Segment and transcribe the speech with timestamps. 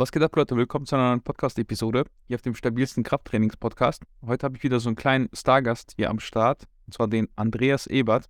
[0.00, 0.56] Was geht ab, Leute?
[0.56, 4.04] Willkommen zu einer neuen Podcast-Episode hier auf dem stabilsten Krafttrainings-Podcast.
[4.24, 7.88] Heute habe ich wieder so einen kleinen Stargast hier am Start, und zwar den Andreas
[7.88, 8.26] Ebert.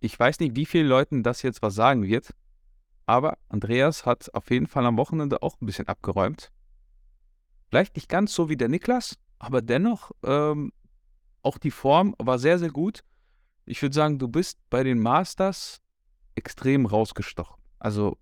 [0.00, 2.34] Ich weiß nicht, wie vielen Leuten das jetzt was sagen wird,
[3.06, 6.50] aber Andreas hat auf jeden Fall am Wochenende auch ein bisschen abgeräumt.
[7.68, 10.72] Vielleicht nicht ganz so wie der Niklas, aber dennoch ähm,
[11.40, 13.04] auch die Form war sehr, sehr gut.
[13.64, 15.80] Ich würde sagen, du bist bei den Masters
[16.34, 17.62] extrem rausgestochen.
[17.78, 18.18] Also,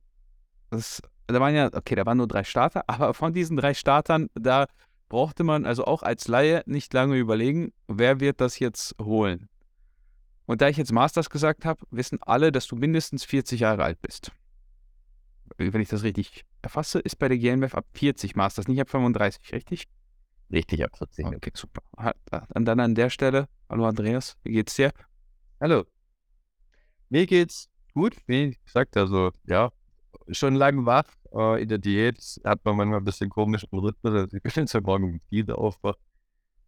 [0.68, 4.28] das da waren ja, okay, da waren nur drei Starter, aber von diesen drei Startern,
[4.34, 4.66] da
[5.08, 9.48] brauchte man also auch als Laie nicht lange überlegen, wer wird das jetzt holen.
[10.46, 14.00] Und da ich jetzt Masters gesagt habe, wissen alle, dass du mindestens 40 Jahre alt
[14.02, 14.32] bist.
[15.56, 19.52] Wenn ich das richtig erfasse, ist bei der GNBF ab 40 Masters, nicht ab 35,
[19.52, 19.86] richtig?
[20.52, 21.26] Richtig, ab 40.
[21.26, 21.82] Okay, super.
[22.54, 24.92] Und dann an der Stelle, hallo Andreas, wie geht's dir?
[25.60, 25.84] Hallo.
[27.08, 29.70] Mir geht's gut, wie gesagt, also ja,
[30.28, 31.06] schon lange wach.
[31.32, 34.12] Äh, in der Diät hat man manchmal ein bisschen komischen Rhythmus.
[34.14, 35.98] Also ich bin jetzt heute Morgen vier aufwacht.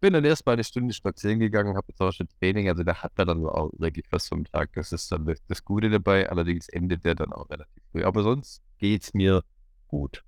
[0.00, 2.69] Bin dann erst mal eine Stunde spazieren gegangen, habe jetzt auch schon Training.
[2.69, 4.72] Also da hat man dann auch wirklich was vom Tag.
[4.75, 6.28] Das ist dann das Gute dabei.
[6.28, 8.05] Allerdings endet der dann auch relativ früh.
[8.05, 9.42] Aber sonst geht es mir
[9.89, 10.23] gut.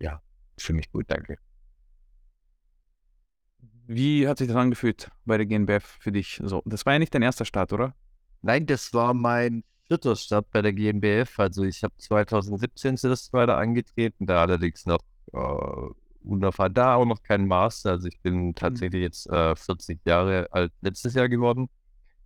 [0.00, 0.20] Ja,
[0.58, 1.38] für mich gut, danke.
[3.86, 6.40] Wie hat sich das angefühlt bei der GNBF für dich?
[6.42, 7.94] So, das war ja nicht dein erster Start, oder?
[8.40, 11.38] Nein, das war mein vierter Start bei der GmbF.
[11.38, 15.00] Also ich habe 2017 das weiter angetreten, da allerdings noch
[15.34, 15.92] äh,
[16.24, 17.90] unerfahren, da auch noch kein Master.
[17.90, 18.54] Also ich bin mhm.
[18.54, 21.68] tatsächlich jetzt äh, 40 Jahre alt letztes Jahr geworden.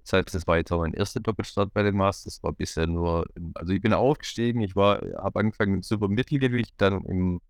[0.05, 2.41] Das heißt, das war jetzt auch mein erster Doppelstart bei den Masters.
[2.45, 7.41] War bisher nur, also ich bin aufgestiegen, ich war, habe angefangen im Supermittelgewicht, dann im,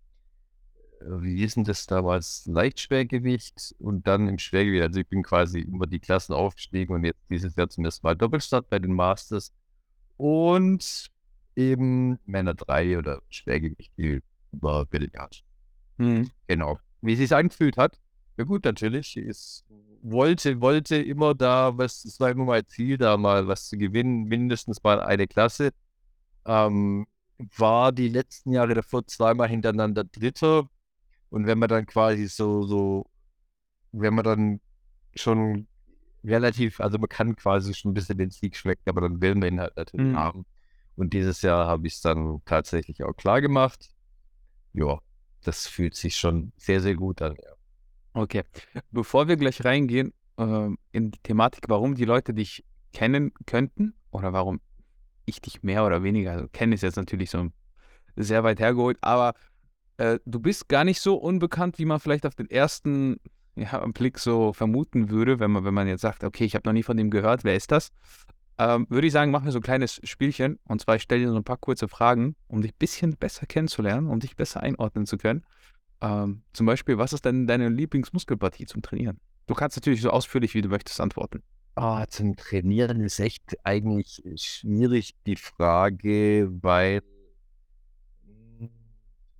[1.01, 4.81] äh, wie hieß denn das damals, Leichtschwergewicht und dann im Schwergewicht.
[4.81, 8.15] Also ich bin quasi über die Klassen aufgestiegen und jetzt dieses Jahr zum ersten Mal
[8.15, 9.53] Doppelstart bei den Masters
[10.17, 11.07] und
[11.55, 13.91] eben Männer 3 oder Schwergewicht
[14.51, 15.43] über Billard.
[15.97, 16.29] Mhm.
[16.47, 16.79] Genau.
[17.01, 17.99] Wie sie es angefühlt hat,
[18.37, 19.17] ja gut, natürlich.
[19.17, 19.65] Es
[20.01, 24.25] wollte, wollte immer da, was, es war immer mein Ziel, da mal was zu gewinnen,
[24.25, 25.71] mindestens mal eine Klasse.
[26.45, 27.07] Ähm,
[27.57, 30.69] war die letzten Jahre davor zweimal hintereinander Dritter.
[31.29, 33.05] Und wenn man dann quasi so, so,
[33.91, 34.61] wenn man dann
[35.15, 35.67] schon
[36.23, 39.53] relativ, also man kann quasi schon ein bisschen den Sieg schmecken, aber dann will man
[39.53, 40.17] ihn halt natürlich mhm.
[40.17, 40.45] haben.
[40.95, 43.89] Und dieses Jahr habe ich es dann tatsächlich auch klar gemacht.
[44.73, 44.99] Ja,
[45.43, 47.53] das fühlt sich schon sehr, sehr gut an, ja.
[48.13, 48.43] Okay.
[48.91, 54.33] Bevor wir gleich reingehen äh, in die Thematik, warum die Leute dich kennen könnten oder
[54.33, 54.59] warum
[55.25, 57.49] ich dich mehr oder weniger, also kennen ist jetzt natürlich so
[58.15, 59.35] sehr weit hergeholt, aber
[59.97, 63.19] äh, du bist gar nicht so unbekannt, wie man vielleicht auf den ersten
[63.57, 66.67] ja, im Blick so vermuten würde, wenn man, wenn man jetzt sagt, okay, ich habe
[66.67, 67.91] noch nie von dem gehört, wer ist das?
[68.59, 70.59] Ähm, würde ich sagen, machen wir so ein kleines Spielchen.
[70.65, 73.45] Und zwar, ich stelle dir so ein paar kurze Fragen, um dich ein bisschen besser
[73.45, 75.45] kennenzulernen, um dich besser einordnen zu können.
[76.01, 79.19] Ähm, zum Beispiel, was ist denn deine Lieblingsmuskelpartie zum Trainieren?
[79.47, 81.43] Du kannst natürlich so ausführlich, wie du möchtest, antworten.
[81.75, 87.01] Oh, zum Trainieren ist echt eigentlich schwierig die Frage, weil
[88.25, 88.69] hm,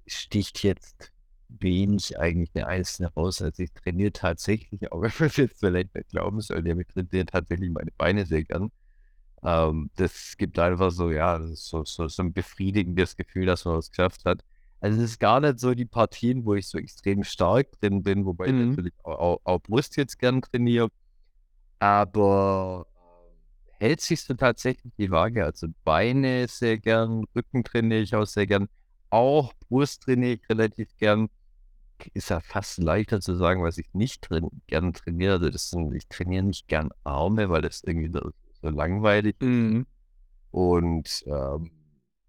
[0.06, 1.12] sticht jetzt
[1.50, 3.42] wenig eigentlich eine einzelne raus.
[3.42, 7.26] Also ich trainiere tatsächlich, auch wenn man es jetzt vielleicht nicht glauben soll, ich trainiere
[7.26, 8.72] tatsächlich meine Beine sehr gern.
[9.44, 13.90] Ähm, das gibt einfach so, ja, so, so, so ein befriedigendes Gefühl, dass man was
[13.92, 14.44] geschafft hat.
[14.80, 18.26] Also es ist gar nicht so die Partien, wo ich so extrem stark drin bin,
[18.26, 18.60] wobei mhm.
[18.60, 20.90] ich natürlich auch, auch, auch, Brust jetzt gern trainiere.
[21.80, 22.88] Aber
[23.80, 25.46] äh, hält sich so tatsächlich die Waage.
[25.46, 28.68] Also Beine sehr gern, Rücken trainiere ich auch sehr gern.
[29.10, 31.30] Auch Brust trainiere ich relativ gern
[32.14, 35.34] ist ja fast leichter zu sagen, was ich nicht drin, gern trainiere.
[35.34, 38.32] Also das sind, ich trainiere nicht gern Arme, weil das irgendwie so,
[38.70, 39.48] langweilig ist.
[39.48, 39.86] Mhm.
[40.52, 41.72] Und ähm,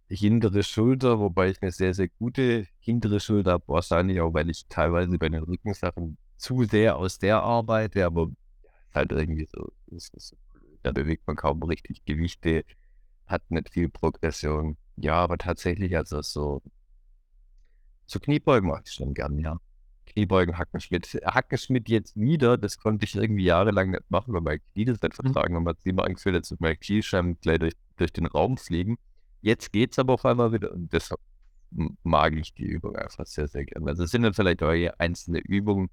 [0.09, 4.67] hintere Schulter, wobei ich eine sehr, sehr gute hintere Schulter habe, wahrscheinlich auch, weil ich
[4.69, 8.29] teilweise bei den Rückensachen zu sehr aus der arbeite, aber
[8.95, 10.37] halt irgendwie so, so
[10.83, 12.65] da bewegt man kaum richtig Gewichte,
[13.27, 14.77] hat nicht viel Progression.
[14.97, 16.63] Ja, aber tatsächlich, also so
[18.09, 19.59] zu Kniebeugen mache ich schon gern, ja.
[20.07, 21.07] Kniebeugen, Hackenschmidt.
[21.25, 25.23] Hackenschmidt jetzt wieder, das konnte ich irgendwie jahrelang nicht machen, weil mein Knie das nicht
[25.23, 25.33] mhm.
[25.33, 25.63] vertragen hat.
[25.63, 28.97] Man hat immer Angst, dass mein Kniescheiben gleich durch, durch den Raum fliegen.
[29.43, 31.21] Jetzt geht es aber auf einmal wieder und deshalb
[32.03, 33.91] mag ich die Übung einfach sehr, sehr gerne.
[33.91, 35.91] Also es sind dann vielleicht auch einzelne Übungen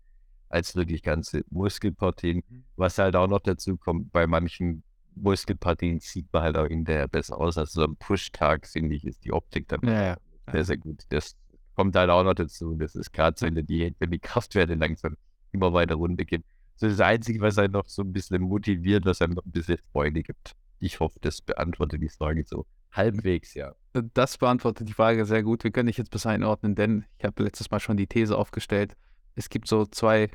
[0.49, 2.43] als wirklich ganze Muskelpartien.
[2.47, 2.63] Mhm.
[2.77, 4.83] Was halt auch noch dazu kommt, bei manchen
[5.15, 7.57] Muskelpartien sieht man halt auch hinterher besser aus.
[7.57, 10.17] Also so am Push-Tag, finde ich, ist die Optik dann ja, ja.
[10.51, 11.03] sehr, sehr gut.
[11.09, 11.35] Das
[11.75, 12.75] kommt halt auch noch dazu.
[12.75, 15.15] Das ist gerade so der Diät, wenn die Kraftwerte langsam
[15.51, 16.43] immer weiter runtergehen.
[16.79, 19.51] Das ist das Einzige, was einen noch so ein bisschen motiviert, was einem noch ein
[19.51, 20.53] bisschen Freude gibt.
[20.79, 23.73] Ich hoffe, das beantwortet die Frage so halbwegs, ja.
[24.13, 25.63] Das beantwortet die Frage sehr gut.
[25.63, 28.95] Wir können dich jetzt besser einordnen, denn ich habe letztes Mal schon die These aufgestellt.
[29.35, 30.29] Es gibt so zwei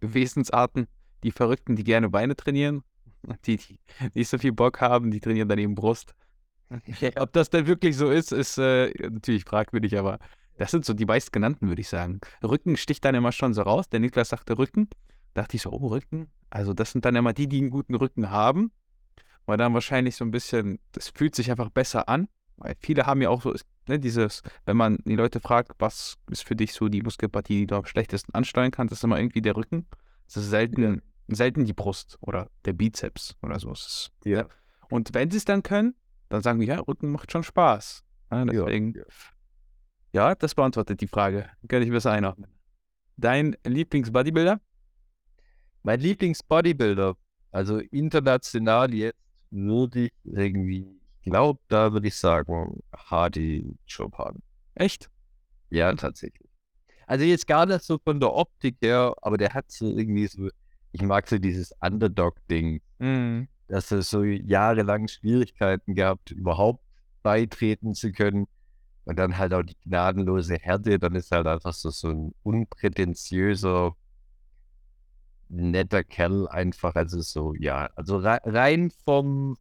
[0.00, 0.86] Wesensarten.
[1.22, 2.82] Die Verrückten, die gerne Beine trainieren,
[3.46, 3.78] die, die
[4.14, 6.14] nicht so viel Bock haben, die trainieren dann eben Brust.
[7.16, 10.18] Ob das denn wirklich so ist, ist äh, natürlich fragwürdig, aber
[10.58, 12.20] das sind so die meistgenannten, würde ich sagen.
[12.42, 13.88] Rücken sticht dann immer schon so raus.
[13.88, 14.88] Der Niklas sagte Rücken.
[15.34, 16.28] Dachte ich so, oh, Rücken.
[16.50, 18.70] Also, das sind dann immer die, die einen guten Rücken haben.
[19.46, 22.28] Weil dann wahrscheinlich so ein bisschen, das fühlt sich einfach besser an.
[22.56, 23.54] Weil viele haben ja auch so,
[23.88, 27.66] ne, dieses, wenn man die Leute fragt, was ist für dich so die Muskelpartie, die
[27.66, 29.86] du am schlechtesten ansteuern kannst, ist immer irgendwie der Rücken.
[30.26, 33.72] Das ist selten, selten die Brust oder der Bizeps oder so.
[33.72, 34.46] Ist, Ja.
[34.90, 35.94] Und wenn sie es dann können,
[36.28, 38.04] dann sagen wir, ja, Rücken macht schon Spaß.
[38.30, 39.02] Ja, deswegen, ja.
[40.12, 41.48] Ja, das beantwortet die Frage.
[41.68, 42.50] Kann ich besser einordnen.
[43.16, 44.60] Dein Lieblings-Bodybuilder?
[45.82, 47.16] Mein Lieblings-Bodybuilder,
[47.50, 49.18] also international jetzt,
[49.50, 50.86] würde ich irgendwie,
[51.22, 54.42] ich glaube, da würde ich sagen, Hardy Chopin.
[54.74, 55.10] Echt?
[55.70, 56.48] Ja, tatsächlich.
[57.06, 60.48] Also jetzt gar nicht so von der Optik her, aber der hat so irgendwie so,
[60.92, 63.48] ich mag so dieses Underdog-Ding, Mhm.
[63.68, 66.84] dass er so jahrelang Schwierigkeiten gehabt, überhaupt
[67.22, 68.46] beitreten zu können.
[69.04, 73.96] Und dann halt auch die gnadenlose Härte, dann ist halt einfach so, so ein unprätentiöser,
[75.48, 76.94] netter Kerl einfach.
[76.94, 79.56] Also so, ja, also rei- rein vom,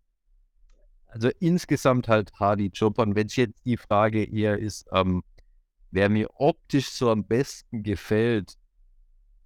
[1.07, 3.15] also insgesamt halt Hardy Chopin.
[3.15, 5.23] Wenn es jetzt die Frage eher ist, ähm,
[5.91, 8.57] wer mir optisch so am besten gefällt,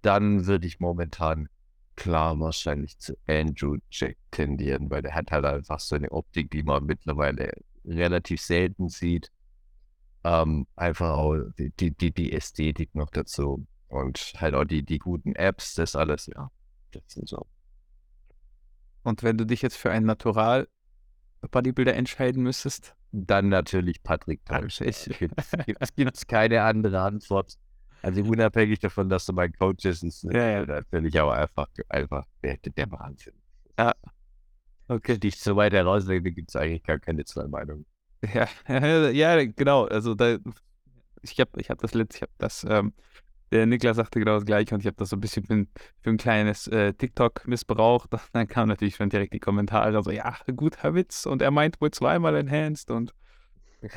[0.02, 1.48] dann würde ich momentan
[1.96, 6.62] klar wahrscheinlich zu Andrew Jack tendieren, weil der hat halt einfach so eine Optik, die
[6.62, 7.52] man mittlerweile
[7.84, 9.30] relativ selten sieht.
[10.26, 14.98] Ähm, einfach auch die, die, die, die Ästhetik noch dazu und halt auch die, die
[14.98, 16.50] guten Apps, das alles, ja.
[16.90, 17.46] Das sind so.
[19.04, 22.96] Und wenn du dich jetzt für einen Natural-Bodybuilder entscheiden müsstest?
[23.12, 24.40] Dann natürlich Patrick
[24.80, 27.54] Es gibt keine andere Antwort.
[28.02, 30.66] Also unabhängig davon, dass du mein Coach ist, ist Ja, ja.
[30.66, 33.34] natürlich auch einfach, einfach der, der Wahnsinn.
[34.88, 35.18] Okay.
[35.18, 37.86] Dich so weit herauslegen, gibt es eigentlich gar keine zwei Meinungen.
[38.22, 38.48] Ja,
[39.10, 39.84] ja, genau.
[39.84, 40.38] Also da,
[41.22, 42.92] ich habe ich hab das letzte, ich habe das, ähm,
[43.52, 45.68] der Niklas sagte genau das gleiche und ich habe das so ein bisschen für ein,
[46.00, 48.10] für ein kleines äh, TikTok missbraucht.
[48.32, 51.90] Dann kamen natürlich schon direkt die Kommentare, so, ja, guter Witz und er meint wohl
[51.90, 53.14] zweimal enhanced und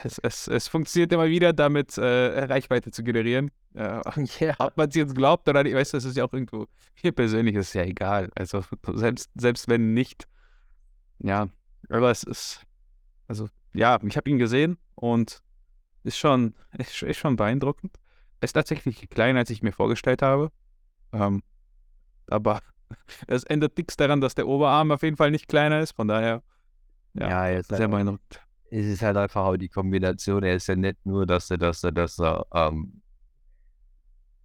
[0.04, 2.04] es, es, es funktioniert immer wieder, damit äh,
[2.46, 3.50] Reichweite zu generieren.
[3.74, 4.02] Äh,
[4.40, 4.56] Ja.
[4.60, 6.68] ob man es jetzt glaubt oder nicht, weißt du, das ist ja auch irgendwo,
[7.02, 8.30] mir persönlich ist es ja egal.
[8.36, 8.64] Also
[8.94, 10.28] selbst, selbst wenn nicht,
[11.20, 11.48] ja,
[11.90, 12.62] aber es ist,
[13.28, 15.42] also ja, ich habe ihn gesehen und
[16.04, 17.96] ist schon, ist, ist schon beeindruckend.
[18.42, 20.52] Er ist tatsächlich kleiner, als ich mir vorgestellt habe.
[21.12, 21.44] Ähm,
[22.28, 22.62] aber
[23.28, 25.92] es ändert nichts daran, dass der Oberarm auf jeden Fall nicht kleiner ist.
[25.94, 26.42] Von daher,
[27.14, 28.42] ja, Ja, sehr beeindruckend.
[28.72, 30.44] es ist halt einfach auch die Kombination.
[30.44, 33.02] Er ist ja nicht nur, dass er, dass er, dass er ähm,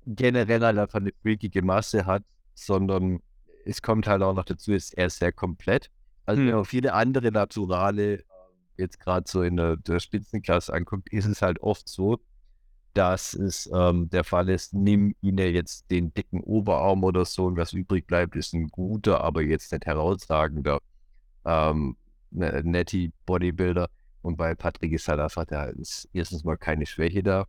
[0.07, 2.23] generell halt einfach eine freakige Masse hat,
[2.55, 3.21] sondern
[3.65, 5.91] es kommt halt auch noch dazu, ist er ist sehr komplett.
[6.27, 6.65] Also Hm.
[6.65, 8.25] viele andere Naturale
[8.79, 12.21] jetzt gerade so in der, der Spitzenklasse anguckt, ist es halt oft so,
[12.95, 17.47] dass es ähm, der Fall ist, nimm ihn ja jetzt den dicken Oberarm oder so
[17.47, 20.79] und was übrig bleibt, ist ein guter, aber jetzt nicht herausragender
[21.45, 21.97] ähm,
[22.31, 23.89] ne- Netty Bodybuilder.
[24.23, 27.47] Und bei Patrick ist halt einfach, da ist erstens mal keine Schwäche da.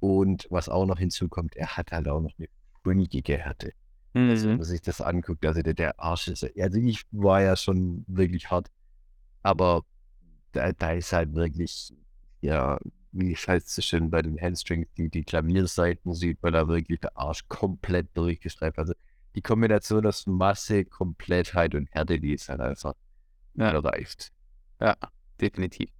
[0.00, 2.48] Und was auch noch hinzukommt, er hat halt auch noch eine
[2.82, 3.72] freakige Härte.
[4.14, 4.58] Also, wenn Mhm.
[4.58, 8.50] man sich das anguckt, also der, der Arsch ist, also ich war ja schon wirklich
[8.50, 8.70] hart,
[9.42, 9.82] aber
[10.54, 11.92] da, da ist halt wirklich,
[12.40, 12.78] ja,
[13.12, 17.00] wie heißt es so schön bei den Handstrings, die, die Klavierseiten sieht man da wirklich
[17.00, 18.78] der Arsch komplett durchgestreift.
[18.78, 18.94] Also
[19.34, 22.94] die Kombination aus Masse, Komplettheit und Härte, die ist halt einfach
[23.54, 23.70] Ja.
[23.72, 24.32] erreicht.
[24.80, 24.96] Ja,
[25.40, 25.90] definitiv.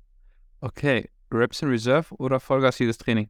[0.61, 3.29] Okay, Reps in Reserve oder Vollgas jedes Training?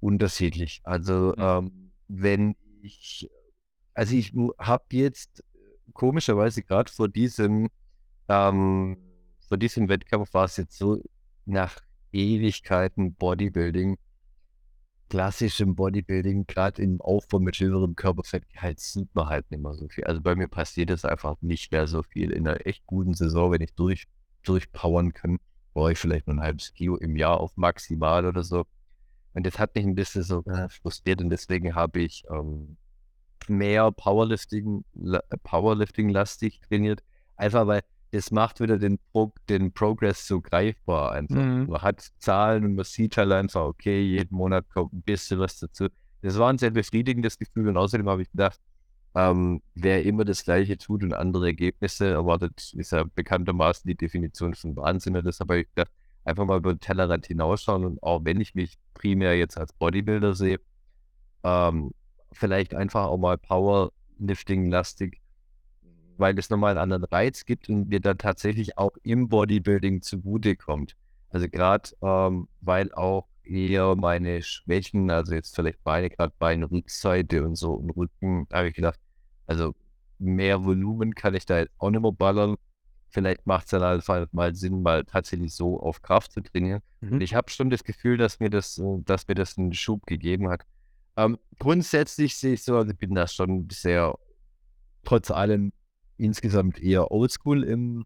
[0.00, 0.80] unterschiedlich.
[0.82, 1.42] Also, Mhm.
[1.42, 3.28] ähm, wenn ich,
[3.94, 5.44] also ich habe jetzt
[5.92, 7.68] komischerweise gerade vor diesem,
[8.30, 8.96] ähm,
[9.48, 11.02] vor diesem Wettkampf war es jetzt so
[11.46, 11.76] nach
[12.12, 13.98] Ewigkeiten Bodybuilding,
[15.08, 20.04] klassischem Bodybuilding, gerade im Aufbau mit höherem Körperfettgehalt sieht man halt nicht mehr so viel.
[20.04, 22.30] Also bei mir passiert es einfach nicht mehr so viel.
[22.30, 24.06] In einer echt guten Saison, wenn ich durch,
[24.44, 25.38] durchpowern kann,
[25.74, 28.64] brauche ich vielleicht nur ein halbes Kilo im Jahr auf maximal oder so.
[29.34, 32.76] Und das hat mich ein bisschen so äh, frustriert und deswegen habe ich ähm,
[33.48, 37.02] mehr Powerlifting, la- Powerlifting-lastig trainiert.
[37.36, 41.36] Einfach weil das macht wieder den, Pro den Progress so greifbar einfach.
[41.36, 41.66] Mhm.
[41.68, 45.58] Man hat Zahlen und man sieht halt einfach, okay, jeden Monat kommt ein bisschen was
[45.58, 45.88] dazu.
[46.22, 48.58] Das war ein sehr befriedigendes Gefühl und außerdem habe ich gedacht,
[49.14, 54.54] Ähm, wer immer das Gleiche tut und andere Ergebnisse erwartet, ist ja bekanntermaßen die Definition
[54.54, 55.16] von Wahnsinn.
[55.16, 55.90] Und deshalb habe ich gedacht,
[56.24, 60.34] einfach mal über den Tellerrand hinausschauen und auch wenn ich mich primär jetzt als Bodybuilder
[60.34, 60.60] sehe,
[61.42, 61.90] ähm,
[62.30, 65.19] vielleicht einfach auch mal Powerlifting-lastig,
[66.20, 70.94] weil es nochmal einen anderen Reiz gibt und mir dann tatsächlich auch im Bodybuilding zugutekommt.
[71.30, 77.44] Also gerade, ähm, weil auch eher meine Schwächen, also jetzt vielleicht Beine, gerade Beine, Rückseite
[77.44, 79.00] und so und Rücken, habe ich gedacht,
[79.46, 79.74] also
[80.18, 82.56] mehr Volumen kann ich da jetzt auch nicht mehr ballern.
[83.08, 86.80] Vielleicht macht es dann einfach mal Sinn, mal tatsächlich so auf Kraft zu trainieren.
[87.00, 87.14] Mhm.
[87.14, 90.06] Und ich habe schon das Gefühl, dass mir das, äh, dass mir das einen Schub
[90.06, 90.62] gegeben hat.
[91.16, 94.16] Ähm, grundsätzlich sehe ich so, also ich bin da schon sehr,
[95.02, 95.72] trotz allem
[96.20, 98.04] insgesamt eher oldschool im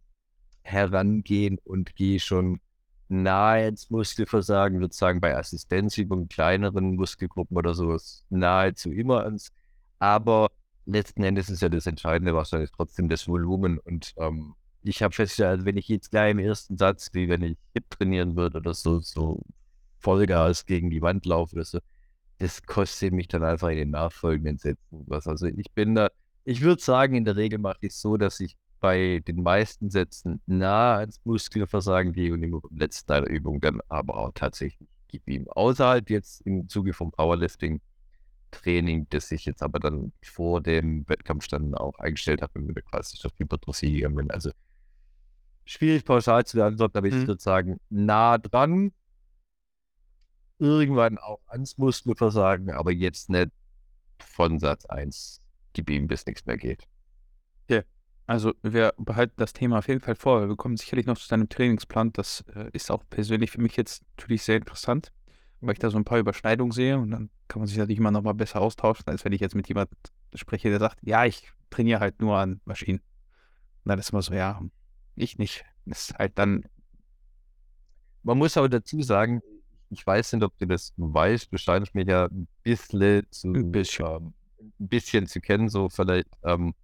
[0.63, 2.61] Herangehen und gehe schon
[3.09, 7.97] nahe ins Muskelversagen, sozusagen bei Assistenzübungen, kleineren Muskelgruppen oder so,
[8.31, 9.53] nahezu immer ans.
[9.99, 10.51] Aber
[10.87, 13.79] letzten Endes ist ja das Entscheidende wahrscheinlich trotzdem das Volumen.
[13.79, 17.59] Und ähm, ich habe festgestellt, wenn ich jetzt gleich im ersten Satz, wie wenn ich
[17.75, 19.43] Hip trainieren würde oder so, so
[19.99, 21.79] Vollgas gegen die Wand laufe oder so,
[22.39, 25.27] das kostet mich dann einfach in den nachfolgenden Sätzen was.
[25.27, 26.11] Also ich bin da,
[26.45, 29.91] ich würde sagen, in der Regel mache ich es so, dass ich bei den meisten
[29.91, 34.89] Sätzen nah ans Muskelversagen gehe und im letzten Teil der Übung dann aber auch tatsächlich
[35.09, 35.47] geblieben.
[35.49, 37.81] Außerhalb jetzt im Zuge vom Powerlifting
[38.51, 42.83] Training, das ich jetzt aber dann vor dem Wettkampf dann auch eingestellt habe, mit der
[42.83, 44.31] klassischen Hypertrophie gegangen bin.
[44.31, 44.51] Also
[45.65, 47.27] schwierig pauschal zu beantworten, aber ich mhm.
[47.27, 48.93] würde sagen, nah dran.
[50.59, 53.51] Irgendwann auch ans Muskelversagen, aber jetzt nicht
[54.21, 55.44] von Satz 1
[55.75, 56.85] geblieben, bis nichts mehr geht.
[57.65, 57.83] Okay.
[58.27, 60.49] Also wir behalten das Thema auf jeden Fall vor.
[60.49, 62.13] Wir kommen sicherlich noch zu deinem Trainingsplan.
[62.13, 65.13] Das äh, ist auch persönlich für mich jetzt natürlich sehr interessant,
[65.61, 68.11] weil ich da so ein paar Überschneidungen sehe und dann kann man sich natürlich immer
[68.11, 69.97] noch mal besser austauschen, als wenn ich jetzt mit jemandem
[70.35, 73.01] spreche, der sagt, ja, ich trainiere halt nur an Maschinen.
[73.01, 74.61] Und dann ist immer so, ja,
[75.17, 75.65] ich nicht.
[75.85, 76.65] Das ist halt dann.
[78.23, 79.43] Man muss aber dazu sagen,
[79.91, 83.71] ich weiß nicht, ob du das weißt, du scheinst mich ja ein bisschen zu, ein
[83.71, 84.07] bisschen.
[84.07, 84.35] Ähm,
[84.79, 86.29] ein bisschen zu kennen, so vielleicht.
[86.43, 86.75] Ähm,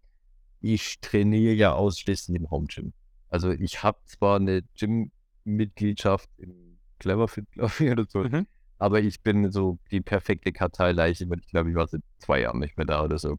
[0.61, 2.93] ich trainiere ja ausschließlich im Home Gym.
[3.31, 8.47] Also ich habe zwar eine Gym-Mitgliedschaft im Cleverfit, glaube ich, oder so, mhm.
[8.79, 12.59] aber ich bin so die perfekte Karteileiche, weil ich glaube, ich war seit zwei Jahren
[12.59, 13.39] nicht mehr da oder so.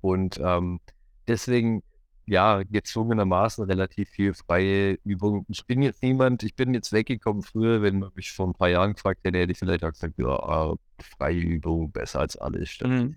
[0.00, 0.80] Und ähm,
[1.28, 1.82] deswegen,
[2.30, 5.44] ja, gezwungenermaßen relativ viel freie Übung.
[5.48, 8.68] Ich bin jetzt niemand, ich bin jetzt weggekommen früher, wenn man mich vor ein paar
[8.68, 10.74] Jahren gefragt hätte, hätte ich vielleicht auch gesagt, ja,
[11.18, 12.78] freie Übung besser als alles.
[12.82, 13.16] Mhm.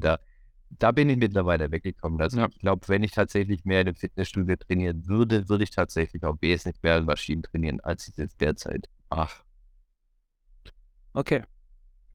[0.00, 0.18] Da
[0.78, 2.20] da bin ich mittlerweile weggekommen.
[2.20, 2.48] Also ja.
[2.50, 6.36] ich glaube, wenn ich tatsächlich mehr in einem Fitnessstudio trainieren würde, würde ich tatsächlich auch
[6.40, 9.44] wesentlich mehr an Maschinen trainieren, als ich jetzt derzeit Ach.
[11.12, 11.42] Okay.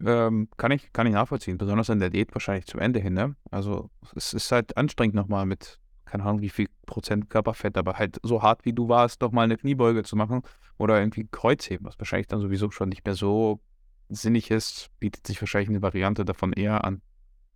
[0.05, 3.13] Ähm, kann, ich, kann ich nachvollziehen, besonders an der Diät wahrscheinlich zum Ende hin.
[3.13, 3.35] Ne?
[3.51, 5.78] Also es ist halt anstrengend nochmal mit,
[6.09, 9.43] keine Ahnung, wie viel Prozent Körperfett, aber halt so hart wie du warst, doch mal
[9.43, 10.41] eine Kniebeuge zu machen
[10.77, 13.59] oder irgendwie Kreuzheben, was wahrscheinlich dann sowieso schon nicht mehr so
[14.09, 17.01] sinnig ist, bietet sich wahrscheinlich eine Variante davon eher an.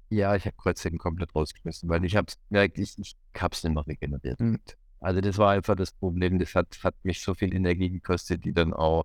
[0.10, 3.64] Ja, ich habe Kreuzheben komplett rausgeschmissen, weil ich habe es gemerkt, ich, ich habe es
[3.64, 4.40] nicht mehr regeneriert.
[4.40, 4.60] Mhm.
[5.00, 8.54] Also das war einfach das Problem, das hat, hat mich so viel Energie gekostet, die
[8.54, 9.04] dann auch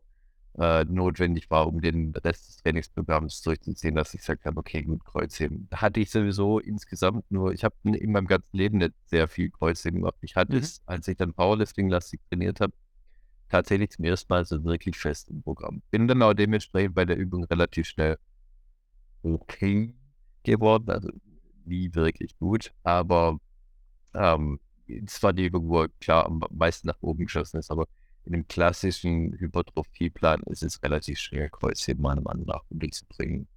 [0.59, 5.05] äh, notwendig war, um den Rest des Trainingsprogramms durchzuziehen, dass ich gesagt habe, okay, gut,
[5.05, 5.69] Kreuzheben.
[5.73, 10.00] Hatte ich sowieso insgesamt nur, ich habe in meinem ganzen Leben nicht sehr viel Kreuzheben
[10.00, 10.17] gemacht.
[10.21, 10.62] Ich hatte mhm.
[10.62, 12.73] es, als ich dann Powerlifting-lastig trainiert habe,
[13.49, 15.83] tatsächlich zum ersten Mal so wirklich fest im Programm.
[15.91, 18.19] Bin dann auch dementsprechend bei der Übung relativ schnell
[19.23, 19.95] okay
[20.43, 21.09] geworden, also
[21.65, 23.38] nie wirklich gut, aber
[24.15, 27.87] ähm, es war die Übung, wo klar am meisten nach oben geschossen ist, aber
[28.25, 32.62] in dem klassischen Hypertrophieplan ist es relativ schwer, Kreuzheben meiner Meinung nach
[33.16, 33.48] bringen.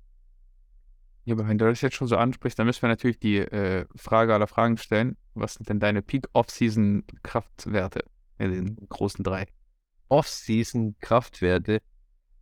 [1.26, 3.86] Ja, aber wenn du das jetzt schon so ansprichst, dann müssen wir natürlich die äh,
[3.96, 5.18] Frage aller Fragen stellen.
[5.36, 8.06] Was sind denn deine Peak-Off-Season-Kraftwerte
[8.40, 9.46] in den großen drei?
[10.10, 11.82] Off-Season-Kraftwerte,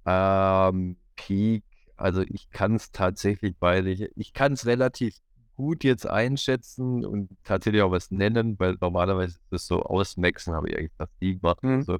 [0.05, 1.63] ähm, Peak
[1.99, 5.17] also ich kann es tatsächlich beide, ich kann es relativ
[5.59, 10.69] gut jetzt einschätzen und tatsächlich auch was nennen, weil normalerweise ist das so ausmaxen, habe
[10.69, 11.61] ich eigentlich fast nie gemacht.
[11.63, 11.81] Mhm.
[11.81, 11.97] So.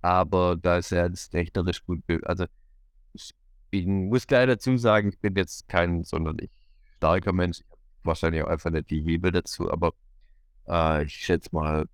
[0.00, 2.02] Aber da ist ja das rechnerisch gut.
[2.22, 2.46] Also
[3.12, 3.34] ich
[3.70, 6.50] bin, muss gleich dazu sagen, ich bin jetzt kein sonderlich
[6.96, 7.58] starker Mensch.
[7.58, 9.92] Ich habe wahrscheinlich auch einfach nicht die Hebel dazu, aber
[10.66, 11.84] äh, ich schätze mal,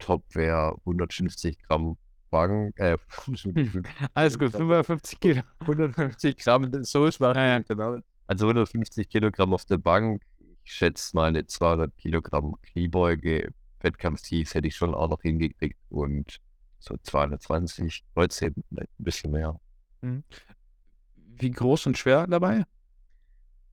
[0.00, 1.96] Top wäre 150 Gramm
[2.30, 2.98] Wagen, äh,
[4.14, 5.42] alles gut, 55 Kilo.
[5.60, 7.36] 150 Gramm, so ist man.
[7.36, 7.58] Ja, ja.
[7.60, 8.00] Genau.
[8.26, 10.22] Also 150 Kilogramm auf der Bank.
[10.64, 13.52] Ich schätze mal eine 200 Kilogramm Kniebeuge.
[13.80, 16.38] Wettkampftief hätte ich schon auch noch hingekriegt und
[16.78, 19.60] so 220 Kreuzheben, vielleicht ein bisschen mehr.
[20.00, 20.24] Mhm.
[21.16, 22.64] Wie groß und schwer dabei?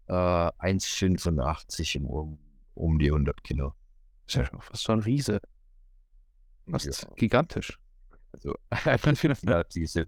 [0.07, 2.37] Äh, 1,85 im
[2.75, 3.73] um die 100 Kilo.
[4.25, 5.39] Das ist ja fast schon ein Riese.
[6.69, 7.09] Fast Ja.
[7.15, 7.79] gigantisch.
[8.31, 8.55] Also,
[9.43, 10.07] ja, diese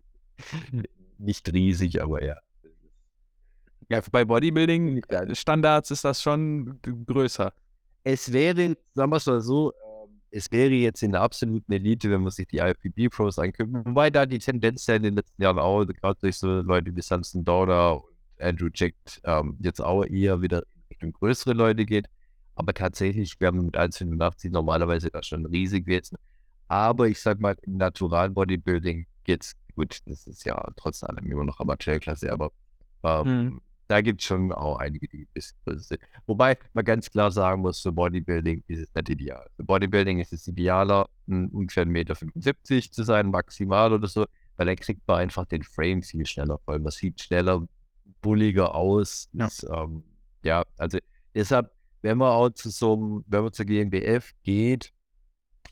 [1.18, 2.36] nicht riesig, aber ja.
[3.90, 7.54] Ja, bei Bodybuilding-Standards ist das schon größer.
[8.04, 12.10] Es wäre, sagen wir es mal so, ähm, es wäre jetzt in der absoluten Elite,
[12.10, 15.60] wenn man sich die IFBB-Pros anguckt, wobei da die Tendenz ja in den letzten Jahren
[15.60, 20.42] auch, gerade durch so Leute wie Samson Dauder und Andrew Jack, ähm, jetzt auch eher
[20.42, 22.08] wieder in Richtung größere Leute geht.
[22.56, 26.16] Aber tatsächlich, wir haben mit 1,85 normalerweise da schon riesig jetzt.
[26.68, 30.00] Aber ich sag mal, im Natural Bodybuilding geht's gut.
[30.06, 32.52] Das ist ja trotz allem immer noch Amateurklasse, aber
[33.06, 33.62] ähm, Mhm.
[33.88, 36.02] da gibt es schon auch einige, die ein bisschen größer sind.
[36.26, 39.48] Wobei man ganz klar sagen muss, für Bodybuilding ist es nicht ideal.
[39.56, 44.26] Für Bodybuilding ist es idealer, ein, ungefähr 1,75 Meter zu sein, maximal oder so,
[44.58, 46.80] weil dann kriegt man einfach den Frame viel schneller voll.
[46.80, 47.68] Man sieht schneller,
[48.22, 49.30] bulliger aus.
[49.34, 49.46] Ja.
[49.48, 50.04] Ist, ähm,
[50.44, 50.98] ja, also
[51.34, 51.72] deshalb,
[52.02, 54.92] wenn man auch zu so einem, wenn man zur GmbF geht,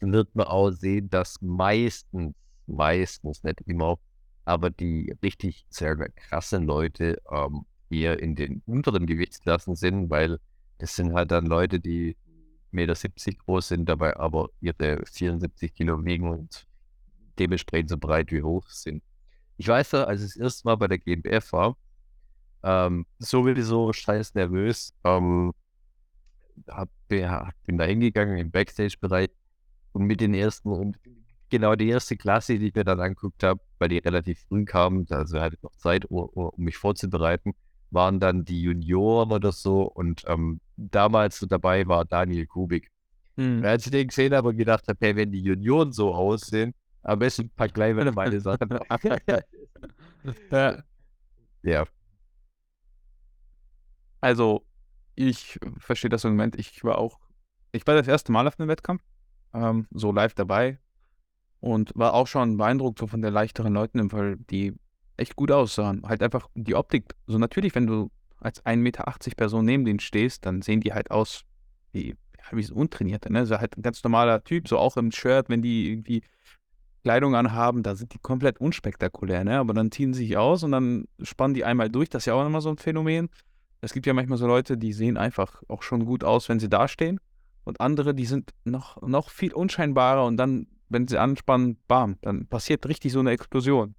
[0.01, 2.35] wird man auch sehen, dass meistens,
[2.67, 3.97] meistens, nicht immer,
[4.45, 10.39] aber die richtig sehr krassen Leute ähm, eher in den unteren Gewichtsklassen sind, weil
[10.79, 12.17] das sind halt dann Leute, die
[12.73, 16.67] 1,70 Meter groß sind, dabei aber ihre 74 Kilo wiegen und
[17.39, 19.03] dementsprechend so breit wie hoch sind.
[19.57, 21.77] Ich weiß ja, als ich das erste Mal bei der GmbF war,
[22.63, 25.53] ähm, sowieso scheiß nervös, ähm,
[26.67, 29.29] hab, bin da hingegangen im Backstage-Bereich
[29.91, 30.97] und mit den ersten und
[31.53, 35.05] genau die erste Klasse, die ich mir dann angeguckt habe, weil die relativ früh kamen,
[35.09, 37.53] also hatte ich noch Zeit, um, um mich vorzubereiten,
[37.91, 39.83] waren dann die Junioren oder so.
[39.83, 42.89] Und ähm, damals so dabei war Daniel Kubik.
[43.59, 46.73] Und als ich den gesehen habe und gedacht habe, hey, wenn die Junioren so aussehen,
[47.03, 48.69] am besten pack gleich wieder meine Sachen.
[51.65, 51.85] Ja,
[54.23, 54.65] also,
[55.15, 56.55] ich verstehe das im Moment.
[56.57, 57.19] Ich war auch,
[57.73, 59.03] ich war das erste Mal auf einem Wettkampf,
[59.53, 60.79] ähm, so live dabei
[61.63, 64.73] und war auch schon beeindruckt so von der leichteren Leuten im Fall, die
[65.15, 66.01] echt gut aussahen.
[66.05, 67.15] Halt einfach die Optik.
[67.25, 69.05] So natürlich, wenn du als 1,80 Meter
[69.37, 71.45] Person neben denen stehst, dann sehen die halt aus
[71.93, 73.45] wie, ja, wie so Untrainierte, ne?
[73.45, 76.23] So halt ein ganz normaler Typ, so auch im Shirt, wenn die irgendwie
[77.03, 79.59] Kleidung anhaben, da sind die komplett unspektakulär, ne?
[79.59, 82.09] Aber dann ziehen sie sich aus und dann spannen die einmal durch.
[82.09, 83.29] Das ist ja auch immer so ein Phänomen.
[83.79, 86.69] Es gibt ja manchmal so Leute, die sehen einfach auch schon gut aus, wenn sie
[86.69, 87.21] dastehen.
[87.63, 92.47] Und andere, die sind noch, noch viel unscheinbarer und dann, wenn sie anspannen, bam, dann
[92.47, 93.95] passiert richtig so eine Explosion.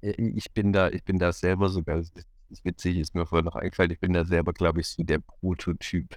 [0.00, 2.12] Äh, ich bin da, ich bin da selber sogar, das
[2.50, 5.18] ist witzig, ist mir vorher noch eingefallen, ich bin da selber, glaube ich, so der
[5.18, 6.16] Prototyp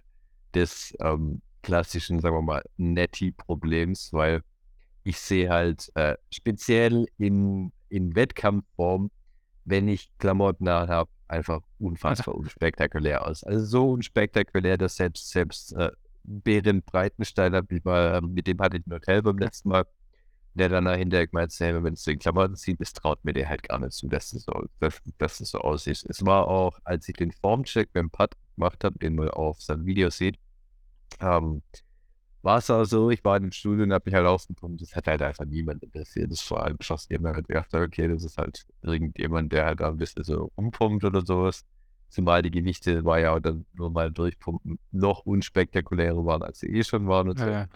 [0.54, 4.42] des ähm, klassischen, sagen wir mal, Netty-Problems, weil
[5.04, 9.12] ich sehe halt äh, speziell in, in Wettkampfform,
[9.66, 13.44] wenn ich Klamotten habe, einfach unfassbar unspektakulär aus.
[13.44, 15.92] Also so unspektakulär, dass selbst, selbst äh,
[16.24, 19.86] Berend Breitenstein, hab ich mal, ähm, mit dem hatte ich ein Hotel beim letzten Mal,
[20.54, 23.64] der dann hinterher gemeint hat, wenn es den Klamotten sieht, das traut mir der halt
[23.64, 26.04] gar nicht zu, dass es so, dass, dass es so aussieht.
[26.10, 29.86] Es war auch, als ich den Formcheck beim Putt gemacht habe, den man auf seinem
[29.86, 30.38] Video sieht,
[31.20, 31.62] ähm,
[32.42, 34.82] war es auch so, ich war in dem Studio und habe mich halt aufgepumpt.
[34.82, 36.32] Das hat halt einfach niemand interessiert.
[36.32, 39.80] Das ist vor allem fast jemand hat gedacht, okay, das ist halt irgendjemand, der halt
[39.80, 41.64] da ein bisschen so umpumpt oder sowas.
[42.10, 46.68] Zumal die Gewichte war ja auch dann nur mal durchpumpen noch unspektakulärer waren, als sie
[46.68, 47.46] eh schon waren und so.
[47.46, 47.68] Ja.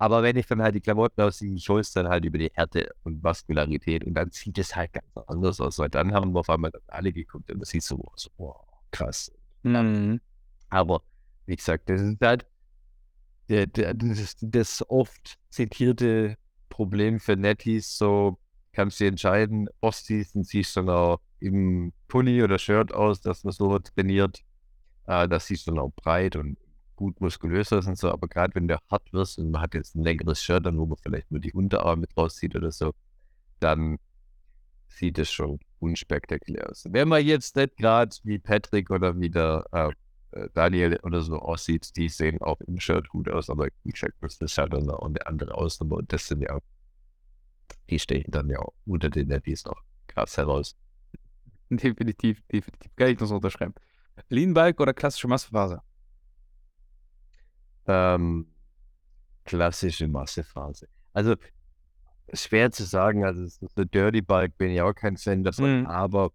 [0.00, 2.50] Aber wenn ich dann halt die Klamotten ausziehe, ich hole es dann halt über die
[2.54, 6.40] Härte und Vaskularität und dann sieht es halt ganz anders aus, weil dann haben wir
[6.40, 8.56] auf einmal dann alle geguckt und das sieht so aus, wow,
[8.90, 9.30] krass.
[9.62, 10.18] Mhm.
[10.70, 11.02] Aber
[11.44, 12.46] wie gesagt, das ist halt
[13.46, 16.38] das, das oft zitierte
[16.70, 18.38] Problem für Netties, so
[18.72, 23.52] kannst du entscheiden, Off-Season siehst du dann auch im Pulli oder Shirt aus, dass man
[23.52, 24.40] so trainiert,
[25.06, 26.56] äh, das siehst du dann auch breit und
[27.00, 29.96] gut muskulös ist und so, aber gerade wenn du hart wirst und man hat jetzt
[29.96, 32.92] ein längeres Shirt, dann wo man vielleicht nur die Unterarme mit rauszieht oder so,
[33.58, 33.96] dann
[34.86, 36.84] sieht es schon unspektakulär aus.
[36.90, 39.92] Wenn man jetzt nicht gerade wie Patrick oder wie der äh,
[40.32, 44.16] äh, Daniel oder so aussieht, die sehen auch im Shirt gut aus, aber wie gesagt,
[44.20, 46.58] das ist halt auch eine andere Ausnahme und das sind ja,
[47.88, 50.76] die stechen dann ja auch unter den Netties noch krass heraus.
[51.70, 52.94] Definitiv, definitiv.
[52.94, 53.74] Kann ich so unterschreiben.
[54.28, 55.80] Lean Bulk oder klassische Massephase?
[57.90, 58.46] Ähm,
[59.44, 60.86] klassische Massephase.
[61.12, 61.34] Also
[62.32, 65.86] schwer zu sagen, also so Dirty Bulk bin ich auch kein Fan davon, Mhm.
[65.86, 66.30] aber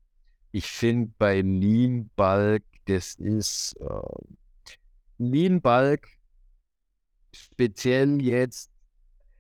[0.51, 4.23] ich finde bei Lean Bulk, das ist äh,
[5.17, 6.07] Lean Bulk
[7.33, 8.71] speziell jetzt,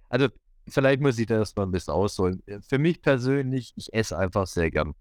[0.09, 0.27] also
[0.67, 2.41] vielleicht muss ich das mal ein bisschen ausholen.
[2.67, 4.93] Für mich persönlich, ich esse einfach sehr gern.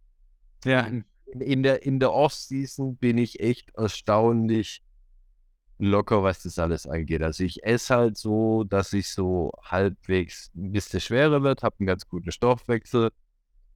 [0.65, 0.81] Ja.
[0.81, 4.83] In, in der, in der Off-Season bin ich echt erstaunlich
[5.79, 7.23] locker, was das alles angeht.
[7.23, 11.87] Also ich esse halt so, dass ich so halbwegs ein bisschen schwerer wird, habe einen
[11.87, 13.11] ganz guten Stoffwechsel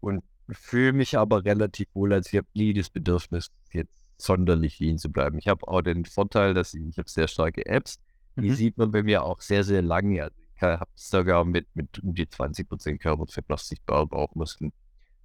[0.00, 4.98] und fühle mich aber relativ wohl, als ich habe nie das Bedürfnis, jetzt sonderlich lean
[4.98, 5.38] zu bleiben.
[5.38, 7.98] Ich habe auch den Vorteil, dass ich, ich habe sehr starke Apps,
[8.36, 8.54] die Mhm.
[8.54, 10.22] sieht man bei mir auch sehr, sehr lange.
[10.22, 14.72] Also ich habe sogar mit, mit um die 20% Körperfett noch sichtbare Bauchmuskeln.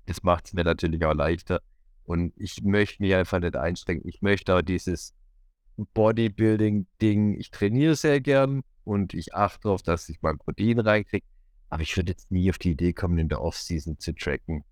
[0.06, 1.62] Das macht es mir natürlich auch leichter.
[2.06, 4.08] Und ich möchte mich einfach nicht einschränken.
[4.10, 5.14] Ich möchte auch dieses
[5.78, 11.26] Bodybuilding-Ding, ich trainiere sehr gern und ich achte darauf, dass ich mein Protein reinkriege.
[11.70, 14.64] Aber ich würde jetzt nie auf die Idee kommen, in der Off-Season zu tracken.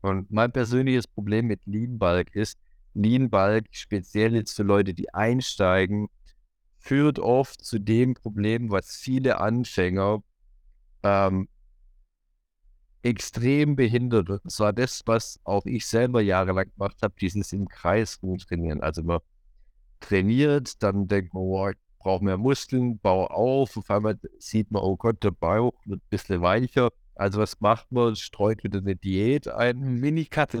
[0.00, 2.58] Und mein persönliches Problem mit Lean Bulk ist,
[2.94, 6.08] Lean Bulk, speziell jetzt für Leute, die einsteigen,
[6.78, 10.22] führt oft zu dem Problem, was viele Anfänger
[11.02, 11.48] ähm,
[13.02, 14.30] extrem behindert.
[14.30, 18.80] Und zwar das, was auch ich selber jahrelang gemacht habe, dieses im Kreis rumtrainieren.
[18.80, 19.20] Also man
[20.00, 24.82] trainiert, dann denkt man, oh, ich brauche mehr Muskeln, baue auf, auf einmal sieht man,
[24.82, 26.90] oh Gott, der Bauch wird ein bisschen weicher.
[27.14, 28.16] Also was macht man?
[28.16, 30.56] Streut wieder eine Diät ein, Mini-Cut.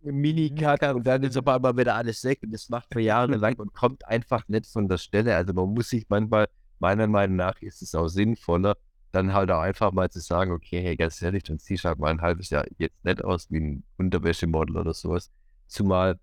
[0.00, 3.74] Mini-Cut und dann ist auf einmal wieder alles weg und das macht man jahrelang und
[3.74, 5.36] kommt einfach nicht von der Stelle.
[5.36, 6.48] Also man muss sich manchmal,
[6.78, 8.76] meiner Meinung nach, ist es auch sinnvoller,
[9.12, 11.98] dann halt auch einfach mal zu sagen, okay, hey, ganz ehrlich, dann ziehst du halt
[11.98, 15.30] mal ein halbes Jahr jetzt nicht aus wie ein Unterwäschemodel oder sowas.
[15.66, 16.18] Zumal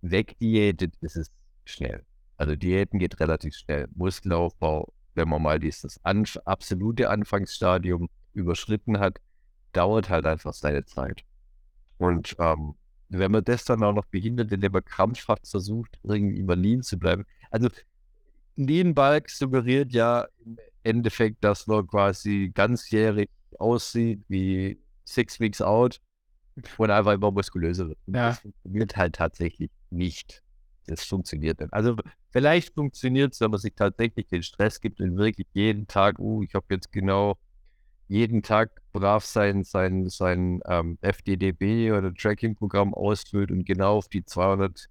[0.00, 1.30] wegdiätet ist es
[1.70, 2.04] schnell.
[2.36, 3.88] Also Diäten geht relativ schnell.
[3.94, 9.18] Muskelaufbau, wenn man mal dieses anf absolute Anfangsstadium überschritten hat,
[9.72, 11.24] dauert halt einfach seine Zeit.
[11.98, 12.74] Und ähm,
[13.10, 16.98] wenn man das dann auch noch behindert, indem man krampfhaft versucht, irgendwie immer lean zu
[16.98, 17.26] bleiben.
[17.50, 17.68] Also
[18.56, 23.28] Lean Bulk suggeriert ja im Endeffekt, dass man quasi ganzjährig
[23.58, 26.00] aussieht wie Six Weeks Out
[26.78, 27.98] und einfach immer muskulöser wird.
[28.06, 28.28] Ja.
[28.28, 30.42] Das funktioniert halt tatsächlich nicht.
[30.86, 31.72] Das funktioniert nicht.
[31.72, 31.96] Also
[32.30, 36.42] vielleicht funktioniert es, wenn man sich tatsächlich den Stress gibt und wirklich jeden Tag, uh,
[36.42, 37.38] ich habe jetzt genau
[38.08, 44.24] jeden Tag brav sein, sein, sein ähm, FDDB oder Tracking-Programm ausfüllt und genau auf die
[44.24, 44.86] 200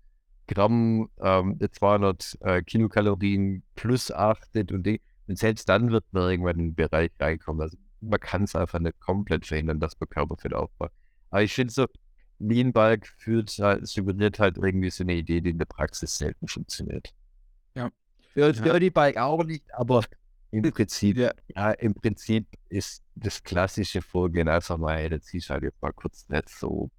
[0.47, 4.87] Gramm, ähm, 200 äh, Kilokalorien plus achtet und,
[5.27, 7.61] und selbst dann wird man irgendwann in den Bereich reinkommen.
[7.61, 10.91] Also man kann es einfach nicht komplett verhindern, dass man Körperfett aufbaut.
[11.29, 11.85] Aber ich finde so,
[12.39, 16.47] Lean Bulk führt halt, suggeriert halt irgendwie so eine Idee, die in der Praxis selten
[16.47, 17.13] funktioniert.
[17.75, 17.89] Ja.
[18.33, 18.51] Für Ja.
[18.51, 20.03] Dirty Bike auch nicht, aber
[20.51, 21.31] im Prinzip, Ja.
[21.55, 25.91] ja, im Prinzip ist das klassische Vorgehen einfach mal, hey, ziehst du halt jetzt mal
[25.91, 26.89] kurz nicht so,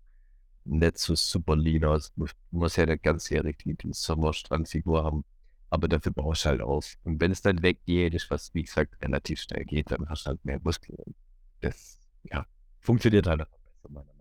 [0.64, 2.12] nicht so super lean aus.
[2.14, 5.24] Du musst ja nicht ganzjährig die, Sommerstrandfigur haben,
[5.70, 6.94] aber dafür baust du halt auf.
[7.04, 10.28] Und wenn es dann weggeht, ist was, wie gesagt, relativ schnell geht, dann hast du
[10.30, 11.14] halt mehr Muskeln.
[11.60, 12.46] Das, ja,
[12.80, 14.19] funktioniert halt einfach besser, meiner Meinung nach.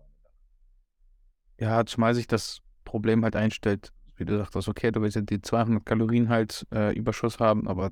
[1.60, 5.42] Ja, zumal sich das Problem halt einstellt, wie du sagtest, okay, du willst ja die
[5.42, 7.90] 200 Kalorien halt äh, Überschuss haben, aber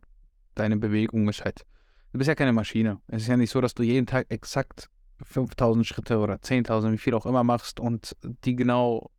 [0.54, 1.66] deine Bewegung ist halt,
[2.12, 3.00] du bist ja keine Maschine.
[3.08, 4.88] Es ist ja nicht so, dass du jeden Tag exakt
[5.22, 9.10] 5000 Schritte oder 10.000, wie viel auch immer machst und die genau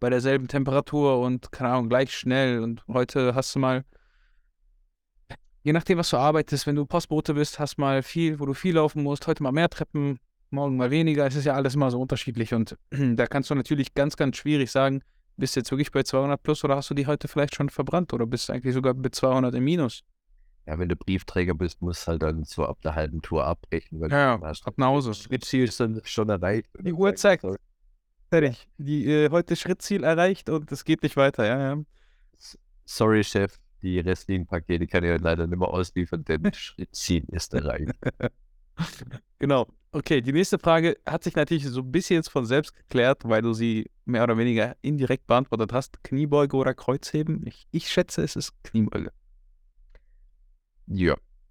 [0.00, 3.84] bei derselben Temperatur und, keine Ahnung, gleich schnell und heute hast du mal,
[5.62, 8.74] je nachdem, was du arbeitest, wenn du Postbote bist, hast mal viel, wo du viel
[8.74, 10.18] laufen musst, heute mal mehr Treppen,
[10.54, 11.26] morgen mal weniger.
[11.26, 14.70] Es ist ja alles immer so unterschiedlich und da kannst du natürlich ganz, ganz schwierig
[14.70, 15.02] sagen,
[15.36, 18.12] bist du jetzt wirklich bei 200 plus oder hast du die heute vielleicht schon verbrannt
[18.12, 20.02] oder bist du eigentlich sogar mit 200 im Minus?
[20.66, 24.00] Ja, wenn du Briefträger bist, musst du halt dann so ab der halben Tour abbrechen,
[24.00, 25.12] weil Ja, du hast ab nach Hause.
[25.12, 26.70] Schrittziel ist dann schon erreicht.
[26.80, 27.44] Die Uhr zeigt.
[28.30, 28.66] Fertig.
[28.78, 31.82] Die äh, heute Schrittziel erreicht und es geht nicht weiter, ja, ja.
[32.86, 37.92] Sorry, Chef, die restlichen Pakete kann ich leider nicht mehr ausliefern, denn Schrittziel ist erreicht.
[39.38, 39.66] Genau.
[39.92, 43.42] Okay, die nächste Frage hat sich natürlich so ein bisschen jetzt von selbst geklärt, weil
[43.42, 46.02] du sie mehr oder weniger indirekt beantwortet hast.
[46.02, 47.46] Kniebeuge oder Kreuzheben?
[47.46, 49.12] Ich, ich schätze, es ist Kniebeuge.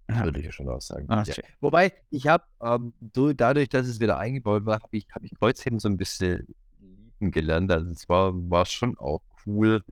[0.10, 1.06] Ja, würde ich ja schon auch sagen.
[1.10, 1.36] Ah, ja.
[1.62, 5.80] Wobei, ich habe, ähm, dadurch, dass es wieder eingebaut war, habe ich, hab ich Kreuzheben
[5.80, 6.46] so ein bisschen
[6.80, 7.72] lieben gelernt.
[7.72, 9.84] Also es war, war schon auch cool.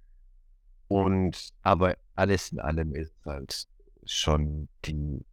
[0.87, 3.65] Und aber alles in allem ist halt
[4.05, 5.23] schon die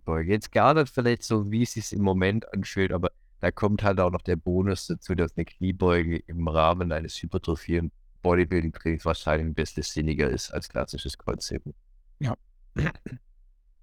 [0.00, 0.32] Kniebeuge.
[0.32, 3.10] Jetzt gar nicht vielleicht so, wie es sich im Moment anfühlt, aber
[3.40, 7.90] da kommt halt auch noch der Bonus dazu, dass eine Kniebeuge im Rahmen eines Hypertrophien
[8.22, 11.74] Bodybuilding-Trainings wahrscheinlich ein bisschen sinniger ist als klassisches Kreuzheben.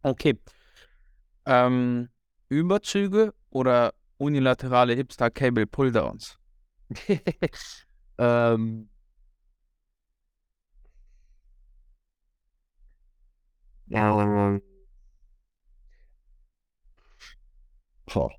[0.03, 0.39] Okay.
[1.45, 2.09] Ähm,
[2.49, 6.37] Überzüge oder unilaterale Hipster Cable Pulldowns?
[8.19, 8.89] ähm,
[13.87, 14.59] ja,
[18.07, 18.31] boah,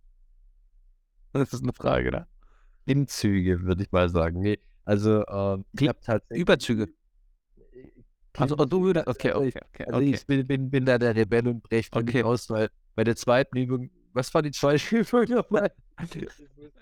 [1.33, 2.26] Das ist eine Frage, ne?
[2.85, 4.40] Klimmzüge, würde ich mal sagen.
[4.40, 6.88] Nee, also ähm, ich habe tatsächlich Überzüge.
[8.37, 10.14] Also oh, du würdest, okay, Also ich- okay, okay, Also okay.
[10.14, 12.22] ich bin, bin, bin da der Rebell und breche da Okay.
[12.22, 15.72] aus, weil bei der zweiten Übung, was war die zweite Übung nochmal?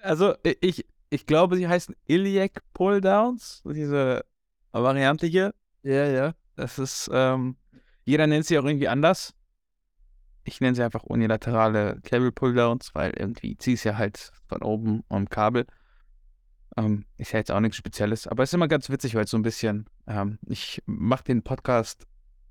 [0.03, 4.25] Also ich, ich glaube, sie heißen Iliac Pull-Downs, diese
[4.73, 5.55] Variante hier.
[5.83, 6.35] Ja, ja.
[6.57, 7.57] Das ist, ähm,
[8.05, 9.35] jeder nennt sie auch irgendwie anders.
[10.47, 15.03] Ich nenne sie einfach unilaterale Cable Pull-Downs, weil irgendwie zieh es ja halt von oben
[15.09, 15.67] am Kabel.
[16.77, 19.31] Ähm, ist ja jetzt auch nichts Spezielles, aber es ist immer ganz witzig, weil es
[19.31, 22.07] so ein bisschen, ähm, ich mache den Podcast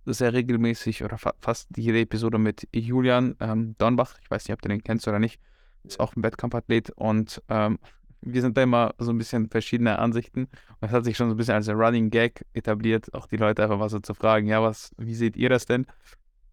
[0.05, 4.17] sehr regelmäßig oder fa fast jede Episode mit Julian ähm, Dornbach.
[4.21, 5.39] Ich weiß nicht, ob du den kennst oder nicht.
[5.83, 7.79] Ist auch ein Wettkampfathlet und ähm,
[8.21, 10.45] wir sind da immer so ein bisschen verschiedener Ansichten.
[10.45, 13.63] Und das hat sich schon so ein bisschen als Running Gag etabliert, auch die Leute
[13.63, 15.85] einfach mal so zu fragen, ja, was, wie seht ihr das denn?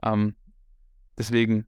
[0.04, 0.34] Ähm,
[1.18, 1.66] deswegen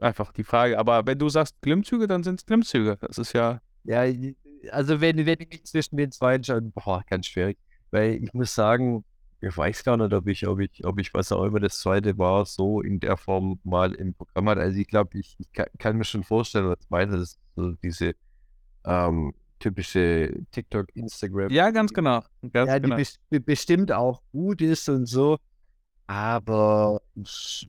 [0.00, 0.78] einfach die Frage.
[0.78, 2.96] Aber wenn du sagst Klimmzüge, dann sind es Klimmzüge.
[3.00, 4.02] Das ist ja, Ja,
[4.72, 7.58] also wenn, wenn ich mich zwischen den zwei entscheiden, boah, ganz schwierig.
[7.90, 9.04] Weil ich muss sagen,
[9.40, 12.16] ich weiß gar nicht, ob ich, ob ich, ob ich, was auch immer das zweite
[12.18, 14.60] war, so in der Form mal im Programm hatte.
[14.60, 17.40] Also ich glaube, ich, ich kann, kann mir schon vorstellen, was du meinst, das ist
[17.56, 18.14] so diese
[18.84, 21.50] ähm, typische TikTok, Instagram.
[21.50, 22.22] ja, ganz genau.
[22.52, 22.96] Ganz ja, die genau.
[22.96, 25.38] bes be- bestimmt auch gut ist und so,
[26.10, 27.68] aber ich,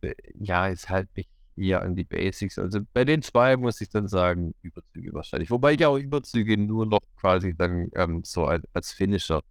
[0.00, 2.58] be- ja, es halt mich eher an die Basics.
[2.58, 5.50] Also bei den zwei muss ich dann sagen, Überzüge wahrscheinlich.
[5.50, 9.42] Wobei ich auch Überzüge nur noch quasi dann ähm, so als, als Finisher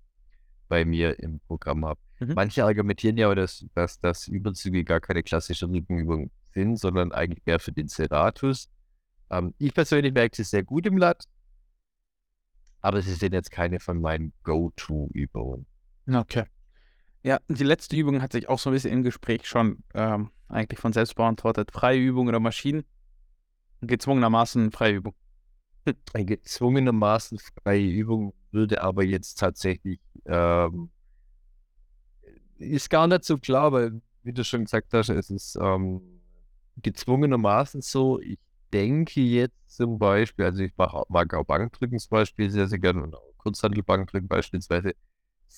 [0.68, 2.00] bei mir im Programm habe.
[2.20, 2.34] Mhm.
[2.34, 7.60] Manche argumentieren ja, dass, dass, dass Überzüge gar keine klassische Rückenübung sind, sondern eigentlich mehr
[7.60, 8.72] für den Serratus.
[9.30, 11.26] Ähm, ich persönlich merke es sehr gut im Lat,
[12.82, 15.68] aber sie sind jetzt keine von meinen Go-To-Übungen.
[16.12, 16.46] Okay.
[17.26, 20.80] Ja, die letzte Übung hat sich auch so ein bisschen im Gespräch schon ähm, eigentlich
[20.80, 21.72] von selbst beantwortet.
[21.72, 22.86] Freie Übung oder Maschinen?
[23.82, 25.16] Gezwungenermaßen freie Übung.
[26.14, 30.92] Eine gezwungenermaßen freie Übung würde aber jetzt tatsächlich, ähm,
[32.60, 36.02] ist gar nicht so klar, weil, wie du schon gesagt hast, es ist ähm,
[36.78, 38.20] gezwungenermaßen so.
[38.20, 38.38] Ich
[38.72, 43.02] denke jetzt zum Beispiel, also ich auch- mag auch Bankdrücken zum Beispiel sehr, sehr gerne
[43.02, 44.94] und auch Kurzhantelbankdrücken beispielsweise,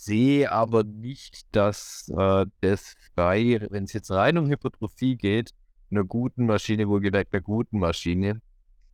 [0.03, 5.51] sehe aber nicht, dass äh, das frei, wenn es jetzt rein um Hypertrophie geht,
[5.91, 8.41] einer guten Maschine, wohlgemerkt einer guten Maschine,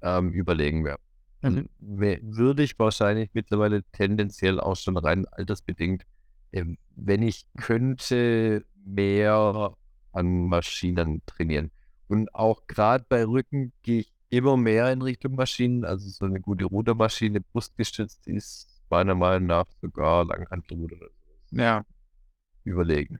[0.02, 1.00] ähm, überlegen wäre.
[1.42, 1.68] Mhm.
[1.80, 6.04] würde ich wahrscheinlich mittlerweile tendenziell auch schon rein altersbedingt,
[6.54, 9.76] ähm, wenn ich könnte, mehr
[10.14, 11.70] an Maschinen trainieren.
[12.08, 15.84] Und auch gerade bei Rücken gehe ich immer mehr in Richtung Maschinen.
[15.84, 21.12] Also so eine gute Rudermaschine, brustgestützt ist meiner Meinung nach sogar sowas
[21.52, 21.84] Ja,
[22.64, 23.20] überlegen.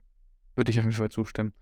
[0.56, 1.52] würde ich auf jeden Fall zustimmen.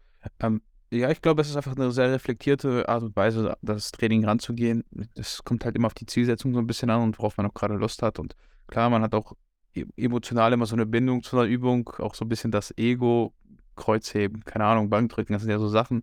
[0.41, 4.25] Ähm, ja, ich glaube, es ist einfach eine sehr reflektierte Art und Weise, das Training
[4.27, 4.85] ranzugehen.
[5.15, 7.55] Es kommt halt immer auf die Zielsetzung so ein bisschen an und worauf man auch
[7.55, 8.19] gerade Lust hat.
[8.19, 9.33] Und klar, man hat auch
[9.75, 13.33] e- emotional immer so eine Bindung zu einer Übung, auch so ein bisschen das Ego,
[13.77, 16.03] Kreuzheben, keine Ahnung, Bankdrücken, das sind ja so Sachen.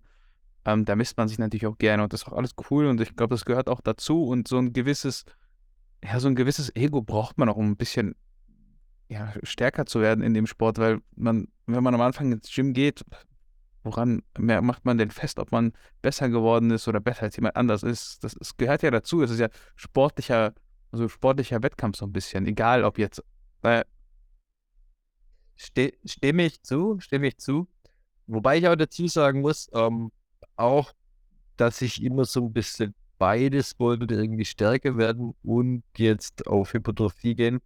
[0.66, 3.00] Ähm, da misst man sich natürlich auch gerne und das ist auch alles cool und
[3.02, 5.24] ich glaube, das gehört auch dazu und so ein gewisses,
[6.04, 8.16] ja, so ein gewisses Ego braucht man auch, um ein bisschen
[9.10, 12.74] ja, stärker zu werden in dem Sport, weil man, wenn man am Anfang ins Gym
[12.74, 13.04] geht,
[13.84, 17.84] woran macht man denn fest, ob man besser geworden ist oder besser als jemand anders
[17.84, 18.24] ist?
[18.24, 19.22] Das, das gehört ja dazu.
[19.22, 20.54] Es ist ja sportlicher,
[20.92, 23.24] also sportlicher Wettkampf so ein bisschen, egal ob jetzt,
[23.62, 23.84] weil,
[25.58, 27.68] Ste stimme ich zu, stimme ich zu.
[28.28, 30.12] Wobei ich auch dazu sagen muss, ähm,
[30.56, 30.94] auch,
[31.58, 37.36] dass ich immer so ein bisschen beides wollte, irgendwie stärker werden und jetzt auf Hypertrophie
[37.36, 37.60] gehen.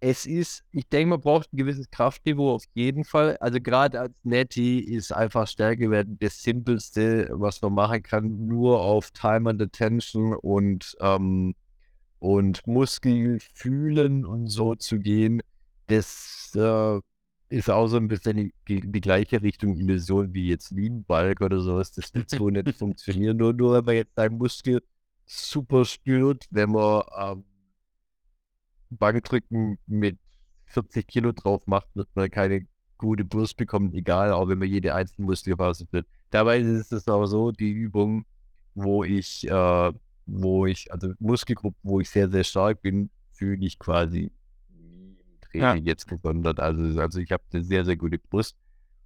[0.00, 3.36] Es ist, ich denke, man braucht ein gewisses Kraftniveau auf jeden Fall.
[3.38, 8.80] Also gerade als Netty ist einfach stärker werden das Simpelste, was man machen kann, nur
[8.80, 11.54] auf Time and Attention und, ähm,
[12.18, 15.42] und Muskel fühlen und so zu gehen.
[15.86, 17.00] Das äh,
[17.50, 21.60] ist auch so ein bisschen die, die, die gleiche Richtung Illusion wie jetzt Lean-Balk oder
[21.60, 21.92] sowas.
[21.92, 23.36] Das wird so nicht funktionieren.
[23.36, 24.82] Nur, nur wenn man jetzt seinen Muskel
[25.26, 27.44] super spürt, wenn man ähm,
[28.90, 30.18] Bankdrücken mit
[30.66, 32.66] 40 Kilo drauf macht, wird man keine
[32.98, 36.06] gute Brust bekommen, egal, auch wenn man jede einzelne Muskelphase wird.
[36.30, 38.24] Dabei ist es aber so, die Übung,
[38.74, 39.92] wo ich, äh,
[40.26, 44.30] wo ich, also Muskelgruppen, wo ich sehr, sehr stark bin, fühle ich quasi
[45.52, 46.60] im Training jetzt gesondert.
[46.60, 48.56] Also, also ich habe eine sehr, sehr gute Brust.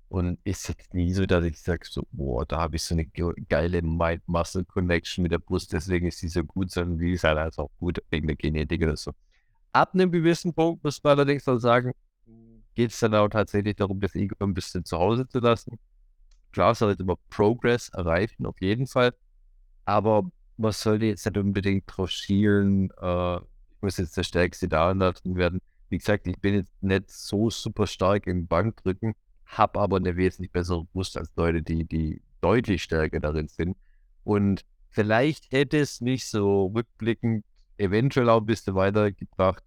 [0.09, 3.05] Und ist jetzt nie so, dass ich sage, so, boah, da habe ich so eine
[3.05, 7.39] ge geile Mind-Muscle-Connection mit der Brust, deswegen ist die so gut, sondern die ist halt
[7.39, 9.13] einfach gut wegen der Genetik oder so.
[9.73, 11.95] Ab einem gewissen Punkt muss man allerdings dann sagen,
[12.75, 15.79] geht es dann auch tatsächlich darum, das Ego ein bisschen zu Hause zu lassen.
[16.53, 19.15] Klar sollte man Progress erreichen, auf jeden Fall.
[19.85, 24.91] Aber man sollte jetzt nicht unbedingt drauf schielen, äh, ich muss jetzt der Stärkste da
[24.91, 29.15] und da drin werden, Wie gesagt, ich bin jetzt nicht so super stark im Bankdrücken,
[29.47, 33.77] habe aber eine wesentlich bessere Brust als Leute, die, die deutlich stärker darin sind.
[34.25, 37.45] Und vielleicht hätte es mich so rückblickend
[37.77, 39.63] eventuell auch ein bisschen weitergebracht,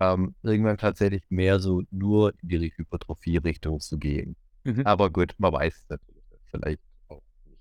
[0.00, 4.36] ähm, irgendwann tatsächlich mehr so nur in die Hypertrophie-Richtung zu gehen.
[4.64, 4.86] Mhm.
[4.86, 7.58] Aber gut, man weiß es natürlich vielleicht auch nicht.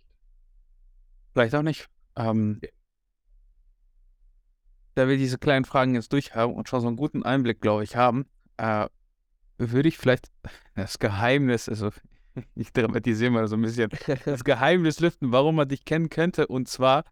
[1.34, 1.88] Vielleicht auch nicht.
[2.16, 2.62] Ähm.
[5.02, 7.96] Da wir diese kleinen Fragen jetzt durchhaben und schon so einen guten Einblick, glaube ich,
[7.96, 8.86] haben, äh,
[9.58, 10.28] würde ich vielleicht
[10.76, 11.90] das Geheimnis, also
[12.56, 13.90] ich dramatisiere mal so ein bisschen,
[14.26, 16.46] das Geheimnis lüften, warum man dich kennen könnte.
[16.46, 17.04] Und zwar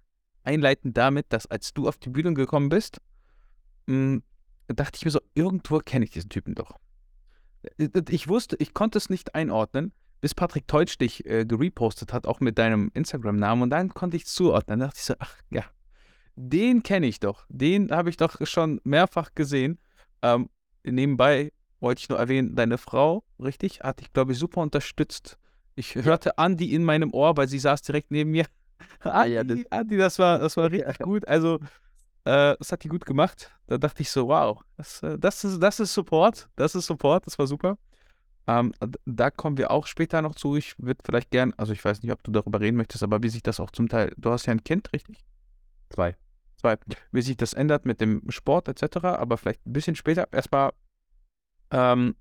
[0.43, 3.02] einleiten damit, dass als du auf die Bühne gekommen bist,
[3.88, 4.23] mh, hm,
[4.67, 6.78] dachte ich mir so, irgendwo kenne ich diesen Typen doch.
[7.80, 12.28] Äh, ich wusste, ich konnte es nicht einordnen, bis Patrick Teutsch dich äh, gerepostet hat,
[12.28, 13.63] auch mit deinem Instagram-Namen.
[13.63, 14.80] Und dann konnte ich es zuordnen.
[14.80, 15.63] Dann dachte ich so, ach ja,
[16.41, 17.45] den kenne ich doch.
[17.49, 19.78] Den habe ich doch schon mehrfach gesehen.
[20.21, 20.49] Ähm,
[20.84, 25.38] nebenbei wollte ich nur erwähnen, deine Frau, richtig, hat dich, glaube ich, super unterstützt.
[25.75, 28.45] Ich hörte Andi in meinem Ohr, weil sie saß direkt neben mir.
[29.02, 31.28] Andi, ja, das, Andi, das war, das war richtig gut.
[31.28, 31.60] Also,
[32.23, 33.52] äh, das hat die gut gemacht.
[33.67, 36.49] Da dachte ich so, wow, das, äh, das, ist, das ist Support.
[36.56, 37.78] Das ist Support, das war super.
[38.47, 38.73] Ähm,
[39.06, 40.56] da kommen wir auch später noch zu.
[40.56, 43.30] Ich würde vielleicht gern, also ich weiß nicht, ob du darüber reden möchtest, aber wie
[43.30, 45.25] sich das auch zum Teil, du hast ja ein Kind, richtig?
[45.89, 46.15] Zwei.
[46.60, 46.78] Zwei.
[47.12, 50.28] Wie sich das ändert mit dem Sport etc., aber vielleicht ein bisschen später.
[50.32, 50.72] Erstmal
[51.72, 52.15] ähm,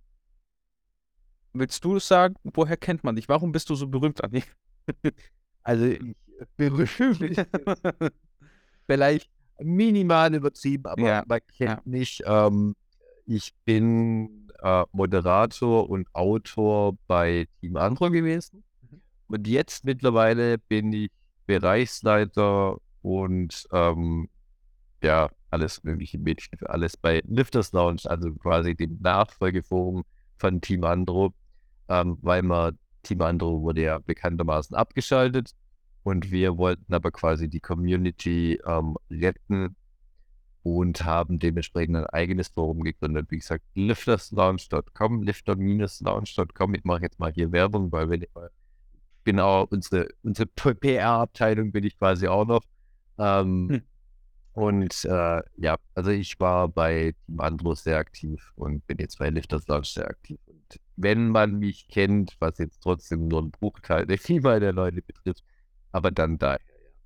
[1.53, 2.37] willst du es sagen?
[2.45, 3.29] Woher kennt man dich?
[3.29, 4.45] Warum bist du so berühmt, Andi?
[5.63, 6.15] also, ich
[6.57, 7.47] berühmt.
[8.87, 11.25] vielleicht minimal übertrieben, aber ja.
[11.27, 11.83] man kennt ja.
[11.85, 12.23] mich.
[12.25, 12.75] Ähm,
[13.27, 18.65] ich bin äh, Moderator und Autor bei Team Andro gewesen.
[18.83, 19.03] Mhm.
[19.27, 21.11] Und jetzt mittlerweile bin ich
[21.47, 24.29] Bereichsleiter und ähm,
[25.03, 30.05] ja, alles mögliche Mädchen für alles bei Lifters Lounge, also quasi dem Nachfolgeforum
[30.39, 31.35] von Team Andro,
[31.89, 35.53] ähm, weil man Team Andro wurde ja bekanntermaßen abgeschaltet
[36.03, 39.77] und wir wollten aber quasi die Community ähm, retten
[40.63, 43.27] und haben dementsprechend ein eigenes Forum gegründet.
[43.31, 46.75] Wie gesagt, lifterslounge.com, lifter-lounge.com.
[46.75, 48.51] Ich mache jetzt mal hier Werbung, weil mal,
[49.25, 52.63] genau unsere, unsere PR-Abteilung bin ich quasi auch noch.
[53.19, 53.83] Ähm, hm.
[54.59, 59.31] Und äh, ja, also ich war bei Team Andro sehr aktiv und bin jetzt bei
[59.31, 60.39] Lifters Lounge sehr aktiv.
[60.47, 65.01] Und wenn man mich kennt, was jetzt trotzdem nur ein Bruchteil der Vielfalt der Leute
[65.01, 65.45] betrifft,
[65.93, 66.59] aber dann daher.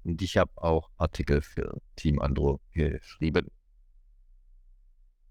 [0.03, 3.49] Und ich habe auch Artikel für Team Andro geschrieben.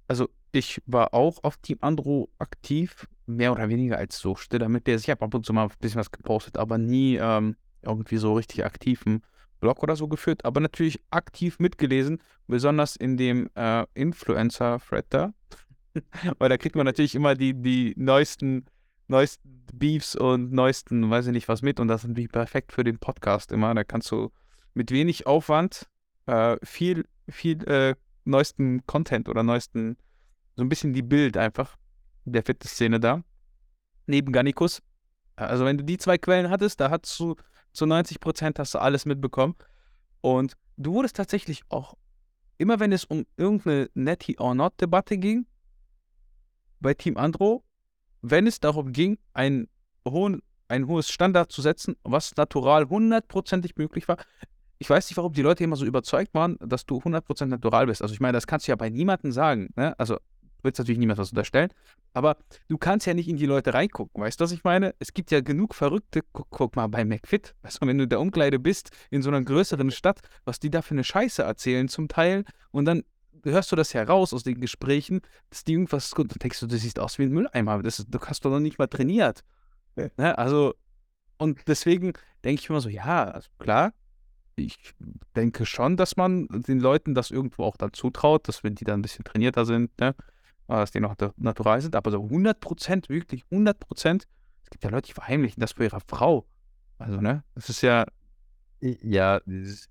[0.07, 4.85] Also ich war auch auf Team Andro aktiv, mehr oder weniger als so stiller mit
[4.85, 4.97] der.
[4.97, 8.33] Ich habe ab und zu mal ein bisschen was gepostet, aber nie ähm, irgendwie so
[8.35, 9.23] richtig aktiven
[9.61, 15.33] Blog oder so geführt, aber natürlich aktiv mitgelesen, besonders in dem äh, Influencer-Thread da.
[16.37, 18.65] Weil da kriegt man natürlich immer die, die neuesten,
[19.07, 21.79] neuesten Beefs und neuesten, weiß ich nicht was mit.
[21.79, 23.73] Und das ist natürlich perfekt für den Podcast immer.
[23.73, 24.31] Da kannst du
[24.73, 25.87] mit wenig Aufwand
[26.25, 27.95] äh, viel, viel äh,
[28.25, 29.97] neuesten Content oder neuesten,
[30.55, 31.77] so ein bisschen die Bild einfach
[32.25, 33.23] der Fitnessszene da.
[34.07, 34.81] Neben Gannikus.
[35.35, 37.35] Also wenn du die zwei Quellen hattest, da hast du
[37.73, 39.55] zu 90 Prozent hast du alles mitbekommen.
[40.21, 41.95] Und du wurdest tatsächlich auch,
[42.57, 45.45] immer wenn es um irgendeine Netty or Not-Debatte ging,
[46.79, 47.63] bei Team Andro,
[48.21, 49.67] wenn es darum ging, ein,
[50.07, 54.17] hohen, ein hohes Standard zu setzen, was natural hundertprozentig möglich war.
[54.79, 58.01] Ich weiß nicht, warum die Leute immer so überzeugt waren, dass du 100% natural bist.
[58.01, 59.69] Also ich meine, das kannst du ja bei niemandem sagen.
[59.75, 59.97] Ne?
[59.99, 60.17] Also
[60.63, 61.69] willst natürlich niemand was unterstellen,
[62.13, 64.95] aber du kannst ja nicht in die Leute reingucken, weißt du, was ich meine?
[64.99, 68.09] Es gibt ja genug Verrückte, guck, guck mal bei McFit, weißt du, wenn du in
[68.09, 71.87] der Umkleide bist, in so einer größeren Stadt, was die da für eine Scheiße erzählen
[71.87, 73.03] zum Teil und dann
[73.43, 76.77] hörst du das heraus aus den Gesprächen, dass die irgendwas gut, dann denkst du, du
[76.77, 79.43] siehst aus wie ein Mülleimer, das, du hast doch noch nicht mal trainiert.
[79.95, 80.07] Ja.
[80.17, 80.37] Ne?
[80.37, 80.75] Also,
[81.37, 83.93] und deswegen denke ich immer so, ja, also klar,
[84.55, 84.93] ich
[85.35, 88.99] denke schon, dass man den Leuten das irgendwo auch dann zutraut, dass wenn die dann
[88.99, 90.15] ein bisschen trainierter sind, ne,
[90.67, 94.27] dass die noch natural sind, aber so 100 Prozent, wirklich 100 Prozent.
[94.63, 96.45] Es gibt ja Leute, die verheimlichen das für ihre Frau.
[96.97, 98.05] Also, ne, das ist ja.
[98.79, 99.89] Ja, ist,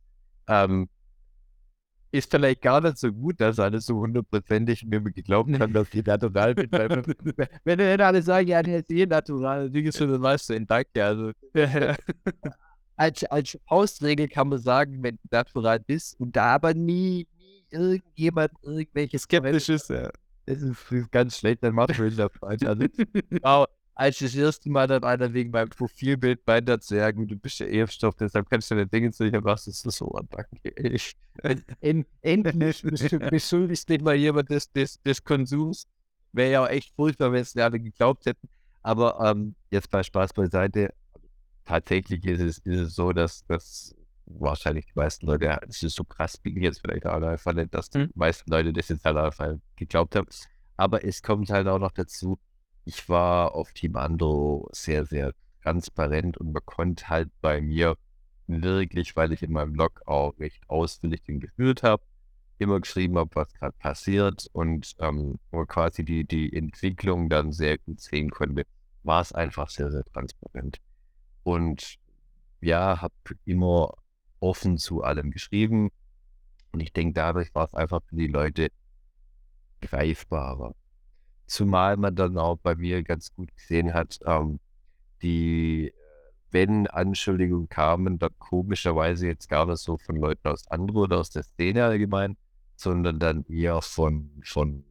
[0.48, 0.88] ähm,
[2.12, 6.04] ist vielleicht gar nicht so gut, dass alle so hundertprozentig mir geglaubt haben, dass ich
[6.04, 6.56] natural.
[6.56, 6.90] Weil,
[7.64, 10.66] wenn, wenn alle sagen, ja, der ist eh natural, wie ist das weißt du, in
[10.66, 11.04] Danke.
[11.04, 11.32] Also,
[12.96, 17.64] als, als Faustregel kann man sagen, wenn du natural bist und da aber nie, nie
[17.70, 20.10] irgendjemand irgendwelches Skeptisches, ja
[20.46, 22.62] das ist ganz schlecht, dann macht man das falsch.
[22.64, 22.84] Also,
[23.42, 27.58] wow, als das erste Mal dann einer wegen meinem Profilbild meinte, zu sagen, du bist
[27.58, 30.70] ja Impfstoff, deshalb kannst du deine Dinge zu sicher was ist das so, oh, danke.
[30.76, 31.16] Ich,
[32.22, 35.86] endlich beschuldigst nicht mal jemand des, des, des Konsums.
[36.32, 38.48] wäre ja auch echt furchtbar, wenn es nicht alle geglaubt hätten.
[38.82, 40.94] Aber ähm, jetzt bei Spaß beiseite,
[41.66, 43.94] tatsächlich ist es, ist es so, dass, dass
[44.38, 47.06] wahrscheinlich die meisten Leute, es ist so krass, bin jetzt vielleicht
[47.54, 48.10] nicht, dass die Mhm.
[48.14, 50.26] meisten Leute das jetzt halt einfach geglaubt haben.
[50.76, 52.38] Aber es kommt halt auch noch dazu,
[52.84, 57.96] ich war auf Team Andro sehr, sehr transparent und man konnte halt bei mir
[58.46, 62.02] wirklich, weil ich in meinem Blog auch recht ausführlich den geführt habe,
[62.58, 68.00] immer geschrieben habe, was gerade passiert und ähm, quasi die, die Entwicklung dann sehr gut
[68.00, 68.64] sehen konnte,
[69.02, 70.78] war es einfach sehr, sehr transparent.
[71.42, 71.96] Und
[72.60, 73.14] ja, habe
[73.44, 73.94] immer
[74.40, 75.90] offen zu allem geschrieben.
[76.72, 78.68] Und ich denke, dadurch war es einfach für die Leute
[79.80, 80.74] greifbarer.
[81.46, 84.60] Zumal man dann auch bei mir ganz gut gesehen hat, ähm,
[85.22, 85.92] die,
[86.50, 91.30] wenn Anschuldigungen kamen, dann komischerweise jetzt gar nicht so von Leuten aus Andro oder aus
[91.30, 92.36] der Szene allgemein,
[92.76, 94.84] sondern dann eher von, von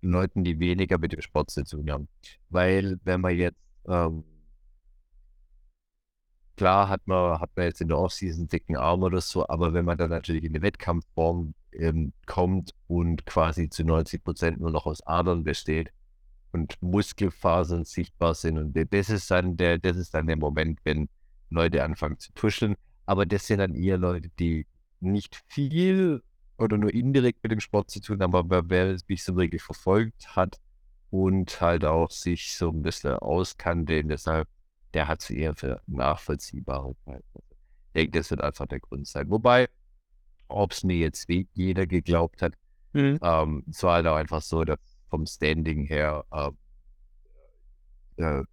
[0.00, 2.08] Leuten, die weniger mit dem Sport zu tun haben.
[2.48, 4.24] Weil wenn man jetzt ähm,
[6.60, 9.86] klar hat man, hat man jetzt in der Offseason dicken Arm oder so, aber wenn
[9.86, 14.84] man dann natürlich in die Wettkampfform ähm, kommt und quasi zu 90 Prozent nur noch
[14.84, 15.90] aus Adern besteht
[16.52, 21.08] und Muskelfasern sichtbar sind und das ist dann der, das ist dann der Moment, wenn
[21.48, 22.74] Leute anfangen zu tuscheln,
[23.06, 24.66] aber das sind dann eher Leute, die
[25.00, 26.22] nicht viel
[26.58, 30.36] oder nur indirekt mit dem Sport zu tun haben, aber wer mich so wirklich verfolgt
[30.36, 30.60] hat
[31.08, 34.46] und halt auch sich so ein bisschen auskannte, deshalb
[34.94, 37.44] der hat es eher für nachvollziehbare Verhältnisse.
[37.88, 39.30] Ich denke, das wird einfach der Grund sein.
[39.30, 39.68] Wobei,
[40.48, 42.54] ob es mir jetzt jeder geglaubt hat,
[42.92, 43.18] Mhm.
[43.22, 44.78] ähm, es war halt auch einfach so, dass
[45.08, 46.50] vom Standing her äh,
[48.22, 48.44] äh,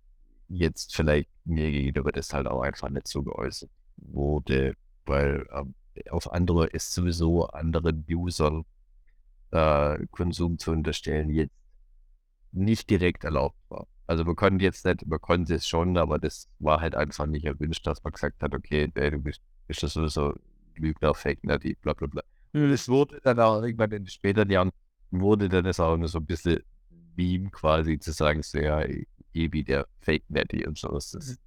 [0.47, 4.75] jetzt vielleicht mir gegenüber das halt auch einfach nicht so geäußert wurde,
[5.05, 5.73] weil ähm,
[6.09, 8.63] auf andere ist sowieso anderen Usern
[9.51, 11.55] äh, Konsum zu unterstellen jetzt
[12.51, 13.87] nicht direkt erlaubt war.
[14.07, 17.45] Also man konnte jetzt nicht, man konnte es schon, aber das war halt einfach nicht
[17.45, 20.33] erwünscht, dass man gesagt hat, okay, ey, du bist, bist das sowieso
[20.77, 22.21] Lügner, Fake, Nativ, bla bla bla.
[22.53, 24.71] Und es wurde dann auch irgendwann in den späteren Jahren,
[25.11, 26.61] wurde dann es auch nur so ein bisschen
[27.15, 28.83] Meme quasi zu sagen, so ja,
[29.33, 30.87] wie der Fake Netty und so.
[30.89, 31.37] Das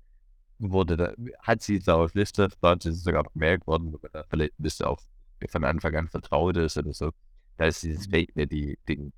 [0.59, 3.93] wurde da, hat sie es auf Liste, da hat sie es sogar noch mehr geworden,
[3.93, 5.01] wenn man da vielleicht ein bisschen auch
[5.49, 7.11] von Anfang an vertraut ist oder so.
[7.57, 9.13] Da ist dieses Fake Netty-Ding,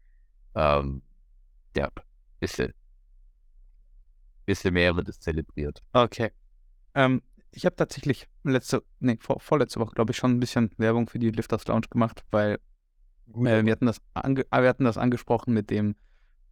[0.54, 1.02] ähm,
[1.76, 1.88] ja,
[2.38, 2.72] bisschen,
[4.44, 5.82] bisschen mehr wird es zelebriert.
[5.92, 6.30] Okay.
[6.94, 7.22] Ähm,
[7.52, 11.18] ich habe tatsächlich letzte, nee, vor, vorletzte Woche, glaube ich, schon ein bisschen Werbung für
[11.18, 12.58] die Lifters Lounge gemacht, weil
[13.34, 15.94] äh, wir, hatten das ange äh, wir hatten das angesprochen mit dem,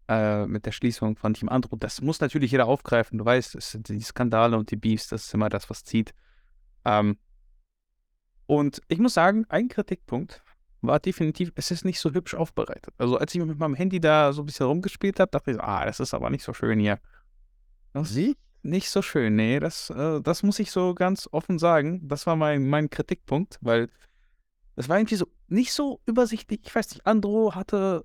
[0.08, 1.76] äh, mit der Schließung von Team Andro.
[1.76, 3.18] Das muss natürlich jeder aufgreifen.
[3.18, 6.14] Du weißt, es sind die Skandale und die Beefs, das ist immer das, was zieht.
[6.84, 7.16] Ähm,
[8.46, 10.42] und ich muss sagen, ein Kritikpunkt
[10.82, 12.94] war definitiv, es ist nicht so hübsch aufbereitet.
[12.98, 15.84] Also als ich mit meinem Handy da so ein bisschen rumgespielt habe, dachte ich, ah,
[15.84, 16.98] das ist aber nicht so schön hier.
[17.92, 18.36] Das Sie?
[18.62, 22.06] nicht so schön, nee, das, äh, das muss ich so ganz offen sagen.
[22.08, 23.88] Das war mein, mein Kritikpunkt, weil
[24.76, 26.60] das war irgendwie so nicht so übersichtlich.
[26.64, 28.04] Ich weiß nicht, Andro hatte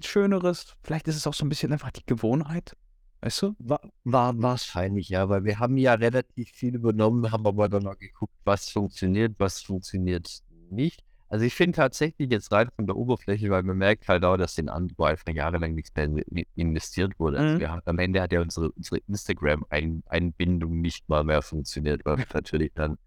[0.00, 2.76] schöneres, vielleicht ist es auch so ein bisschen einfach die Gewohnheit,
[3.20, 3.54] weißt du?
[3.58, 7.98] War, war wahrscheinlich, ja, weil wir haben ja relativ viel übernommen, haben aber dann auch
[7.98, 11.04] geguckt, was funktioniert, was funktioniert nicht.
[11.32, 14.58] Also ich finde tatsächlich jetzt rein von der Oberfläche, weil man merkt halt auch, dass
[14.58, 17.38] in Andro einfach jahrelang nichts mehr in- investiert wurde.
[17.38, 17.58] Also Mhm.
[17.60, 22.70] wir haben, am Ende hat ja unsere, unsere Instagram-Einbindung nicht mal mehr funktioniert, weil natürlich
[22.74, 22.98] dann,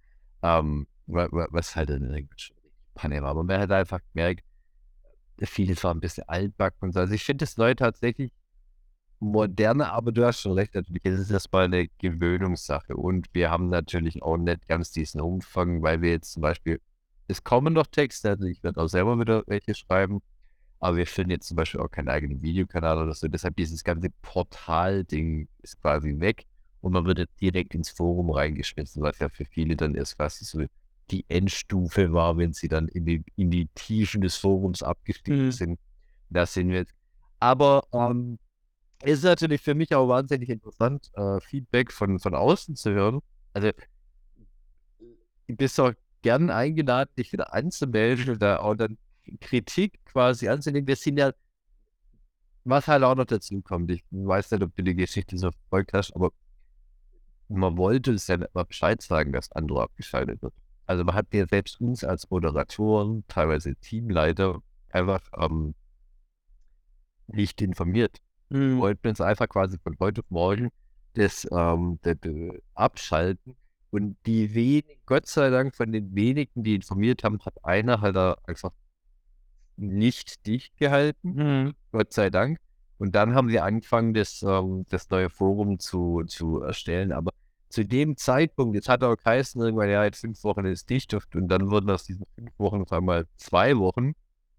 [0.41, 2.51] ähm, wa- wa- was halt richtig
[2.95, 3.29] Panne war.
[3.29, 4.43] Aber man hat einfach gemerkt,
[5.43, 7.01] vieles war ein bisschen altbacken und so.
[7.01, 8.31] Also ich finde das neu tatsächlich
[9.19, 13.69] moderner, aber du hast schon recht, natürlich, es ist erstmal eine Gewöhnungssache und wir haben
[13.69, 16.81] natürlich auch nicht ganz diesen Umfang, weil wir jetzt zum Beispiel,
[17.27, 20.21] es kommen noch Texte, also ich werde auch selber wieder welche schreiben,
[20.79, 24.09] aber wir finden jetzt zum Beispiel auch keinen eigenen Videokanal oder so, deshalb dieses ganze
[24.21, 26.45] Portal-Ding ist quasi weg
[26.81, 30.63] und man wird direkt ins Forum reingeschmissen, was ja für viele dann erst quasi so
[31.11, 35.51] die Endstufe war, wenn sie dann in die, in die Tiefen des Forums abgestiegen Mhm.
[35.51, 35.79] sind.
[36.29, 36.93] Da sind wir jetzt.
[37.39, 38.39] Aber ähm,
[39.01, 43.19] es ist natürlich für mich auch wahnsinnig interessant, äh, Feedback von, von außen zu hören.
[43.53, 43.71] Also,
[45.47, 45.93] du bist auch
[46.25, 48.97] gern eingeladen, dich wieder anzumelden oder auch dann
[49.39, 50.87] Kritik quasi anzunehmen.
[50.87, 51.31] Wir sind ja,
[52.63, 55.93] was halt auch noch dazu kommt, ich weiß nicht, ob du die Geschichte so verfolgt
[55.93, 56.31] hast, aber
[57.47, 60.53] man wollte es ja nicht mal Bescheid sagen, dass Andro abgeschaltet wird.
[60.87, 65.75] Also man hat ja selbst uns als Moderatoren, teilweise Teamleiter, einfach ähm,
[67.27, 68.19] nicht informiert
[68.49, 68.79] Mhm.
[68.79, 70.69] wollten uns einfach quasi von heute auf morgen
[71.13, 73.55] das ähm, das, äh, abschalten.
[73.95, 78.17] Und die wenigen, Gott sei Dank, von den wenigen, die informiert haben, hat einer halt
[78.17, 78.73] da einfach
[79.77, 81.29] nicht dicht gehalten.
[81.33, 81.73] Mhm.
[81.93, 82.59] Gott sei Dank.
[82.97, 87.13] Und dann haben wir angefangen, das, ähm, das neue Forum zu, zu erstellen.
[87.13, 87.31] Aber
[87.69, 91.47] zu dem Zeitpunkt, jetzt hat auch geheißen, irgendwann, ja, jetzt fünf Wochen ist dicht und
[91.47, 94.11] dann wurden aus diesen fünf Wochen auf einmal zwei Wochen.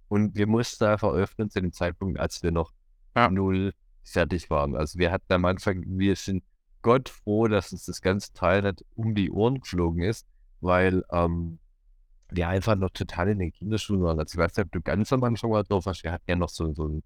[0.08, 2.72] Und wir mussten einfach öffnen zu dem Zeitpunkt, als wir noch
[3.14, 3.28] ja.
[3.28, 4.74] null fertig waren.
[4.74, 6.42] Also wir hatten am Anfang, wir sind
[6.86, 10.24] Gott froh, dass uns das ganze Teil nicht um die Ohren geflogen ist,
[10.60, 11.58] weil ähm,
[12.30, 14.20] wir einfach noch total in den Kinderschuhen waren.
[14.20, 16.36] Also ich weiß nicht, ob du ganz am Anfang mal drauf warst, wir hatten ja
[16.36, 17.02] noch so, so ein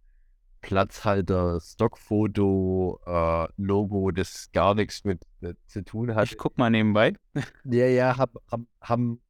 [0.61, 6.31] Platzhalter, Stockfoto, äh, Logo, das gar nichts mit, mit, zu tun hat.
[6.31, 7.14] Ich guck mal nebenbei.
[7.64, 9.22] Ja, ja, hab, hab, haben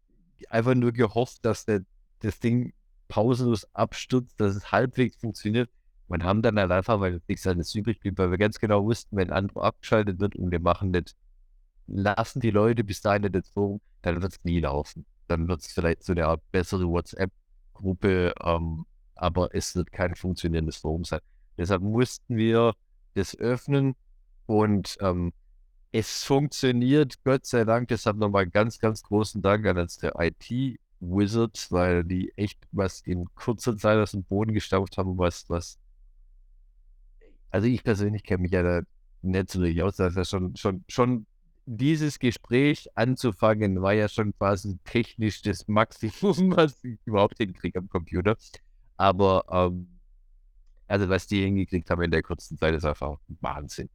[0.48, 1.82] einfach nur gehofft, dass der,
[2.22, 2.72] das Ding
[3.06, 5.70] pausenlos abstürzt, dass es halbwegs funktioniert
[6.10, 9.16] und haben dann halt einfach, weil nichts anderes übrig blieb, weil wir ganz genau wussten,
[9.16, 11.14] wenn Andro abgeschaltet wird und wir machen das,
[11.86, 15.06] lassen die Leute bis dahin nicht Forum, dann wird es nie laufen.
[15.28, 20.78] Dann wird es vielleicht so eine Art bessere WhatsApp-Gruppe, ähm, aber es wird kein funktionierendes
[20.78, 21.20] Forum sein.
[21.56, 22.74] Deshalb mussten wir
[23.14, 23.94] das öffnen
[24.46, 25.32] und ähm,
[25.92, 27.86] es funktioniert, Gott sei Dank.
[27.86, 33.76] Deshalb nochmal ganz, ganz großen Dank an der IT-Wizards, weil die echt was in kurzer
[33.76, 35.78] Zeit aus dem Boden gestampft haben, was, was
[37.50, 38.82] also ich persönlich kenne mich ja da
[39.22, 39.96] nicht so richtig aus.
[39.96, 41.26] Das ist schon, schon, schon
[41.66, 47.88] dieses Gespräch anzufangen, war ja schon quasi technisch das Maximum, was ich überhaupt hinkriege am
[47.88, 48.36] Computer.
[48.96, 50.00] Aber ähm,
[50.88, 53.88] also was die hingekriegt haben in der kurzen Zeit, ist einfach Wahnsinn.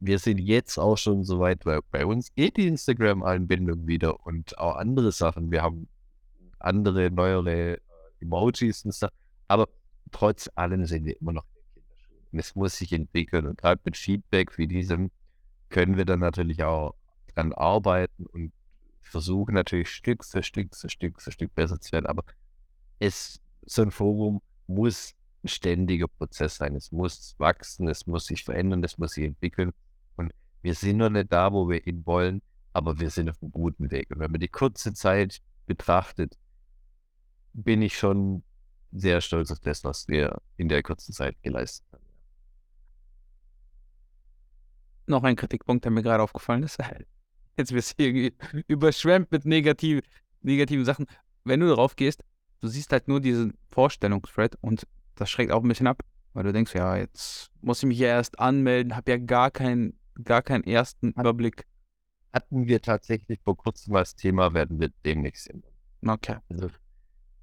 [0.00, 4.58] Wir sind jetzt auch schon so weit, weil bei uns geht die Instagram-Anbindung wieder und
[4.58, 5.50] auch andere Sachen.
[5.50, 5.88] Wir haben
[6.58, 7.78] andere, neuere äh,
[8.20, 9.08] Emojis und so.
[9.48, 9.68] Aber
[10.10, 11.44] trotz allem sind wir immer noch
[12.38, 13.46] es muss sich entwickeln.
[13.46, 15.10] Und gerade mit Feedback wie diesem
[15.68, 16.94] können wir dann natürlich auch
[17.34, 18.52] dran arbeiten und
[19.00, 22.06] versuchen natürlich Stück für Stück für Stück für Stück besser zu werden.
[22.06, 22.24] Aber
[22.98, 25.14] es, so ein Forum muss
[25.44, 26.76] ein ständiger Prozess sein.
[26.76, 29.72] Es muss wachsen, es muss sich verändern, es muss sich entwickeln.
[30.16, 33.52] Und wir sind noch nicht da, wo wir hin wollen, aber wir sind auf einem
[33.52, 34.10] guten Weg.
[34.10, 36.38] Und wenn man die kurze Zeit betrachtet,
[37.52, 38.42] bin ich schon
[38.92, 42.02] sehr stolz auf das, was wir in der kurzen Zeit geleistet haben.
[45.06, 46.78] Noch ein Kritikpunkt, der mir gerade aufgefallen ist.
[47.56, 48.34] Jetzt wirst du irgendwie
[48.66, 50.00] überschwemmt mit negativ,
[50.40, 51.06] negativen Sachen.
[51.44, 52.24] Wenn du darauf gehst,
[52.60, 54.86] du siehst halt nur diesen Vorstellungsthread und
[55.16, 58.08] das schreckt auch ein bisschen ab, weil du denkst, ja, jetzt muss ich mich ja
[58.08, 61.66] erst anmelden, habe ja gar keinen, gar keinen ersten Überblick.
[62.32, 65.72] Hatten wir tatsächlich vor kurzem als Thema, werden wir demnächst ändern.
[66.06, 66.36] Okay.
[66.48, 66.70] Also,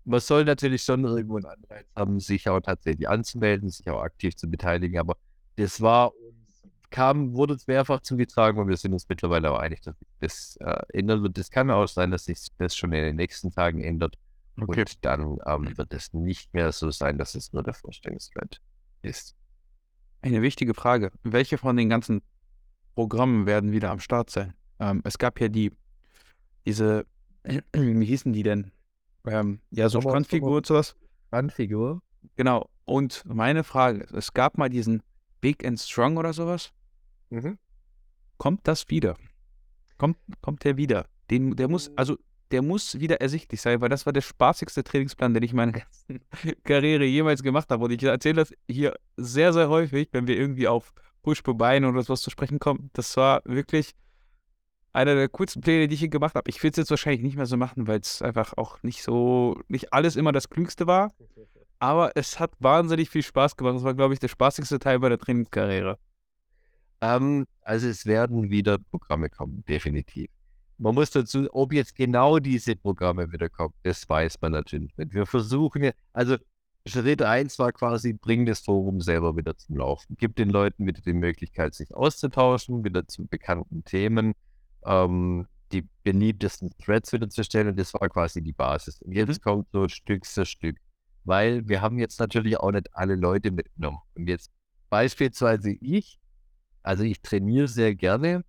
[0.05, 4.35] man soll natürlich schon irgendwo einen Anreiz haben, sich auch tatsächlich anzumelden, sich auch aktiv
[4.35, 5.17] zu beteiligen, aber
[5.57, 6.11] das war
[6.89, 10.57] kam, wurde es mehrfach zugetragen und wir sind uns mittlerweile auch einig, dass sich das
[10.61, 11.37] äh, ändern wird.
[11.37, 14.15] Es kann auch sein, dass sich das schon in den nächsten Tagen ändert.
[14.59, 14.81] Okay.
[14.81, 18.59] Und dann ähm, wird es nicht mehr so sein, dass es nur der Vorstellungsthread
[19.01, 19.35] ist.
[20.21, 21.11] Eine wichtige Frage.
[21.23, 22.21] Welche von den ganzen
[22.95, 24.53] Programmen werden wieder am Start sein?
[24.79, 25.71] Ähm, es gab ja die,
[26.65, 27.05] diese,
[27.73, 28.71] wie hießen die denn?
[29.25, 30.95] Ähm, ja, so Strandfigur und sowas.
[31.27, 32.01] Strandfigur?
[32.35, 32.69] Genau.
[32.85, 35.03] Und meine Frage, es gab mal diesen
[35.41, 36.73] Big and Strong oder sowas.
[37.29, 37.57] Mhm.
[38.37, 39.17] Kommt das wieder?
[39.97, 41.05] Kommt, kommt der wieder?
[41.29, 42.17] Den, der muss, also
[42.51, 45.73] der muss wieder ersichtlich sein, weil das war der spaßigste Trainingsplan, den ich in meiner
[45.73, 46.21] ganzen
[46.63, 47.85] Karriere jemals gemacht habe.
[47.85, 52.21] Und ich erzähle das hier sehr, sehr häufig, wenn wir irgendwie auf Push-Bein oder sowas
[52.21, 52.89] zu sprechen kommen.
[52.93, 53.93] Das war wirklich
[54.93, 56.49] einer der coolsten Pläne, die ich hier gemacht habe.
[56.49, 59.61] Ich will es jetzt wahrscheinlich nicht mehr so machen, weil es einfach auch nicht so,
[59.67, 61.11] nicht alles immer das Klügste war.
[61.79, 63.75] Aber es hat wahnsinnig viel Spaß gemacht.
[63.75, 65.97] Das war, glaube ich, der spaßigste Teil bei der Trainingskarriere.
[67.01, 70.29] Ähm, also es werden wieder Programme kommen, definitiv.
[70.77, 75.13] Man muss dazu, ob jetzt genau diese Programme wieder kommen, das weiß man natürlich nicht.
[75.13, 76.37] Wir versuchen, also
[76.85, 80.15] Schritt 1 war quasi, bring das Forum selber wieder zum Laufen.
[80.17, 84.33] Gib den Leuten wieder die Möglichkeit, sich auszutauschen, wieder zu bekannten Themen,
[84.85, 87.67] ähm, die beliebtesten Threads wieder zu stellen.
[87.67, 89.01] Und das war quasi die Basis.
[89.01, 89.49] Und jetzt mhm.
[89.49, 90.77] kommt so Stück für Stück.
[91.25, 93.99] Weil wir haben jetzt natürlich auch nicht alle Leute mitgenommen.
[94.15, 94.49] Und jetzt
[94.89, 96.17] beispielsweise ich
[96.83, 98.43] also ich trainiere sehr gerne,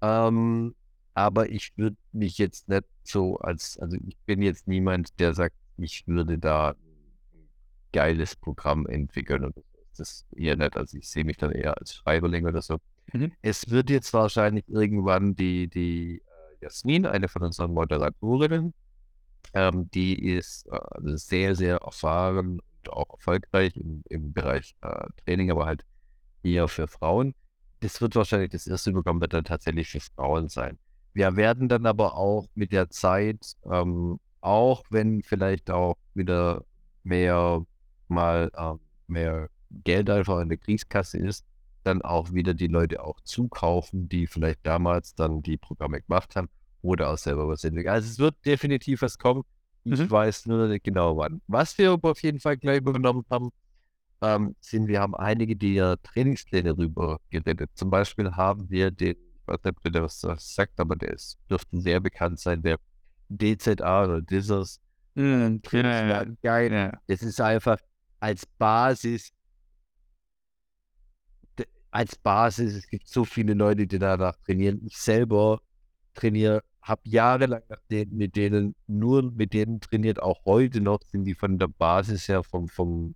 [0.00, 0.74] ähm,
[1.14, 5.54] aber ich würde mich jetzt nicht so als, also ich bin jetzt niemand, der sagt,
[5.76, 7.48] ich würde da ein
[7.92, 9.54] geiles Programm entwickeln und
[9.96, 10.76] das eher nicht.
[10.76, 12.78] Also ich sehe mich dann eher als Schreiberling oder so.
[13.12, 13.32] Mhm.
[13.42, 16.22] Es wird jetzt wahrscheinlich irgendwann die, die
[16.60, 18.72] äh, Jasmin, eine von unseren Moderatorinnen,
[19.54, 25.06] ähm, die ist äh, also sehr, sehr erfahren und auch erfolgreich im, im Bereich äh,
[25.24, 25.84] Training, aber halt
[26.42, 27.34] eher für Frauen
[27.82, 30.78] das wird wahrscheinlich das erste Programm wird dann tatsächlich für Frauen sein.
[31.14, 36.64] Wir werden dann aber auch mit der Zeit, ähm, auch wenn vielleicht auch wieder
[37.04, 37.64] mehr
[38.08, 38.74] mal äh,
[39.06, 39.48] mehr
[39.84, 41.44] Geld einfach in der Kriegskasse ist,
[41.84, 46.48] dann auch wieder die Leute auch zukaufen, die vielleicht damals dann die Programme gemacht haben
[46.82, 47.92] oder auch selber was entwickeln.
[47.92, 49.42] Also es wird definitiv was kommen.
[49.84, 50.10] Ich Mhm.
[50.10, 51.40] weiß nur nicht genau wann.
[51.48, 53.50] Was wir aber auf jeden Fall gleich übernommen haben,
[54.22, 57.70] ähm, sind, wir haben einige der Trainingspläne rüber gerettet.
[57.74, 61.38] Zum Beispiel haben wir den, ich weiß nicht, ob der was sagt, aber der ist,
[61.50, 62.78] dürfte sehr bekannt sein, der
[63.28, 64.80] DZA oder DISERS.
[65.14, 65.60] Mhm.
[65.72, 66.92] Ja, ja.
[67.06, 67.78] Das ist einfach
[68.20, 69.32] als Basis,
[71.90, 74.80] als Basis, es gibt so viele Leute, die danach trainieren.
[74.86, 75.60] Ich selber
[76.14, 77.62] trainiere, habe jahrelang
[78.10, 82.42] mit denen, nur mit denen trainiert, auch heute noch, sind die von der Basis her,
[82.42, 83.14] vom, vom,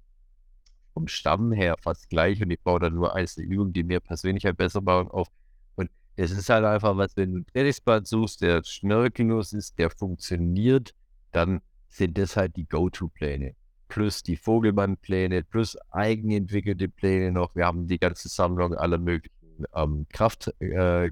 [0.97, 4.47] vom Stamm her fast gleich und ich baue dann nur einzelne Übungen, die mir persönlich
[4.47, 5.29] halt besser bauen, auf.
[5.75, 9.91] Und es ist halt einfach was, wenn du einen Trainingsplan suchst, der schnörkellos ist, der
[9.91, 10.95] funktioniert,
[11.33, 13.55] dann sind das halt die Go-To-Pläne.
[13.89, 17.55] Plus die Vogelmann-Pläne, plus eigenentwickelte Pläne noch.
[17.55, 21.11] Wir haben die ganze Sammlung aller möglichen ähm, Kraft, äh,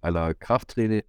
[0.00, 1.02] aller Krafttrainer,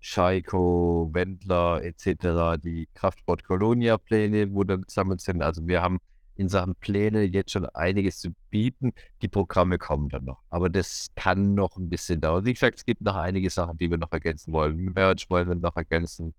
[0.00, 5.42] Scheiko, Wendler etc., die Kraftsport Colonia-Pläne, wo dann gesammelt sind.
[5.42, 5.98] Also wir haben
[6.36, 8.92] in Sachen Pläne jetzt schon einiges zu bieten.
[9.22, 10.42] Die Programme kommen dann noch.
[10.50, 12.44] Aber das kann noch ein bisschen dauern.
[12.44, 14.76] Wie gesagt, es gibt noch einige Sachen, die wir noch ergänzen wollen.
[14.94, 16.34] Merch wollen wir noch ergänzen.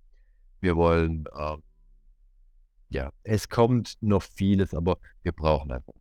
[0.61, 1.61] Wir wollen, ähm,
[2.89, 5.93] ja, es kommt noch vieles, aber wir brauchen einfach.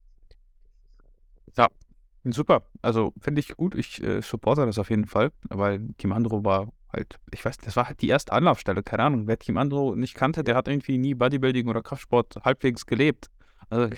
[2.32, 2.62] Super.
[2.82, 3.74] Also finde ich gut.
[3.74, 7.76] Ich äh, supporte das auf jeden Fall, weil Team Andro war halt, ich weiß, das
[7.76, 8.82] war halt die erste Anlaufstelle.
[8.82, 12.84] Keine Ahnung, wer Team Andro nicht kannte, der hat irgendwie nie Bodybuilding oder Kraftsport halbwegs
[12.86, 13.30] gelebt.
[13.70, 13.94] Also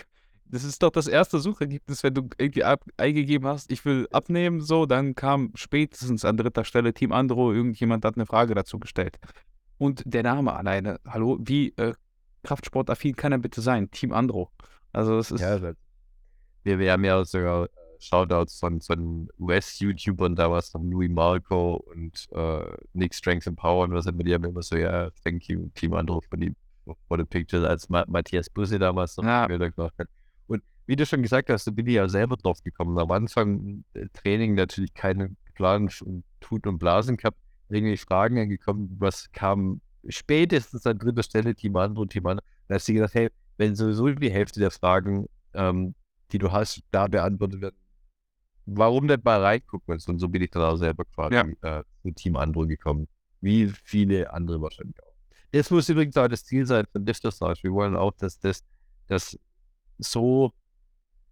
[0.50, 4.60] das ist doch das erste Suchergebnis, wenn du irgendwie ab, eingegeben hast, ich will abnehmen,
[4.62, 9.18] so, dann kam spätestens an dritter Stelle Team Andro, irgendjemand hat eine Frage dazu gestellt.
[9.76, 11.92] Und der Name alleine, hallo, wie äh,
[12.44, 13.90] Kraftsportaffin kann er bitte sein?
[13.90, 14.50] Team Andro.
[14.92, 15.76] Also das ist, Ja, das-
[16.64, 17.68] wir, wir haben ja sogar äh,
[18.00, 22.64] Shoutouts von, von US-YouTubern damals von Louis Marco und äh,
[22.94, 25.92] Nick Strength and Power und was immer, die haben immer so, ja, thank you, Team
[25.94, 26.52] Andro for the,
[27.08, 29.46] for the picture, als Ma Matthias Busse damals noch Ja.
[29.46, 30.08] Gemacht hat.
[30.46, 32.98] Und wie du schon gesagt hast, da bin ich ja selber drauf gekommen.
[32.98, 38.96] Am Anfang äh, Training natürlich keine Plan und Tut und Blasen gehabt, irgendwie Fragen angekommen,
[38.98, 42.44] was kam spätestens an dritter Stelle Team Andro, Team Andro.
[42.68, 45.94] Da hast du gedacht, hey, wenn sowieso die Hälfte der Fragen, ähm,
[46.32, 47.76] die du hast, da beantwortet werden,
[48.66, 49.94] warum nicht mal reingucken?
[49.94, 53.08] Und so- und so bin ich dann auch selber quasi äh, zu Team Andro gekommen.
[53.40, 55.07] Wie viele andere wahrscheinlich auch.
[55.52, 58.64] Das muss übrigens auch das Ziel sein von Lifters Wir wollen auch, dass das,
[59.06, 59.38] das
[59.98, 60.52] so,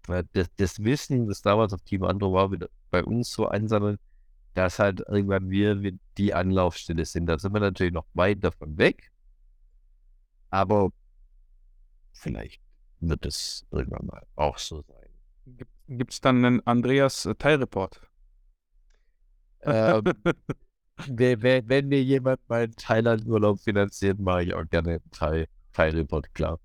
[0.08, 3.98] äh, das, das Wissen, das damals auf Team Andro war, wieder bei uns so einsammeln,
[4.54, 7.26] dass halt irgendwann wir, wir die Anlaufstelle sind.
[7.26, 9.10] Da sind wir natürlich noch weit davon weg.
[10.50, 10.90] Aber
[12.12, 12.62] vielleicht
[13.00, 15.58] wird es irgendwann mal auch so sein.
[15.88, 18.08] gibt es dann einen Andreas äh?
[19.60, 20.04] Ähm,
[21.08, 26.58] wenn, wenn, mir jemand meinen Thailand-Urlaub finanziert, mache ich auch gerne Thai- Thai-Report, klar.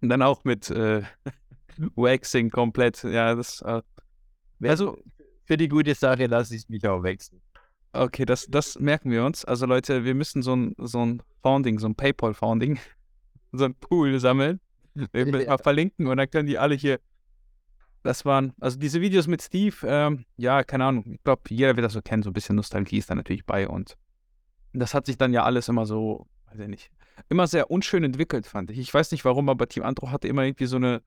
[0.00, 1.02] Und dann auch mit äh,
[1.96, 3.02] Waxing komplett.
[3.04, 3.60] Ja, das.
[3.62, 3.82] Äh,
[4.62, 4.98] also,
[5.44, 7.40] Für die gute Sache lasse ich mich auch wechseln.
[7.92, 9.44] okay, das, das merken wir uns.
[9.44, 12.78] Also, Leute, wir müssen so ein, so ein Founding, so ein PayPal-Founding,
[13.52, 14.60] so ein Pool sammeln.
[14.94, 16.98] Wir müssen mal verlinken und dann können die alle hier.
[18.02, 21.04] Das waren, also diese Videos mit Steve, ähm, ja, keine Ahnung.
[21.14, 22.22] Ich glaube, jeder wird das so kennen.
[22.22, 23.96] So ein bisschen Nostalgie ist da natürlich bei und
[24.72, 26.90] das hat sich dann ja alles immer so, weiß ich nicht,
[27.28, 28.78] immer sehr unschön entwickelt, fand ich.
[28.78, 31.02] Ich weiß nicht warum, aber Team Andro hatte immer irgendwie so eine,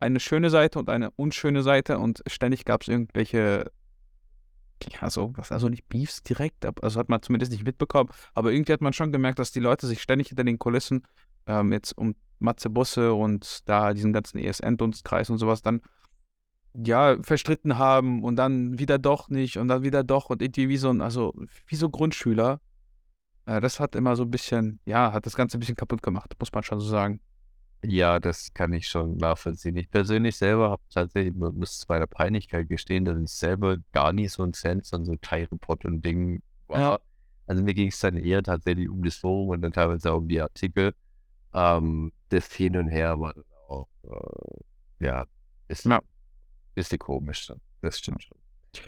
[0.00, 3.70] eine schöne Seite und eine unschöne Seite und ständig gab es irgendwelche,
[5.00, 8.72] ja, so, was, also nicht Beefs direkt, also hat man zumindest nicht mitbekommen, aber irgendwie
[8.72, 11.06] hat man schon gemerkt, dass die Leute sich ständig hinter den Kulissen
[11.46, 15.80] ähm, jetzt um Matze Busse und da diesen ganzen ESN-Dunstkreis und sowas dann
[16.84, 20.76] ja, verstritten haben und dann wieder doch nicht und dann wieder doch und irgendwie wie
[20.76, 21.34] so ein, also
[21.66, 22.60] wie so Grundschüler.
[23.46, 26.34] Äh, das hat immer so ein bisschen, ja, hat das Ganze ein bisschen kaputt gemacht,
[26.38, 27.20] muss man schon so sagen.
[27.84, 29.76] Ja, das kann ich schon nachvollziehen.
[29.76, 34.12] Ich persönlich selber habe tatsächlich, mu- muss zu meiner Peinlichkeit gestehen, dass ich selber gar
[34.12, 36.80] nicht so ein Fan von so Thai-Report und Dingen war.
[36.80, 36.98] Ja.
[37.46, 40.26] Also mir ging es dann eher tatsächlich um das Forum und dann teilweise auch um
[40.28, 40.94] die Artikel.
[41.54, 45.26] Ähm, das Hin und Her war dann auch, äh, ja,
[45.68, 46.00] ist Ja.
[46.76, 47.60] Bisschen komisch dann.
[47.80, 48.38] Das stimmt schon.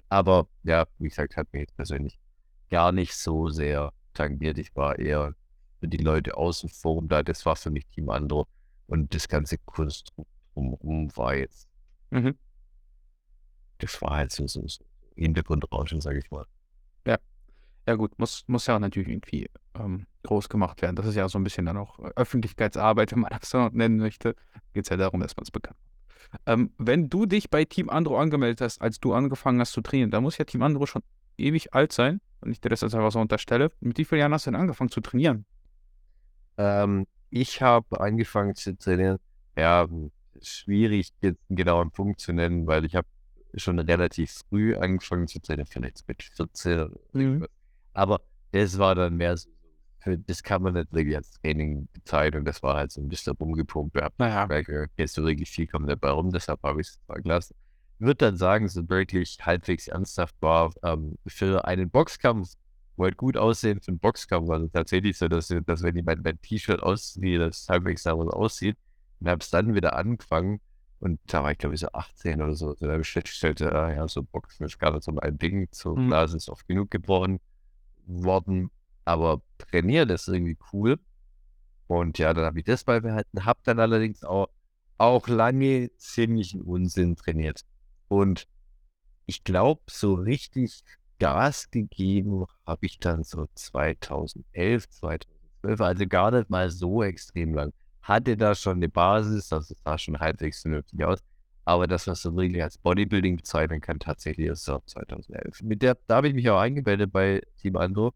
[0.08, 2.18] Aber ja, wie gesagt, hat mich jetzt persönlich
[2.70, 4.58] gar nicht so sehr tangiert.
[4.58, 5.34] Ich war eher
[5.80, 7.22] für die Leute außen Forum da.
[7.22, 8.46] Das war für mich Team Andro.
[8.86, 11.66] Und das ganze Konstrukt drumherum war jetzt,
[12.10, 12.38] Mhm.
[13.78, 14.84] das war halt so, so, so
[15.14, 16.46] Hintergrundrauschen, sage ich mal.
[17.86, 20.94] Ja gut, muss, muss ja auch natürlich irgendwie ähm, groß gemacht werden.
[20.94, 24.36] Das ist ja so ein bisschen dann auch Öffentlichkeitsarbeit, wenn man das so nennen möchte.
[24.74, 25.78] Geht es ja darum, dass man es bekannt.
[26.46, 30.10] Ähm, wenn du dich bei Team Andro angemeldet hast, als du angefangen hast zu trainieren,
[30.10, 31.02] da muss ja Team Andro schon
[31.36, 32.20] ewig alt sein.
[32.40, 33.72] Und ich dir das jetzt einfach so unterstelle.
[33.80, 35.44] Mit wie vielen Jahren hast du denn angefangen zu trainieren?
[36.56, 39.18] Ähm, ich habe angefangen zu trainieren.
[39.56, 39.88] Ja,
[40.40, 43.08] schwierig jetzt einen genauen Punkt zu nennen, weil ich habe
[43.54, 46.90] schon relativ früh angefangen zu trainieren, vielleicht mit 14.
[47.12, 47.46] Mhm.
[47.92, 48.20] Aber
[48.52, 49.48] das war dann mehr so,
[50.16, 52.44] das kann man nicht wirklich als Training bezeichnen.
[52.44, 53.96] Das war halt so ein bisschen rumgepumpt.
[53.96, 54.34] Ich naja.
[54.34, 57.54] habe jetzt so wirklich viel kommt dabei rum, deshalb habe ich es mal gelassen.
[57.98, 60.72] Ich würde dann sagen, es wirklich halbwegs ernsthaft war.
[60.84, 62.54] Ähm, für einen Boxkampf
[62.96, 64.50] wollte gut aussehen für einen Boxkampf.
[64.50, 68.76] Also tatsächlich so, dass, dass wenn ich mein, mein T-Shirt ausziehe, das halbwegs damals aussieht.
[69.20, 70.60] Und habe es dann wieder angefangen.
[71.00, 72.74] Und da war ich, glaube ich, so 18 oder so.
[72.74, 75.68] Da habe ich festgestellt, äh, ja, so Boxen ist gar nicht so mein Ding.
[75.70, 76.08] So mhm.
[76.08, 77.40] Nase ist oft genug gebrochen
[78.06, 78.70] worden.
[79.08, 80.98] Aber trainieren ist irgendwie cool.
[81.86, 83.46] Und ja, dann habe ich das beibehalten.
[83.46, 84.48] Habe dann allerdings auch,
[84.98, 87.62] auch lange ziemlichen Unsinn trainiert.
[88.08, 88.46] Und
[89.24, 90.82] ich glaube, so richtig
[91.18, 97.72] Gas gegeben habe ich dann so 2011, 2012, also gar nicht mal so extrem lang.
[98.02, 101.20] Hatte da schon eine Basis, also sah schon halbwegs vernünftig aus.
[101.64, 105.62] Aber das, was man wirklich als Bodybuilding bezeichnen kann, tatsächlich ist so 2011.
[105.62, 108.12] Mit der, da habe ich mich auch eingemeldet bei Team Andro.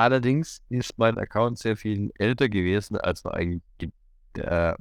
[0.00, 3.90] Allerdings ist mein Account sehr viel älter gewesen, als man eigentlich ge
[4.32, 4.74] äh,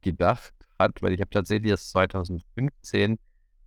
[0.00, 3.18] gedacht hat, weil ich habe tatsächlich erst 2015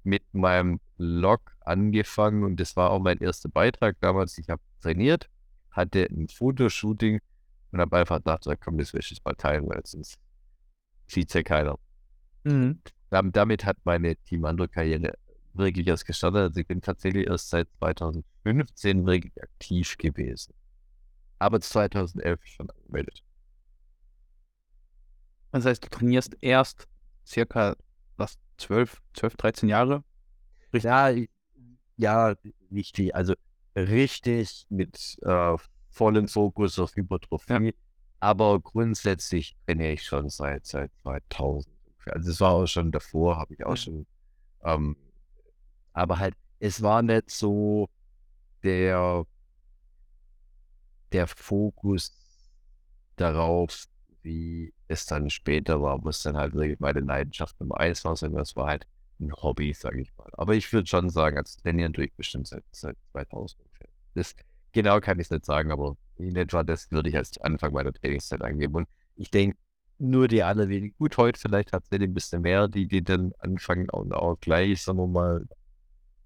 [0.04, 4.40] mit meinem Log angefangen und das war auch mein erster Beitrag damals.
[4.40, 5.30] Ich habe trainiert,
[5.70, 7.20] hatte ein Fotoshooting
[7.72, 10.18] und habe einfach gedacht, komm, das will ich mal teilen, weil sonst
[11.06, 11.78] sieht es ja keiner.
[12.44, 12.82] Mhm.
[13.12, 15.14] Damit hat meine Team Andro Karriere
[15.54, 16.42] wirklich erst gestartet.
[16.42, 20.56] Also ich bin tatsächlich erst seit 2015 wirklich aktiv gewesen.
[21.40, 23.24] Aber 2011 schon angemeldet.
[25.52, 26.88] Das heißt, du trainierst erst
[27.26, 27.76] circa
[28.18, 30.04] was 12, 12, 13 Jahre?
[30.74, 30.84] Richtig?
[30.84, 31.14] Ja,
[31.98, 32.36] ja,
[32.72, 33.16] richtig.
[33.16, 33.34] Also
[33.76, 35.56] richtig mit äh,
[35.90, 37.68] vollem Fokus auf Hypertrophie.
[37.68, 37.72] Ja.
[38.20, 41.68] Aber grundsätzlich trainiere ich schon seit, seit 2000.
[42.06, 44.08] Also es war auch schon davor, habe ich auch schon.
[44.64, 44.96] Ähm,
[45.94, 47.90] aber halt, es war nicht so
[48.64, 49.26] der,
[51.12, 52.12] der Fokus
[53.16, 53.86] darauf,
[54.22, 58.40] wie es dann später war, muss dann halt wirklich meine Leidenschaft Nummer eins war, sondern
[58.40, 58.86] das war halt
[59.20, 60.30] ein Hobby, sage ich mal.
[60.34, 63.88] Aber ich würde schon sagen, als Trainieren tue ich bestimmt seit, seit 2000 ungefähr.
[64.14, 64.36] Das,
[64.72, 67.94] genau kann ich es nicht sagen, aber in etwa das würde ich als Anfang meiner
[67.94, 68.76] Trainingszeit angeben.
[68.76, 69.58] Und ich denke,
[70.00, 73.90] nur die allerwenigen, gut, heute vielleicht hat es ein bisschen mehr, die, die dann anfangen
[73.90, 75.48] und auch gleich, sagen wir mal,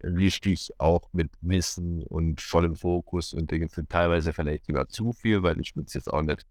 [0.04, 5.44] richtig auch mit Wissen und vollem Fokus und Dingen sind teilweise vielleicht sogar zu viel,
[5.44, 6.46] weil ich würde es jetzt auch nicht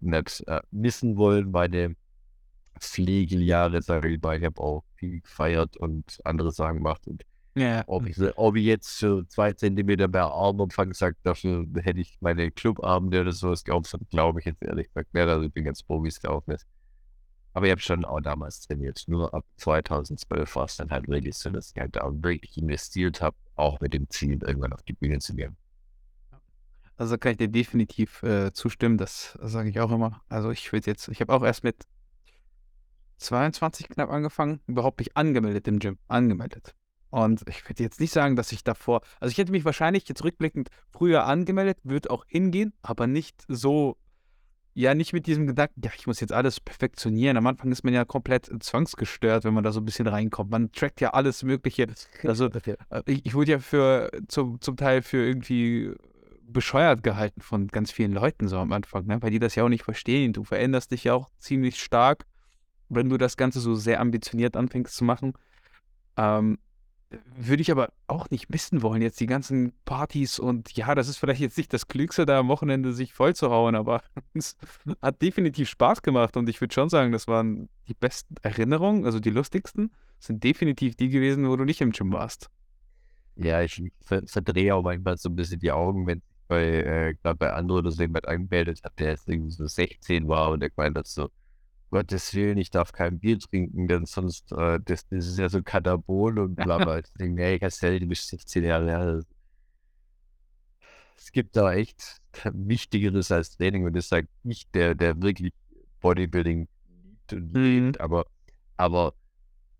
[0.00, 1.50] nicht äh, missen wollen.
[1.50, 1.96] Meine
[2.78, 7.06] Pflegeljahre, sage ich mal, ich habe auch viel gefeiert und andere Sachen gemacht.
[7.06, 7.24] Und
[7.54, 7.84] ja.
[7.86, 12.50] ob, ich, ob ich jetzt für zwei Zentimeter mehr Armumfang sage, dafür hätte ich meine
[12.50, 15.26] Clubabende oder sowas geopfert, glaube ich jetzt ehrlich gesagt mehr.
[15.28, 16.66] Also ich bin ganz froh, wie es gelaufen ist.
[17.52, 19.04] Aber ich habe schon auch damals trainiert.
[19.08, 23.20] Nur ab 2012 war es dann halt wirklich so, dass ich halt auch wirklich investiert
[23.20, 25.56] habe, auch mit dem Ziel, irgendwann auf die Bühne zu gehen.
[26.96, 30.20] Also kann ich dir definitiv äh, zustimmen, das sage ich auch immer.
[30.28, 31.86] Also ich würde jetzt, ich habe auch erst mit
[33.16, 36.74] 22 knapp angefangen, überhaupt nicht angemeldet im Gym, angemeldet.
[37.10, 40.22] Und ich würde jetzt nicht sagen, dass ich davor, also ich hätte mich wahrscheinlich jetzt
[40.22, 43.96] rückblickend früher angemeldet, würde auch hingehen, aber nicht so,
[44.80, 47.36] ja, nicht mit diesem Gedanken, ja, ich muss jetzt alles perfektionieren.
[47.36, 50.50] Am Anfang ist man ja komplett zwangsgestört, wenn man da so ein bisschen reinkommt.
[50.50, 51.86] Man trackt ja alles Mögliche.
[52.24, 52.76] Also äh,
[53.06, 55.92] ich, ich wurde ja für zum, zum Teil für irgendwie
[56.42, 59.22] bescheuert gehalten von ganz vielen Leuten so am Anfang, ne?
[59.22, 60.32] weil die das ja auch nicht verstehen.
[60.32, 62.24] Du veränderst dich ja auch ziemlich stark,
[62.88, 65.34] wenn du das Ganze so sehr ambitioniert anfängst zu machen.
[66.16, 66.58] Ähm,
[67.36, 71.16] würde ich aber auch nicht missen wollen, jetzt die ganzen Partys und ja, das ist
[71.16, 74.02] vielleicht jetzt nicht das Klügste, da am Wochenende sich voll zu hauen, aber
[74.34, 74.56] es
[75.02, 79.18] hat definitiv Spaß gemacht und ich würde schon sagen, das waren die besten Erinnerungen, also
[79.18, 82.48] die lustigsten, sind definitiv die gewesen, wo du nicht im Gym warst.
[83.36, 87.88] Ja, ich verdrehe auch manchmal so ein bisschen die Augen, wenn bei, äh, bei Andro
[87.90, 91.30] so jemand angemeldet hat, der jetzt irgendwie so 16 war und der gemeint hat so,
[91.90, 95.62] Gottes Willen, ich darf kein Bier trinken, denn sonst, äh, das, das ist ja so
[95.62, 96.98] Katabol und bla bla.
[97.00, 99.26] ich denke, nee, Castell, du bist 16 Jahre alt.
[101.16, 105.52] Es gibt da echt Wichtigeres als Training und das sagt nicht der, der wirklich
[106.00, 106.68] Bodybuilding
[107.04, 107.62] liebt und mhm.
[107.62, 108.24] liebt, aber,
[108.76, 109.14] aber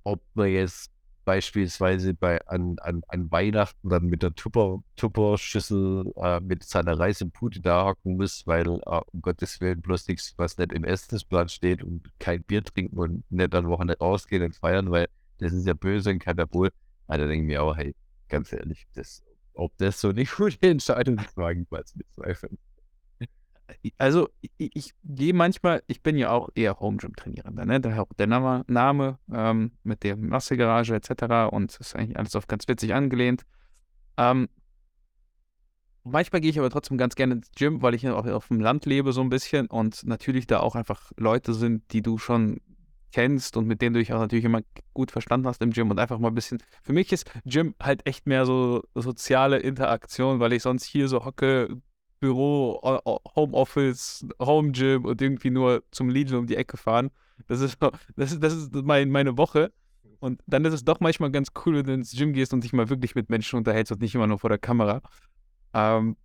[0.03, 0.91] ob man jetzt
[1.31, 7.61] beispielsweise bei, an, an, an Weihnachten dann mit der Tupper, Tupper-Schüssel äh, mit seiner Reisepute
[7.61, 11.85] da hocken muss, weil äh, um Gottes Willen bloß nichts, was nicht im Essensplan steht
[11.85, 15.07] und kein Bier trinken und nicht an Wochenende rausgehen und feiern, weil
[15.39, 16.71] das ist ja böse und kann ja wohl.
[17.07, 17.95] Also denke ich mir auch, hey,
[18.29, 19.23] ganz ehrlich, das,
[19.55, 22.59] ob das so eine gute Entscheidung mal zu bezweifeln.
[23.99, 27.81] Also ich, ich gehe manchmal, ich bin ja auch eher Home Gym Trainierender, ne?
[27.81, 31.51] Daher auch der Name, Name ähm, mit der Massegarage etc.
[31.51, 33.43] Und ist eigentlich alles auf ganz witzig angelehnt.
[34.17, 34.49] Ähm,
[36.05, 38.87] manchmal gehe ich aber trotzdem ganz gerne ins Gym, weil ich auch auf dem Land
[38.87, 42.61] lebe so ein bisschen und natürlich da auch einfach Leute sind, die du schon
[43.13, 44.61] kennst und mit denen du dich auch natürlich immer
[44.95, 46.63] gut verstanden hast im Gym und einfach mal ein bisschen.
[46.83, 51.25] Für mich ist Gym halt echt mehr so soziale Interaktion, weil ich sonst hier so
[51.25, 51.81] hocke,
[52.21, 52.81] Büro,
[53.35, 57.11] Homeoffice, Home Gym und irgendwie nur zum Lidl um die Ecke fahren.
[57.49, 57.79] Das ist,
[58.17, 59.73] das ist, das ist mein, meine Woche.
[60.21, 62.75] Und dann ist es doch manchmal ganz cool, wenn du ins Gym gehst und dich
[62.75, 65.01] mal wirklich mit Menschen unterhältst und nicht immer nur vor der Kamera.
[65.73, 66.17] Ähm,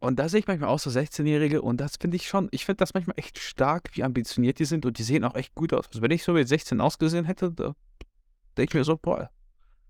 [0.00, 2.78] und da sehe ich manchmal auch so 16-Jährige und das finde ich schon, ich finde
[2.78, 5.86] das manchmal echt stark, wie ambitioniert die sind und die sehen auch echt gut aus.
[5.86, 7.76] Also wenn ich so mit 16 ausgesehen hätte, da
[8.56, 9.30] denke ich mir so, boah,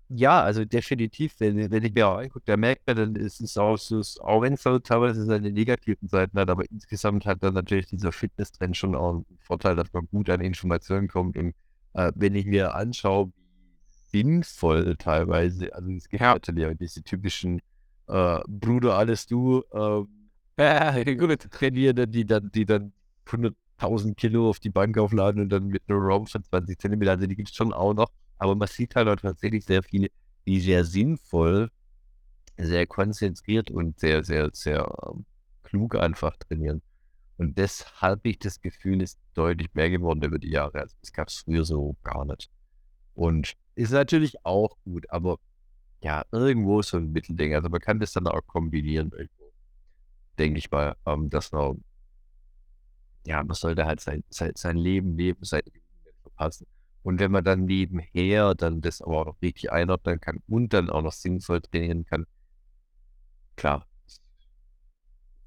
[0.09, 3.57] ja, also definitiv, wenn, wenn ich mir auch angucke, da merkt man dann, ist es
[3.57, 7.53] auch so, auch wenn es so teilweise seine negativen Seiten hat, aber insgesamt hat dann
[7.53, 11.37] natürlich dieser Fitness-Trend schon auch einen Vorteil, dass man gut an Informationen kommt.
[11.37, 11.55] Und
[11.93, 13.31] äh, wenn ich mir anschaue,
[14.11, 16.33] wie sinnvoll teilweise, also es gibt ja.
[16.33, 17.59] natürlich auch diese typischen
[18.07, 20.03] äh, Bruder, alles du, äh,
[20.59, 21.49] ja, gut.
[21.59, 21.93] Die
[22.25, 22.93] dann, die dann
[23.27, 27.25] 100.000 Kilo auf die Bank aufladen und dann mit einer ROM von 20 Zentimeter, also
[27.25, 28.11] die gibt es schon auch noch.
[28.43, 30.09] Aber man sieht halt auch tatsächlich sehr viele,
[30.45, 31.69] die sehr sinnvoll,
[32.57, 35.25] sehr konzentriert und sehr, sehr, sehr ähm,
[35.63, 36.81] klug einfach trainieren.
[37.37, 40.81] Und das habe ich das Gefühl, ist deutlich mehr geworden über die Jahre.
[40.81, 42.49] Also das gab es früher so gar nicht.
[43.13, 45.37] Und ist natürlich auch gut, aber
[46.01, 47.55] ja, irgendwo so ein Mittelding.
[47.55, 49.09] Also man kann das dann auch kombinieren.
[50.37, 51.81] Denke ich mal, ähm, dass man,
[53.25, 55.85] ja, man sollte halt sein, sein, sein Leben leben, seine Leben
[56.23, 56.67] verpassen.
[57.03, 60.89] Und wenn man dann nebenher dann das aber auch noch richtig einordnen kann und dann
[60.89, 62.25] auch noch sinnvoll trainieren kann,
[63.55, 63.85] klar,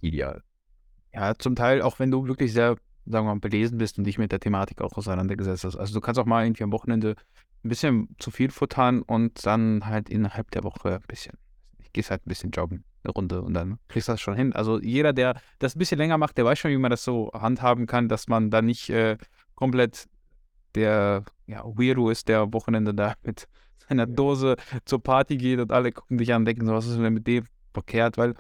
[0.00, 0.42] ideal.
[1.12, 2.76] Ja, zum Teil, auch wenn du wirklich sehr,
[3.06, 5.76] sagen wir mal, belesen bist und dich mit der Thematik auch auseinandergesetzt hast.
[5.76, 7.16] Also du kannst auch mal irgendwie am Wochenende
[7.64, 11.38] ein bisschen zu viel futtern und dann halt innerhalb der Woche ein bisschen,
[11.78, 14.52] ich gehe halt ein bisschen joggen, eine Runde und dann kriegst du das schon hin.
[14.52, 17.30] Also jeder, der das ein bisschen länger macht, der weiß schon, wie man das so
[17.32, 19.16] handhaben kann, dass man da nicht äh,
[19.54, 20.06] komplett
[20.76, 23.48] der ja, Weirdo ist, der am Wochenende da mit
[23.88, 26.98] seiner Dose zur Party geht und alle gucken dich an und denken so, was ist
[26.98, 28.34] denn mit dem verkehrt, weil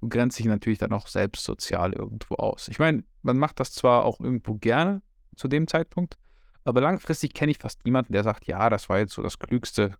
[0.00, 2.68] du grenzt dich natürlich dann auch selbst sozial irgendwo aus.
[2.68, 5.02] Ich meine, man macht das zwar auch irgendwo gerne
[5.36, 6.16] zu dem Zeitpunkt,
[6.64, 9.94] aber langfristig kenne ich fast niemanden, der sagt, ja, das war jetzt so das Klügste.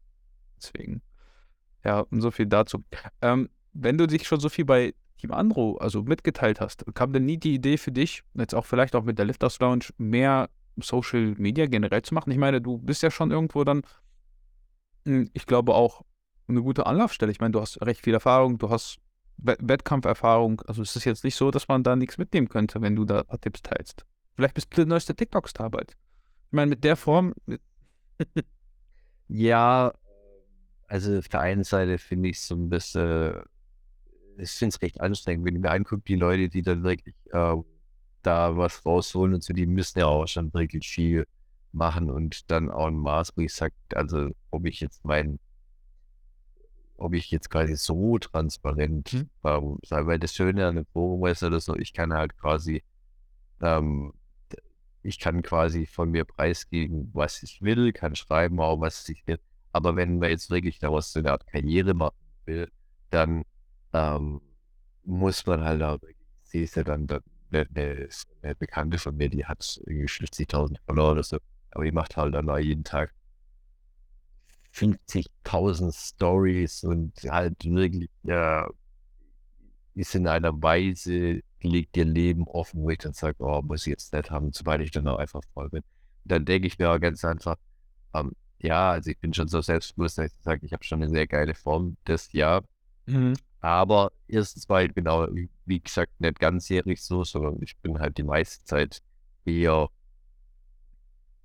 [0.56, 1.02] Deswegen,
[1.84, 2.84] ja, und so viel dazu.
[3.22, 7.24] Ähm, wenn du dich schon so viel bei Team Andro, also mitgeteilt hast, kam denn
[7.24, 10.48] nie die Idee für dich, jetzt auch vielleicht auch mit der Lifthouse Lounge, mehr
[10.82, 12.30] Social Media generell zu machen?
[12.30, 13.82] Ich meine, du bist ja schon irgendwo dann,
[15.04, 16.02] hm, ich glaube auch
[16.48, 17.32] eine gute Anlaufstelle.
[17.32, 18.98] Ich meine, du hast recht viel Erfahrung, du hast
[19.38, 20.62] Wettkampferfahrung.
[20.62, 23.22] Also es ist jetzt nicht so, dass man da nichts mitnehmen könnte, wenn du da
[23.40, 24.04] Tipps teilst.
[24.34, 25.92] Vielleicht bist du der neueste TikTok-Star bald.
[26.46, 27.34] Ich meine, mit der Form.
[29.28, 29.92] ja,
[30.86, 33.42] also auf der einen Seite finde ich es so ein bisschen,
[34.38, 37.56] ich finde es recht anstrengend, wenn ich mir angucke, die Leute, die dann wirklich äh,
[38.22, 41.26] da was rausholen und so, die müssen ja auch schon wirklich viel
[41.72, 45.38] machen und dann auch ein Maß, wo ich sage, also ob ich jetzt mein,
[46.96, 49.30] ob ich jetzt quasi so transparent mhm.
[49.42, 52.82] weil das Schöne an dem Forum ist oder so, ich kann halt quasi,
[53.60, 54.12] ähm,
[55.02, 59.38] ich kann quasi von mir preisgeben, was ich will, kann schreiben auch, was ich will.
[59.72, 62.16] Aber wenn man jetzt wirklich daraus so eine Art Karriere machen
[62.46, 62.70] will,
[63.10, 63.44] dann
[63.92, 64.40] ähm,
[65.04, 68.08] muss man halt auch, ich sehe es ja dann, dann eine, eine,
[68.42, 71.38] eine Bekannte von mir, die hat irgendwie 50.000 Follower oder so,
[71.70, 73.12] aber die macht halt dann jeden Tag
[74.74, 78.68] 50.000 Stories und halt wirklich, ja,
[79.94, 83.90] ist in einer Weise, legt ihr Leben offen, wo ich dann sage, oh, muss ich
[83.90, 85.82] jetzt nicht haben, sobald ich dann auch einfach voll bin.
[85.82, 87.56] Und dann denke ich mir auch ganz einfach,
[88.14, 91.10] ähm, ja, also ich bin schon so selbstbewusst, dass ich sage, ich habe schon eine
[91.10, 92.62] sehr geile Form das Jahr.
[93.06, 93.34] Mhm.
[93.60, 95.26] Aber erstens war ich genau,
[95.64, 99.02] wie gesagt, nicht ganzjährig so, sondern ich bin halt die meiste Zeit
[99.44, 99.88] eher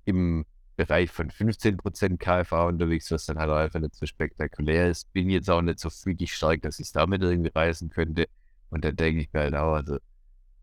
[0.04, 0.44] im
[0.76, 5.12] Bereich von 15% KFA unterwegs, was dann halt einfach nicht so spektakulär ist.
[5.12, 8.26] Bin jetzt auch nicht so freaky stark, dass ich es damit irgendwie reisen könnte.
[8.70, 9.98] Und dann denke ich mir halt auch, also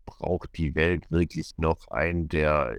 [0.04, 2.76] braucht die Welt wirklich noch einen, der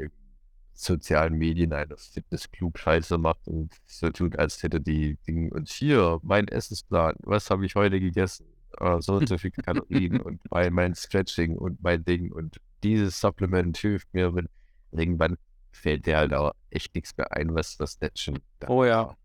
[0.73, 6.19] sozialen Medien einer Fitnessclub Scheiße macht und so tut, als hätte die Dinge und hier
[6.23, 8.45] mein Essensplan, was habe ich heute gegessen?
[8.81, 13.19] Uh, so und so viel Kalorien und mein, mein Stretching und mein Ding und dieses
[13.19, 14.49] Supplement hilft mir, wenn
[14.91, 15.37] irgendwann
[15.71, 18.39] fällt dir halt auch echt nichts mehr ein, was das nicht schon.
[18.67, 19.15] Oh ja.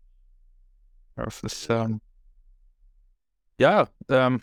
[1.15, 1.99] Das ist, ähm,
[3.59, 4.41] ja, ähm,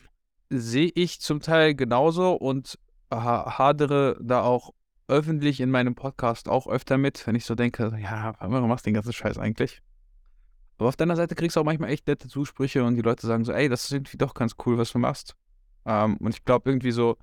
[0.51, 2.79] sehe ich zum Teil genauso und
[3.11, 4.75] ha hadere da auch
[5.09, 8.91] öffentlich in meinem Podcast auch öfter mit, wenn ich so denke, ja, warum machst du
[8.91, 9.81] den ganzen Scheiß eigentlich?
[10.79, 13.45] Aber auf deiner Seite kriegst du auch manchmal echt nette Zusprüche und die Leute sagen
[13.45, 15.35] so, ey, das ist irgendwie doch ganz cool, was du machst.
[15.87, 17.17] Ähm, und ich glaube irgendwie so,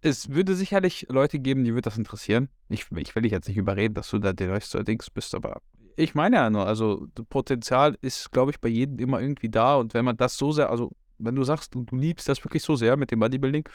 [0.00, 2.48] es würde sicherlich Leute geben, die würde das interessieren.
[2.68, 5.62] Ich, ich will dich jetzt nicht überreden, dass du da der neueste Dings bist, aber
[5.96, 9.94] ich meine ja nur, also Potenzial ist, glaube ich, bei jedem immer irgendwie da und
[9.94, 12.74] wenn man das so sehr, also wenn du sagst, du, du liebst das wirklich so
[12.74, 13.68] sehr mit dem Bodybuilding,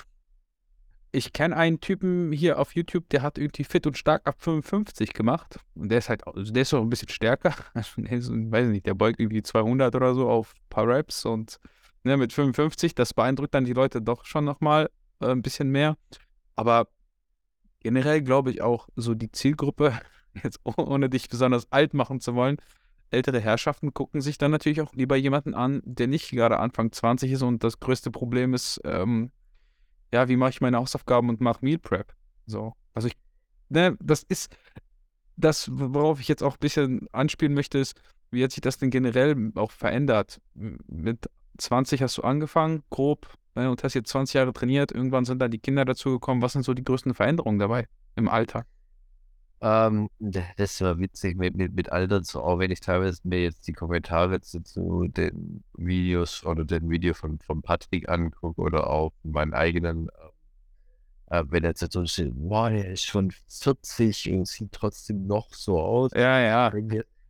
[1.11, 5.13] ich kenne einen Typen hier auf YouTube, der hat irgendwie fit und stark ab 55
[5.13, 5.59] gemacht.
[5.75, 7.55] Und der ist halt, also der ist auch ein bisschen stärker.
[7.73, 11.25] Also der ist, weiß nicht, der beugt irgendwie 200 oder so auf ein paar Raps
[11.25, 11.59] und
[12.03, 14.89] ne, mit 55, das beeindruckt dann die Leute doch schon nochmal
[15.19, 15.97] äh, ein bisschen mehr.
[16.55, 16.87] Aber
[17.79, 19.99] generell glaube ich auch, so die Zielgruppe,
[20.43, 22.57] jetzt ohne dich besonders alt machen zu wollen,
[23.11, 27.31] ältere Herrschaften gucken sich dann natürlich auch lieber jemanden an, der nicht gerade Anfang 20
[27.31, 29.31] ist und das größte Problem ist, ähm,
[30.11, 32.13] ja, wie mache ich meine Hausaufgaben und mache Meal Prep?
[32.45, 32.73] So.
[32.93, 33.15] Also ich,
[33.69, 34.55] ne, das ist
[35.37, 37.99] das, worauf ich jetzt auch ein bisschen anspielen möchte, ist,
[38.31, 40.41] wie hat sich das denn generell auch verändert?
[40.53, 45.39] Mit 20 hast du angefangen, grob, ne, und hast jetzt 20 Jahre trainiert, irgendwann sind
[45.39, 46.41] dann die Kinder dazugekommen.
[46.41, 48.67] Was sind so die größten Veränderungen dabei im Alltag?
[49.61, 53.67] Ähm, das war witzig mit, mit, mit Alter, so auch wenn ich teilweise mir jetzt
[53.67, 59.11] die Kommentare zu, zu den Videos oder den Video von, von Patrick angucke oder auch
[59.23, 60.09] meinen eigenen,
[61.27, 65.53] äh, wenn er jetzt so steht, boah, der ist schon 40 und sieht trotzdem noch
[65.53, 66.11] so aus.
[66.15, 66.71] Ja, ja.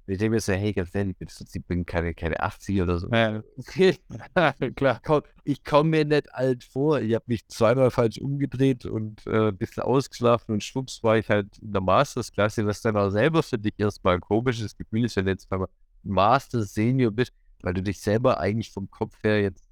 [0.10, 3.10] Ich denke mir so, hey, ganz ehrlich, ich bin keine, keine 80 oder so.
[3.10, 3.44] Ja,
[4.76, 5.02] klar.
[5.44, 7.00] Ich komme mir nicht alt vor.
[7.00, 11.30] Ich habe mich zweimal falsch umgedreht und äh, ein bisschen ausgeschlafen und schwupps war ich
[11.30, 15.16] halt in der Mastersklasse, was dann auch selber für dich erstmal ein komisches Gefühl ist,
[15.16, 15.68] wenn du jetzt beim
[16.02, 17.32] Master Senior bist,
[17.62, 19.70] weil du dich selber eigentlich vom Kopf her jetzt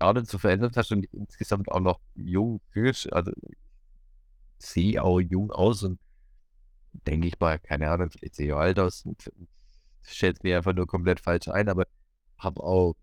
[0.00, 3.12] gar nicht so verändert hast und insgesamt auch noch jung fühlst.
[3.12, 3.32] Also
[4.56, 5.98] sehe auch jung aus und
[6.92, 9.30] denke ich mal, keine Ahnung, vielleicht sehe ich alt aus und
[10.02, 11.86] stellt mir einfach nur komplett falsch ein, aber
[12.38, 12.94] habe auch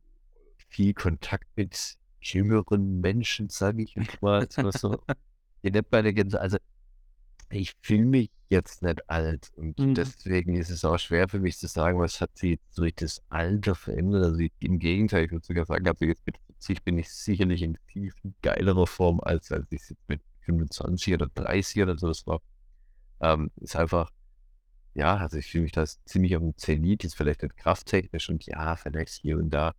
[0.69, 4.47] viel Kontakt mit jüngeren Menschen, sage ich mal.
[4.49, 4.99] so.
[5.61, 6.57] Ihr nennt meine Gänse, also
[7.49, 9.93] ich fühle mich jetzt nicht alt und mhm.
[9.93, 13.75] deswegen ist es auch schwer für mich zu sagen, was hat sich durch das Alter
[13.75, 14.23] verändert.
[14.23, 17.61] Also ich, im Gegenteil, ich würde sogar sagen, also jetzt mit 40 bin ich sicherlich
[17.61, 22.11] in viel, viel geilerer Form, als als ich jetzt mit 25 oder 30 oder so
[22.25, 22.41] war.
[23.21, 24.11] Ähm, ist einfach,
[24.93, 28.45] ja, also ich fühle mich da ziemlich auf dem Zenit, ist vielleicht nicht krafttechnisch und
[28.45, 29.73] ja, vielleicht hier und da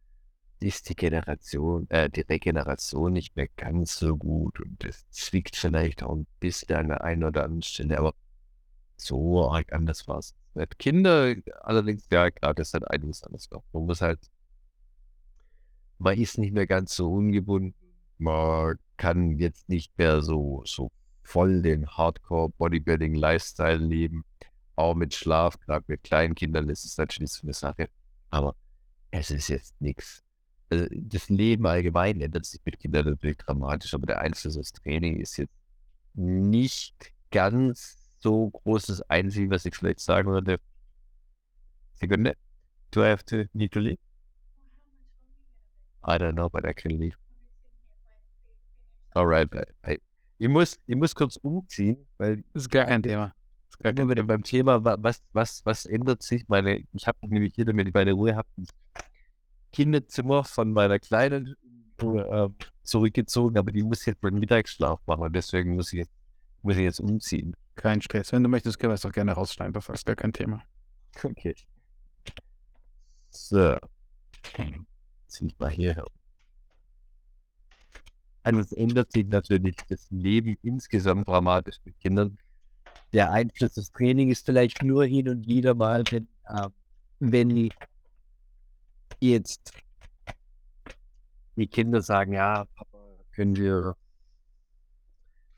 [0.61, 6.03] ist die Generation, äh, die Regeneration nicht mehr ganz so gut und es zwickt vielleicht
[6.03, 8.15] auch ein bisschen an der einen oder anderen Stelle, aber
[8.97, 10.35] so arg anders war es.
[10.79, 13.63] Kinder allerdings, ja, das ist halt einiges anders noch.
[13.73, 14.19] Man muss halt,
[15.99, 17.75] man ist nicht mehr ganz so ungebunden,
[18.19, 20.91] man kann jetzt nicht mehr so, so
[21.29, 24.25] voll den Hardcore-Bodybuilding-Lifestyle leben.
[24.77, 27.89] Auch mit Schlaf, gerade mit kleinen Kindern ist es natürlich so eine Sache.
[28.31, 28.55] Aber
[29.11, 30.23] es ist jetzt nichts.
[30.71, 35.21] Also das Leben allgemein ändert sich mit Kindern natürlich dramatisch, aber der Einfluss aufs Training
[35.21, 35.55] ist jetzt
[36.15, 38.87] nicht ganz so groß.
[38.87, 40.59] Das Einzige, was ich vielleicht sagen würde,
[41.95, 42.37] Sekunde,
[42.91, 43.99] do I have to need to leave?
[46.07, 47.17] I don't know, but I can leave.
[49.15, 49.99] Alright, I, I,
[50.39, 52.45] ich muss, ich muss kurz umziehen, weil.
[52.53, 53.35] Das ist gar kein Thema.
[53.67, 54.25] Das ist gar kein Thema.
[54.25, 56.49] Beim Thema, was, was, was ändert sich?
[56.49, 58.49] Meine, ich habe nämlich hier, damit ich meine Ruhe habe,
[59.73, 61.57] Kinderzimmer von meiner Kleinen
[62.01, 62.49] äh,
[62.83, 66.07] zurückgezogen, aber die muss jetzt meinen Mittagsschlaf machen und deswegen muss ich,
[66.63, 67.55] muss ich jetzt umziehen.
[67.75, 68.33] Kein Stress.
[68.33, 70.63] Wenn du möchtest, können wir es doch gerne rausschneiden, das ist gar kein Thema.
[71.23, 71.55] Okay.
[73.31, 73.77] So.
[75.27, 76.05] Zieh ich mal hierher.
[78.43, 82.39] Also es ändert sich natürlich das Leben insgesamt dramatisch mit Kindern.
[83.13, 86.69] Der Einfluss des Trainings ist vielleicht nur hin und wieder mal, wenn, äh,
[87.21, 87.71] wenn
[89.21, 89.73] jetzt
[91.57, 92.99] die Kinder sagen, ja, Papa,
[93.33, 93.97] können wir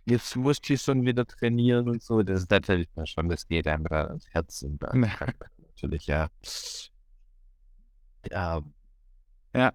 [0.07, 2.23] jetzt muss ich schon wieder trainieren und so.
[2.23, 6.29] Das ist natürlich schon, das geht einem ans Herz und natürlich, ja.
[8.31, 8.63] Ja.
[9.55, 9.73] Ja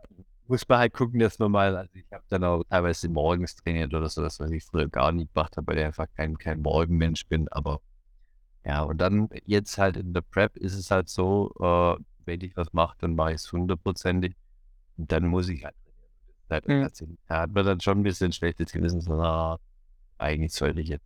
[0.47, 3.93] muss man halt gucken, dass man mal, also ich habe dann auch teilweise morgens trainiert
[3.93, 6.61] oder so, das was ich früher gar nicht gemacht habe, weil ich einfach kein, kein
[6.61, 7.79] Morgenmensch bin, aber
[8.65, 12.55] Ja, und dann jetzt halt in der Prep ist es halt so, äh, wenn ich
[12.57, 14.35] was mache, dann mache ich es hundertprozentig.
[14.97, 15.75] Und dann muss ich halt
[16.49, 16.89] halt, Mhm.
[17.27, 19.59] Da hat man dann schon ein bisschen schlechtes Gewissen, so, ah,
[20.19, 21.05] eigentlich sollte ich jetzt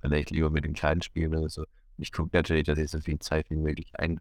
[0.00, 1.64] vielleicht lieber mit den Kleinen spielen oder so.
[1.98, 4.20] Ich gucke natürlich, dass ich so viel Zeit wie möglich ein,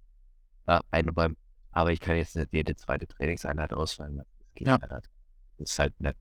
[0.67, 1.35] äh, einräume.
[1.77, 4.31] Aber ich kann jetzt nicht jede zweite Trainingseinheit ausfallen lassen.
[4.39, 4.79] Das geht Ja.
[4.81, 4.91] halt.
[5.59, 6.15] Das ist halt nett.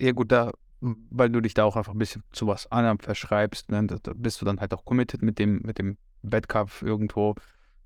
[0.00, 0.50] Ja gut, da,
[0.80, 4.40] weil du dich da auch einfach ein bisschen zu was anderem verschreibst, ne, da, bist
[4.40, 7.36] du dann halt auch committed mit dem, mit dem Wettkampf irgendwo.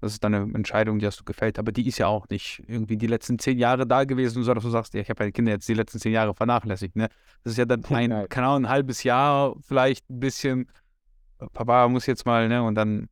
[0.00, 2.62] Das ist dann eine Entscheidung, die hast du gefällt, aber die ist ja auch nicht
[2.66, 5.52] irgendwie die letzten zehn Jahre da gewesen, sondern du sagst, ja, ich habe meine Kinder
[5.52, 7.08] jetzt die letzten zehn Jahre vernachlässigt, ne?
[7.44, 10.66] Das ist ja dann ein, keine Ahnung, ein halbes Jahr, vielleicht ein bisschen,
[11.40, 12.62] äh, Papa muss jetzt mal, ne?
[12.62, 13.10] Und dann.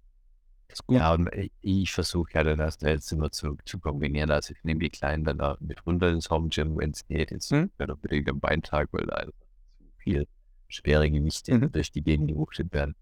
[0.89, 4.31] Ja, und ich, ich versuche ja dann das jetzt immer zu, zu kombinieren.
[4.31, 7.31] Also ich nehme die Kleinen dann auch mit runter ins Home Gym, wenn es geht.
[7.31, 7.71] Jetzt Mhm.
[7.79, 7.91] mhm.
[7.91, 9.33] unbedingt am Beintag, weil da einfach
[9.79, 10.27] zu viel
[10.69, 11.73] schwere Gewichte Mhm.
[11.73, 12.95] durch die Gegend gewuchtet werden.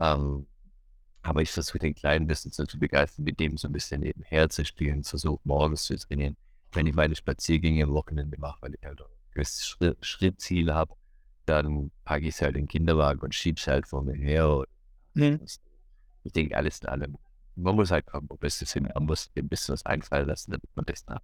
[0.00, 0.46] Ähm,
[1.22, 4.00] aber ich versuche den Kleinen ein bisschen so zu begeistern, mit dem so ein bisschen
[4.00, 6.36] nebenher zu spielen, versuche morgens zu trainieren.
[6.72, 10.94] Wenn ich meine Spaziergänge am Wochenende mache, weil ich halt ein gewisses Schritt, Schrittziel habe,
[11.46, 14.48] dann packe ich es halt in den Kinderwagen und schiebe es halt vor mir her.
[14.56, 14.66] Und
[15.14, 15.40] Mhm.
[16.24, 17.16] Ich denke, alles in allem.
[17.54, 20.86] Man muss halt ein bisschen hin, man muss ein bisschen was einfallen lassen, damit man
[20.86, 21.20] das nach.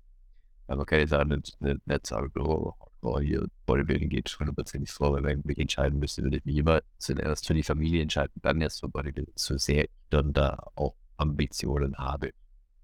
[0.66, 4.46] Aber man kann jetzt auch nicht, nicht, nicht sagen, oh, oh, hier, Bodybuilding geht schon
[4.46, 7.62] hundertprozentig vor, weil wenn ich mich entscheiden müsste, würde ich mich immer zuerst für die
[7.62, 12.32] Familie entscheiden, dann erst für Bodybuilding, so sehr ich dann da auch Ambitionen habe.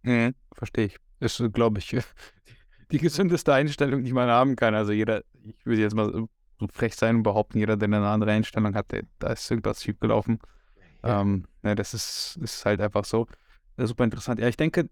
[0.02, 0.96] Mhm, verstehe ich.
[1.20, 1.96] Ist, glaube ich,
[2.90, 4.74] die gesündeste Einstellung, die man haben kann.
[4.74, 6.28] Also jeder, ich würde jetzt mal so
[6.72, 8.86] frech sein und behaupten, jeder, der eine andere Einstellung hat,
[9.18, 10.38] da ist irgendwas schiefgelaufen.
[11.04, 13.28] Ähm, ne, das ist, ist halt einfach so.
[13.78, 14.40] Äh, super interessant.
[14.40, 14.90] Ja, ich denke,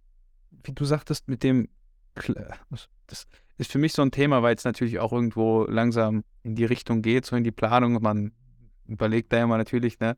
[0.65, 1.69] wie du sagtest, mit dem,
[2.17, 2.55] Kle-
[3.07, 3.27] das
[3.59, 7.03] ist für mich so ein Thema, weil es natürlich auch irgendwo langsam in die Richtung
[7.03, 7.95] geht, so in die Planung.
[8.03, 8.33] Man
[8.87, 10.17] überlegt da immer natürlich, ne,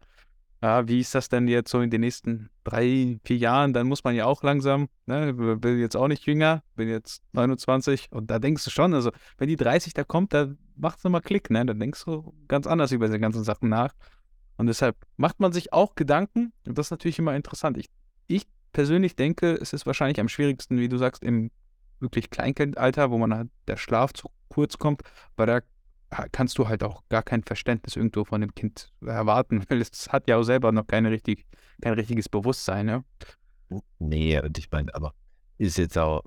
[0.62, 3.72] ja, wie ist das denn jetzt so in den nächsten drei, vier Jahren?
[3.74, 8.08] Dann muss man ja auch langsam, ne, bin jetzt auch nicht jünger, bin jetzt 29
[8.12, 11.20] und da denkst du schon, also wenn die 30 da kommt, da macht es nochmal
[11.22, 11.66] Klick, ne?
[11.66, 13.94] Dann denkst du ganz anders über diese ganzen Sachen nach.
[14.56, 17.76] Und deshalb macht man sich auch Gedanken und das ist natürlich immer interessant.
[17.76, 17.86] Ich,
[18.26, 21.50] ich persönlich denke, es ist wahrscheinlich am schwierigsten, wie du sagst, im
[22.00, 25.02] wirklich Kleinkindalter, wo man halt der Schlaf zu kurz kommt,
[25.36, 25.60] weil da
[26.30, 30.28] kannst du halt auch gar kein Verständnis irgendwo von dem Kind erwarten, weil es hat
[30.28, 31.46] ja auch selber noch keine richtig,
[31.80, 33.04] kein richtiges Bewusstsein, ne?
[33.98, 35.14] Nee, und ich meine, aber
[35.58, 36.22] ist jetzt auch.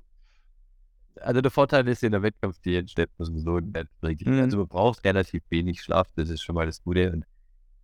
[1.20, 4.26] Also der Vorteil ist in der Wettkampfdiät stellt man sowieso nicht.
[4.26, 4.40] Mhm.
[4.40, 7.12] Also man braucht relativ wenig Schlaf, das ist schon mal das Gute.
[7.12, 7.24] Und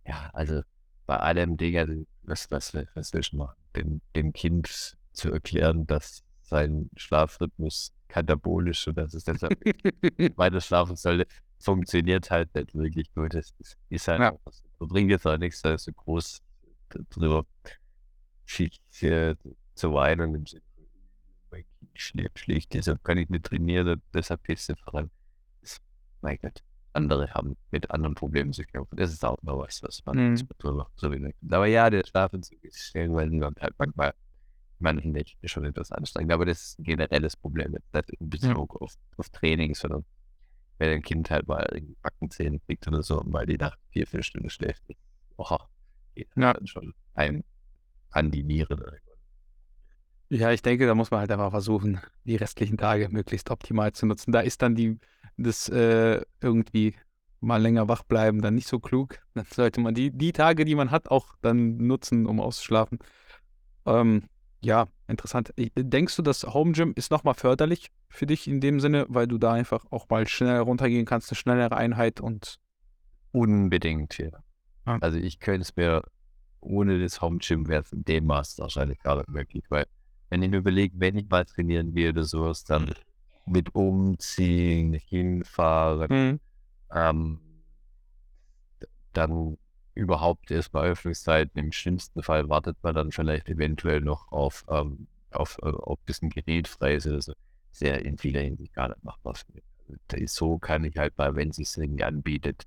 [0.05, 0.61] ja, also
[1.05, 3.55] bei allem Ding, also was, was, was willst du machen?
[3.75, 9.59] Dem, dem Kind zu erklären, dass sein Schlafrhythmus katabolisch und dass es deshalb
[10.37, 11.27] weiter schlafen sollte,
[11.59, 13.33] funktioniert halt nicht wirklich gut.
[13.33, 14.33] Das ist, ist halt Ja.
[14.79, 16.41] Man bringt jetzt auch nichts, da so groß
[17.09, 17.45] drüber
[18.45, 18.69] viel
[19.01, 19.35] äh,
[19.73, 20.85] zu weinen im Sinne von,
[21.51, 25.09] mein Kind schläft schlecht, deshalb kann ich nicht trainieren, und deshalb geht's nicht voran.
[25.61, 25.81] Das,
[26.21, 26.63] mein Gott,
[26.95, 28.95] andere haben mit anderen Problemen zu kämpfen.
[28.97, 30.31] Das ist auch mal was, was man Mhm.
[30.33, 31.19] nicht drüber so wie
[31.49, 32.77] Aber ja, der Schlafentzug ist
[33.43, 34.13] und halt manchmal
[34.79, 38.93] manchen Menschen schon etwas anstrengend, aber das ist ein generelles Problem, nicht in Bezug auf,
[39.17, 40.03] auf Training, sondern
[40.77, 41.65] wenn ein Kind halt mal
[42.01, 44.83] Backenzähne kriegt oder so, weil die nach vier, fünf Stunden schläft,
[45.37, 45.57] oh,
[46.13, 46.53] geht Ja.
[46.53, 47.43] dann schon einem
[48.11, 48.81] an die Nieren.
[50.29, 54.05] Ja, ich denke, da muss man halt einfach versuchen, die restlichen Tage möglichst optimal zu
[54.05, 54.31] nutzen.
[54.31, 54.97] Da ist dann die,
[55.37, 56.95] das äh, irgendwie
[57.41, 59.19] mal länger wach bleiben dann nicht so klug.
[59.35, 62.97] Dann sollte man die, die Tage, die man hat, auch dann nutzen, um auszuschlafen.
[63.85, 64.23] Ähm,
[64.61, 65.53] ja, interessant.
[65.57, 69.37] Denkst du, das Home Gym ist nochmal förderlich für dich in dem Sinne, weil du
[69.37, 72.57] da einfach auch mal schneller runtergehen kannst, eine schnellere Einheit und
[73.31, 74.29] Unbedingt, ja.
[74.87, 74.97] Ja.
[75.01, 76.03] Also ich könnte es mir
[76.61, 79.85] ohne das Home Gym wäre es in dem Maß wahrscheinlich gar nicht möglich, weil
[80.35, 82.91] wenn ich mir überlege, wenn ich mal trainieren will oder sowas, dann
[83.45, 86.39] mit umziehen, hinfahren, Mhm.
[86.93, 87.39] ähm,
[89.13, 89.57] dann
[89.93, 91.57] überhaupt erstmal Öffnungszeiten.
[91.57, 96.21] Im schlimmsten Fall wartet man dann vielleicht eventuell noch auf, ähm, auf, äh, ob das
[96.21, 97.31] ein Gerät frei ist oder so.
[97.71, 99.35] Sehr in vieler Hinsicht gar nicht machbar.
[100.11, 102.63] Also, so kann ich halt mal, wenn es sich irgendwie anbietet.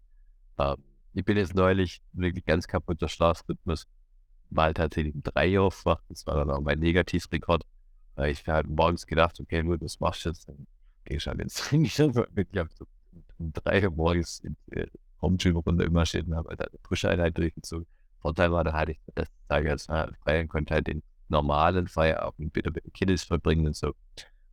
[0.59, 0.77] Ähm,
[1.13, 3.87] ich bin jetzt neulich wirklich ganz kaputter Schlafrhythmus,
[4.51, 6.05] mal tatsächlich um drei Uhr aufgewacht.
[6.09, 7.65] Das war dann auch mein Negativrekord.
[8.15, 10.49] Weil ich halt morgens gedacht, okay, gut, was machst du jetzt?
[10.49, 10.67] Dann
[11.05, 12.15] gehst du halt ins Training.
[12.15, 12.87] Wirklich hab so
[13.39, 14.87] um drei Uhr morgens in äh,
[15.23, 17.87] Home-Gym runter immer stehen und habe halt eine Push-Einheit durchgezogen.
[18.21, 22.55] Vorteil war, da hatte ich das Tag als frei und konnte halt den normalen Feierabend
[22.55, 23.95] wieder mit den Kiddies verbringen und so.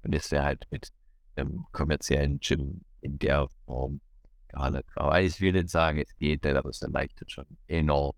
[0.04, 0.90] Und das wäre halt mit
[1.36, 4.02] einem kommerziellen Gym in der Form
[4.50, 4.86] gar nicht.
[4.96, 8.14] Aber ich will nicht sagen, es geht nicht, aber es erleichtert schon enorm.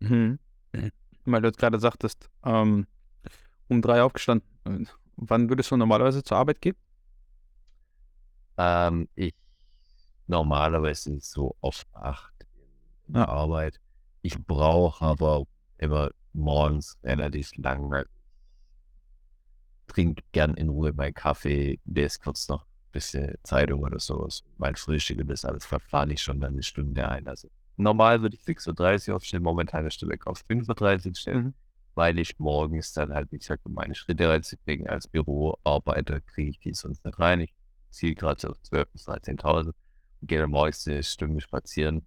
[0.00, 0.38] Mhm.
[1.32, 2.86] Weil du jetzt gerade sagtest, ähm,
[3.68, 4.48] um drei aufgestanden.
[4.64, 4.84] Äh,
[5.16, 6.76] wann würdest du normalerweise zur Arbeit gehen?
[8.56, 9.34] Ähm, ich
[10.26, 12.34] normalerweise so auf acht
[13.06, 13.28] in der Ja.
[13.28, 13.80] Arbeit.
[14.22, 15.44] Ich brauche aber
[15.78, 18.06] immer morgens relativ lange.
[19.86, 24.42] Trinke gern in Ruhe meinen Kaffee, lese kurz noch ein bisschen Zeitung oder sowas.
[24.56, 27.26] Mein Frühstück und das alles verplane ich schon dann eine Stunde ein.
[27.26, 27.48] Also
[27.82, 31.54] normal würde ich 6.30 Uhr aufstehen, momentan eine Stunde auf 5.30 Uhr stellen, Mhm.
[31.94, 36.60] weil ich morgens dann halt, wie gesagt, um meine Schritte reinzukriegen als Büroarbeiter, kriege ich
[36.60, 37.40] die sonst nicht rein.
[37.40, 37.54] Ich
[37.90, 39.74] ziehe gerade so auf 12.000 bis 13.000
[40.20, 42.06] und gehe dann morgens eine Stunde spazieren.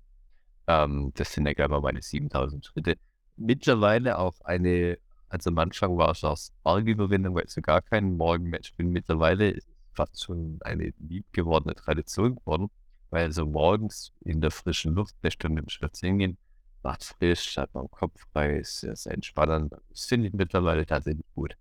[0.67, 2.95] Ähm, das sind ja gleich mal meine 7.000 Schritte.
[3.35, 4.97] Mittlerweile auch eine,
[5.29, 8.89] also am Anfang war es aus Argüberwindung, weil ich so gar kein Morgenmensch bin.
[8.91, 12.69] Mittlerweile ist es fast schon eine lieb gewordene Tradition geworden,
[13.13, 16.37] weil so morgens in der frischen Luft eine Stunde spazieren gehen,
[16.81, 19.71] macht frisch, hat man Kopf frei, ist sehr entspannend.
[19.91, 21.55] Das finde ich mittlerweile tatsächlich gut.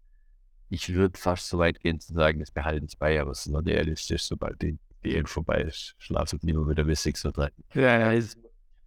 [0.70, 3.52] Ich würde fast so weit gehen zu sagen, das behalte ich bei, aber es ist
[3.52, 7.50] noch realistisch, sobald die Diät vorbei ist, schlafe ich lieber wieder bis 6.30 Uhr.
[7.82, 8.38] Ja, Ja, ist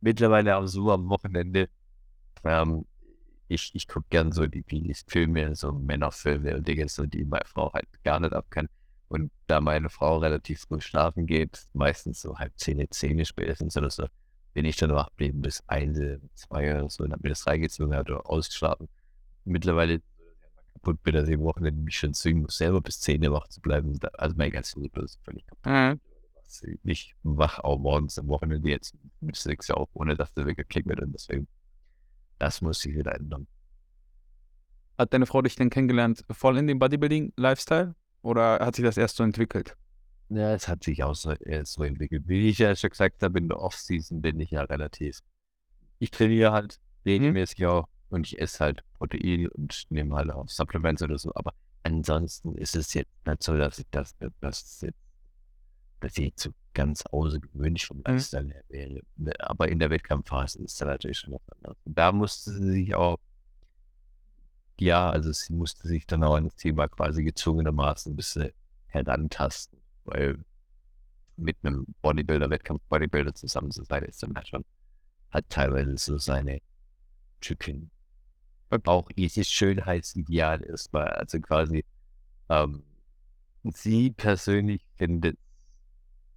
[0.01, 1.69] mittlerweile auch so am Wochenende.
[2.43, 2.85] Ähm,
[3.47, 4.63] ich ich gucke gern so die
[5.07, 8.67] Filme, so Männerfilme und Dinge, so die meine Frau halt gar nicht ab kann.
[9.07, 13.89] Und da meine Frau relativ früh schlafen geht, meistens so halb 10, 10 spätestens oder
[13.89, 14.07] so,
[14.53, 15.99] bin ich dann wach geblieben bis 1,
[16.33, 18.87] 2 oder so und habe mir das reingezogen hat oder ausgeschlafen.
[19.43, 20.01] Mittlerweile
[20.73, 23.47] kaputt bin, dass ich am Wochenende mich schon zwingen muss, selber bis 10 Uhr wach
[23.47, 23.97] zu bleiben.
[24.13, 25.71] Also mein ganzes Rhythmus ist völlig kaputt.
[25.71, 25.99] Mhm.
[26.83, 31.01] Ich wach auch morgens am Wochenende jetzt mit 6 auf, ohne dass der Wecker klingelt
[31.01, 31.47] und deswegen,
[32.39, 33.47] das muss sich wieder ändern.
[34.97, 37.93] Hat deine Frau dich denn kennengelernt voll in dem Bodybuilding-Lifestyle?
[38.25, 39.77] Oder hat sich das erst so entwickelt?
[40.29, 42.23] Ja, es hat sich auch so, äh, so entwickelt.
[42.25, 45.19] Wie ich ja schon gesagt habe, in der Off-Season bin ich ja relativ.
[45.99, 51.03] Ich trainiere halt regelmäßig auch und ich esse halt Protein und nehme halt auch Supplements
[51.03, 51.31] oder so.
[51.35, 51.53] Aber
[51.83, 54.97] ansonsten ist es jetzt nicht so, dass ich das, das jetzt,
[55.99, 59.01] dass ich so ganz außergewöhnlich vom Lifestyle her wäre.
[59.39, 61.77] Aber in der Wettkampfphase ist es natürlich schon was anderes.
[61.85, 63.19] Und Da musste sie sich auch,
[64.79, 68.51] ja, also sie musste sich dann auch an das Thema quasi gezwungenermaßen ein bisschen
[68.87, 70.39] herantasten, weil
[71.37, 74.65] mit einem Bodybuilder, Wettkampf-Bodybuilder zusammen zu sein, ist dann halt schon,
[75.31, 76.59] hat teilweise so seine
[77.41, 77.91] Tücken.
[78.85, 81.85] Auch dieses Schönheitsideal erstmal, also quasi,
[82.49, 82.83] ähm,
[83.63, 85.37] sie persönlich findet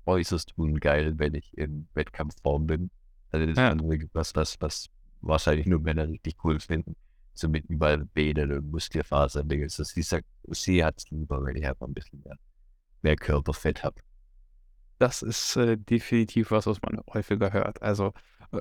[0.07, 2.91] äußerst ungeil, wenn ich in Wettkampfform bin.
[3.31, 3.69] Also das Ja.
[3.69, 4.89] ist andere was, was, was
[5.21, 6.97] wahrscheinlich nur Männer richtig cool finden.
[7.39, 9.49] So mit überall Bähnen und Muskelfasern.
[9.63, 12.37] Also sie sagt, sie hat es lieber, wenn ich einfach ein bisschen mehr,
[13.03, 14.01] mehr Körperfett habe.
[14.99, 17.81] Das ist äh, definitiv was, was man häufiger hört.
[17.81, 18.13] Also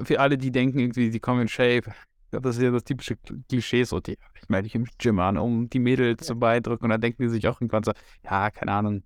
[0.03, 1.91] für alle, die denken, irgendwie, die kommen in Shape,
[2.31, 5.17] ja, das ist ja das typische Kl- Klischee, so, die, ich melde mich im Gym
[5.19, 6.83] an, um die Mädels zu beeindrucken.
[6.83, 7.93] Und dann denken die sich auch irgendwann so,
[8.23, 9.03] ja, keine Ahnung,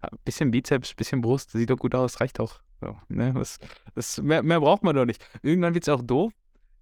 [0.00, 2.60] ein bisschen Bizeps, bisschen Brust, sieht doch gut aus, reicht doch.
[2.82, 3.32] So, ne?
[3.32, 3.58] das,
[3.94, 5.24] das, mehr, mehr braucht man doch nicht.
[5.40, 6.32] Irgendwann wird es auch doof.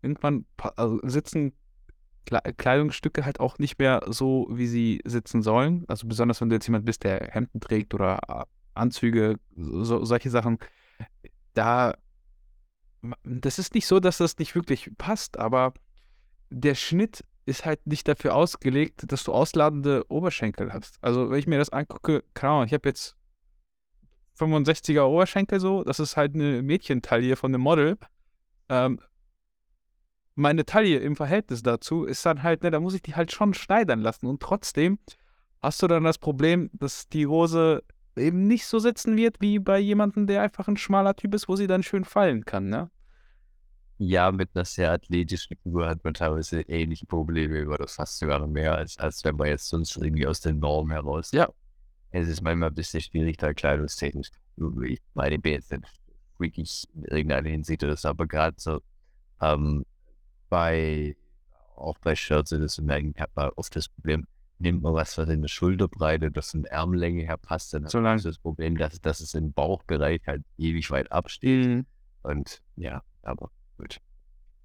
[0.02, 1.52] Irgendwann also sitzen
[2.38, 5.84] Kleidungsstücke halt auch nicht mehr so, wie sie sitzen sollen.
[5.88, 8.44] Also besonders, wenn du jetzt jemand bist, der Hemden trägt oder äh,
[8.74, 10.58] Anzüge, so, solche Sachen.
[11.54, 11.94] Da,
[13.24, 15.74] das ist nicht so, dass das nicht wirklich passt, aber
[16.50, 20.98] der Schnitt ist halt nicht dafür ausgelegt, dass du ausladende Oberschenkel hast.
[21.02, 23.16] Also wenn ich mir das angucke, keine ich habe jetzt
[24.38, 27.98] 65er Oberschenkel so, das ist halt eine Mädchentaille von einem Model.
[28.68, 29.00] Ähm,
[30.40, 33.54] meine Taille im Verhältnis dazu ist dann halt, ne, da muss ich die halt schon
[33.54, 34.26] schneidern lassen.
[34.26, 34.98] Und trotzdem
[35.62, 37.82] hast du dann das Problem, dass die Hose
[38.16, 41.56] eben nicht so sitzen wird wie bei jemandem, der einfach ein schmaler Typ ist, wo
[41.56, 42.90] sie dann schön fallen kann, ne?
[43.98, 48.46] Ja, mit einer sehr athletischen Figur hat man teilweise ähnliche Probleme oder fast sogar noch
[48.48, 51.32] mehr, als, als wenn man jetzt sonst irgendwie aus der Norm heraus.
[51.32, 51.48] Ja.
[52.10, 54.30] Es ist manchmal ein bisschen schwierig, da kleidungstechnisch.
[54.84, 55.84] Ich meine, ich bin jetzt nicht
[56.38, 58.80] wirklich in irgendeiner Hinsicht oder so, aber gerade so
[59.42, 59.84] ähm,
[60.50, 61.16] bei,
[61.76, 64.26] auch bei Shirts oder so, merken, hat man oft das Problem,
[64.58, 68.00] nimmt man was, was in der Schulterbreite oder von der Ärmellänge her passt, dann So
[68.00, 68.22] lang.
[68.22, 71.86] das Problem, dass, dass es im Bauchbereich halt ewig weit absteht.
[72.22, 73.98] Und ja, aber gut.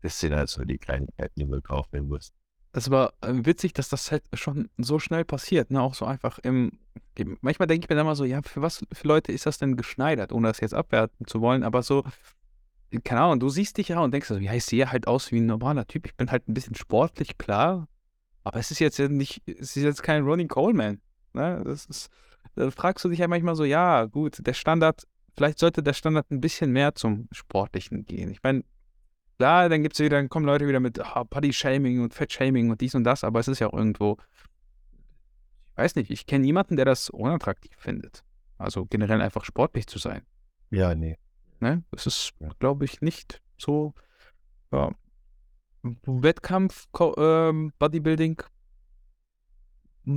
[0.02, 2.34] Das sind halt so die Kleinigkeiten, die man kaufen muss.
[2.74, 5.82] Es war äh, witzig, dass das halt schon so schnell passiert, ne?
[5.82, 6.74] Auch so einfach im.
[7.16, 9.57] im manchmal denke ich mir dann mal so, ja, für was für Leute ist das
[9.57, 12.03] denn geschneidert, ohne das jetzt abwerten zu wollen, aber so,
[13.03, 15.40] keine Ahnung, du siehst dich ja und denkst so, ja, ich sehe halt aus wie
[15.40, 16.06] ein normaler Typ.
[16.06, 17.88] Ich bin halt ein bisschen sportlich, klar,
[18.44, 21.02] aber es ist jetzt nicht, es ist jetzt kein Ronnie Coleman.
[21.34, 21.62] Ne?
[21.66, 22.10] Das ist,
[22.56, 25.03] da fragst du dich ja manchmal so, ja, gut, der Standard,
[25.36, 28.30] vielleicht sollte der Standard ein bisschen mehr zum Sportlichen gehen.
[28.30, 28.64] Ich meine,
[29.38, 32.95] klar, dann gibt's wieder, dann kommen Leute wieder mit ah, Body-Shaming und Fett-Shaming und dies
[32.95, 34.18] und das, aber es ist ja auch irgendwo,
[35.72, 38.24] ich weiß nicht, ich kenne niemanden, der das unattraktiv findet.
[38.57, 40.22] Also generell einfach sportlich zu sein.
[40.70, 41.18] Ja, nee.
[41.60, 41.84] Ne?
[41.91, 43.94] Das ist, glaube ich, nicht so.
[44.72, 44.91] Ja.
[45.84, 46.88] Wettkampf,
[47.18, 48.41] ähm, Bodybuilding,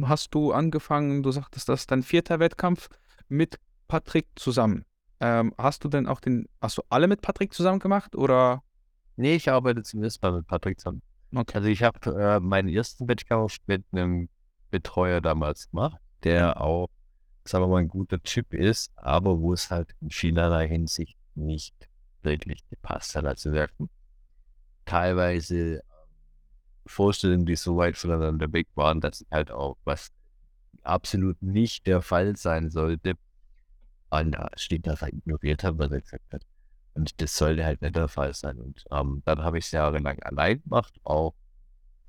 [0.02, 2.88] hast du angefangen, du sagtest, das ist dein vierter Wettkampf
[3.28, 4.84] mit Patrick zusammen.
[5.20, 8.62] Ähm, hast du denn auch den, hast du alle mit Patrick zusammen gemacht oder?
[9.16, 11.02] Nee, ich arbeite zumindest mal mit Patrick zusammen.
[11.34, 11.56] Okay.
[11.56, 14.28] Also ich habe äh, meinen ersten Wettkampf mit einem
[14.70, 16.88] Betreuer damals gemacht, der auch,
[17.44, 21.74] sagen wir mal, ein guter Typ ist, aber wo es halt in vielerlei Hinsicht nicht
[22.22, 23.24] wirklich gepasst hat.
[23.24, 23.88] Also wir hatten
[24.84, 25.82] teilweise
[26.86, 30.10] Vorstellungen, die so weit voneinander weg waren, dass halt auch was
[30.82, 33.14] absolut nicht der Fall sein sollte,
[34.10, 36.42] an der steht einfach ignoriert haben, was er gesagt hat.
[36.94, 38.58] Und das sollte halt nicht der Fall sein.
[38.58, 41.34] Und ähm, dann habe ich es jahrelang allein gemacht, auch,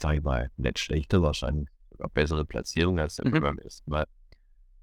[0.02, 3.42] sag ich mal, nicht schlechter, wahrscheinlich sogar bessere Platzierung als Mhm.
[3.42, 4.08] beim ersten Mal.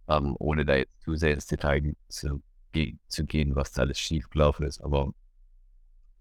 [0.09, 2.43] Ähm, ohne da jetzt zu sehr ins Detail zu,
[3.09, 4.83] zu gehen, was da alles schief gelaufen ist.
[4.83, 5.13] Aber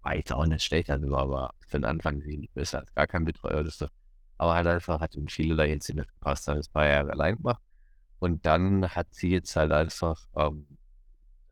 [0.06, 0.88] war jetzt auch nicht schlecht.
[0.90, 3.88] Also war aber für den Anfang wenig besser als gar kein Betreuer oder so.
[4.38, 7.36] Aber halt einfach hat in vielerlei Hinsicht nicht gepasst, habe es ein paar Jahre allein
[7.36, 7.62] gemacht.
[8.18, 10.66] Und dann hat sie jetzt halt einfach ähm,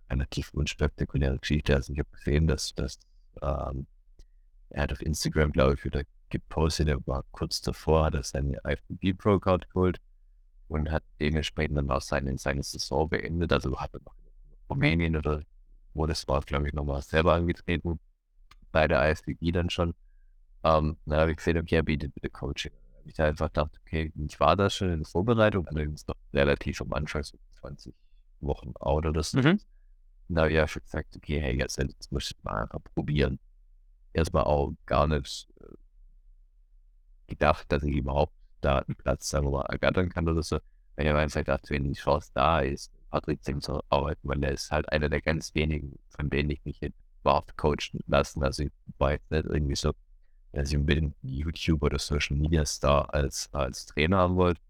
[0.08, 1.74] relativ unspektakuläre Geschichte.
[1.74, 2.98] Also ich habe gesehen, dass, dass
[3.42, 3.86] ähm,
[4.70, 8.60] er hat auf Instagram, glaube ich, wieder gepostet, er war kurz davor, hat er seine
[8.64, 10.00] IFBB Pro Card geholt
[10.68, 13.52] und hat dementsprechend dann auch seine, seine Saison beendet.
[13.52, 14.14] Also hat er noch
[14.68, 15.42] Rumänien oder
[15.94, 18.00] wo das war, glaube ich, nochmal selber angetreten
[18.72, 19.94] bei der IFBB dann schon.
[20.64, 22.72] Ähm, dann habe ich gesehen, okay, er bietet bitte Coaching.
[23.04, 26.80] Ich da einfach gedacht, okay, ich war da schon in der Vorbereitung, allerdings noch relativ
[26.80, 27.94] am Anfang, so 20
[28.40, 29.38] Wochen out oder so.
[29.38, 29.60] Mhm.
[30.28, 33.38] Da habe ich ja schon gesagt, okay, hey, jetzt, jetzt muss ich mal einfach probieren.
[34.12, 35.66] Erstmal auch gar nicht äh,
[37.26, 40.58] gedacht, dass ich überhaupt da einen Platz, sagen wir mal, ergattern kann oder so.
[40.96, 44.52] Weil ich habe einfach gedacht, wenn die Chance da ist, Patrick zu arbeiten, weil er
[44.52, 48.42] ist halt einer der ganz wenigen, von denen ich mich jetzt überhaupt coachen lassen.
[48.42, 49.92] Also ich jetzt nicht irgendwie so,
[50.52, 54.60] dass ich unbedingt YouTube oder Social Media Star als, als Trainer haben wollte,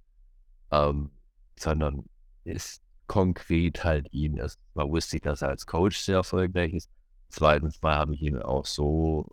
[0.70, 1.10] ähm,
[1.58, 2.04] sondern
[2.44, 4.36] ist konkret halt ihn.
[4.36, 6.90] Erst mal wusste ich, dass er als Coach sehr erfolgreich ist.
[7.30, 9.26] Zweitens mal habe ich ihn auch so,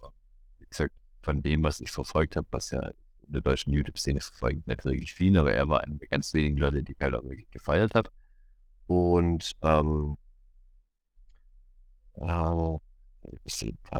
[0.59, 4.67] wie gesagt, von dem, was ich verfolgt habe, was ja in der deutschen YouTube-Szene verfolgt,
[4.67, 7.23] nicht wirklich viel, aber er war einer der ganz wenigen Leute, die ich halt auch
[7.23, 8.09] wirklich gefeiert habe.
[8.91, 10.17] Und ähm,
[12.17, 12.77] äh,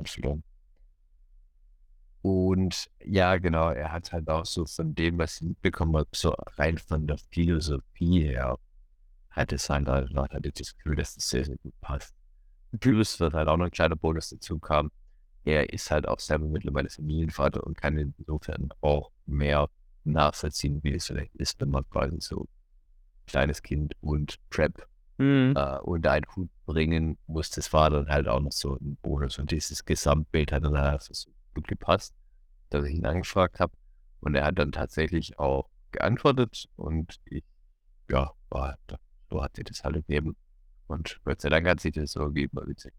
[0.06, 0.44] verloren.
[2.22, 6.36] Und ja, genau, er hat halt auch so von dem, was ich mitbekommen habe, so
[6.58, 8.58] rein von der Philosophie her,
[9.30, 12.14] hat es halt halt noch hatte das Gefühl, dass es sehr, sehr gut passt.
[12.78, 14.92] Plus wird halt auch noch ein kleiner Bonus dazu kam.
[15.46, 19.70] Er ist halt auch selber mittlerweile Familienvater und kann insofern auch mehr
[20.04, 22.46] nachvollziehen, wie es vielleicht ist, wenn man quasi so
[23.32, 24.88] kleines Kind und Prep
[25.18, 25.54] Mhm.
[25.56, 27.52] äh, unter einen Hut bringen muss.
[27.52, 29.38] Das war dann halt auch noch so ein Bonus.
[29.38, 32.16] Und dieses Gesamtbild hat dann halt so gut gepasst,
[32.72, 33.72] dass ich ihn angefragt habe.
[34.22, 37.44] Und er hat dann tatsächlich auch geantwortet und ich,
[38.10, 38.80] ja, war,
[39.30, 40.36] so hat sich das halt gegeben.
[40.88, 42.92] Und Gott sei Dank hat sich das so gegeben, weil ich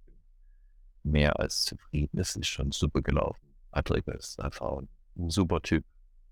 [1.02, 2.18] mehr als zufrieden.
[2.20, 3.40] Es ist schon super gelaufen.
[3.72, 5.84] Patrick ist einfach ein, ein super Typ.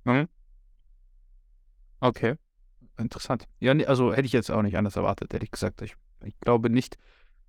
[0.05, 0.29] Mhm.
[2.01, 2.37] Okay.
[3.01, 3.47] Interessant.
[3.59, 5.83] Ja, also hätte ich jetzt auch nicht anders erwartet, ehrlich gesagt.
[5.83, 5.95] Ich,
[6.25, 6.97] ich glaube nicht,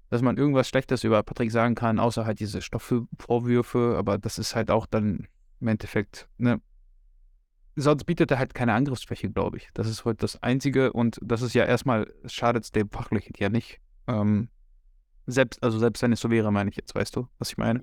[0.10, 4.56] dass man irgendwas Schlechtes über Patrick sagen kann, außer halt diese Stoffvorwürfe, aber das ist
[4.56, 5.28] halt auch dann
[5.60, 6.62] im Endeffekt, ne?
[7.78, 9.70] Sonst bietet er halt keine Angriffsfläche, glaube ich.
[9.74, 13.48] Das ist heute das Einzige und das ist ja erstmal, schadet es dem Fachlichen ja
[13.48, 13.80] nicht.
[14.08, 14.50] Ähm,
[15.26, 17.82] selbst, also selbst wenn es so wäre, meine ich jetzt, weißt du, was ich meine?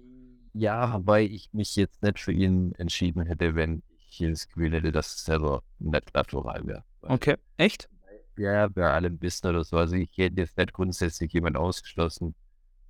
[0.53, 4.93] Ja, wobei ich mich jetzt nicht für ihn entschieden hätte, wenn ich das Gefühl hätte,
[4.93, 6.85] dass es selber nicht natural wäre.
[7.03, 7.37] Okay.
[7.57, 7.89] Echt?
[8.37, 9.77] Ja, bei allem Wissen oder so.
[9.77, 12.35] Also ich hätte jetzt nicht grundsätzlich jemand ausgeschlossen,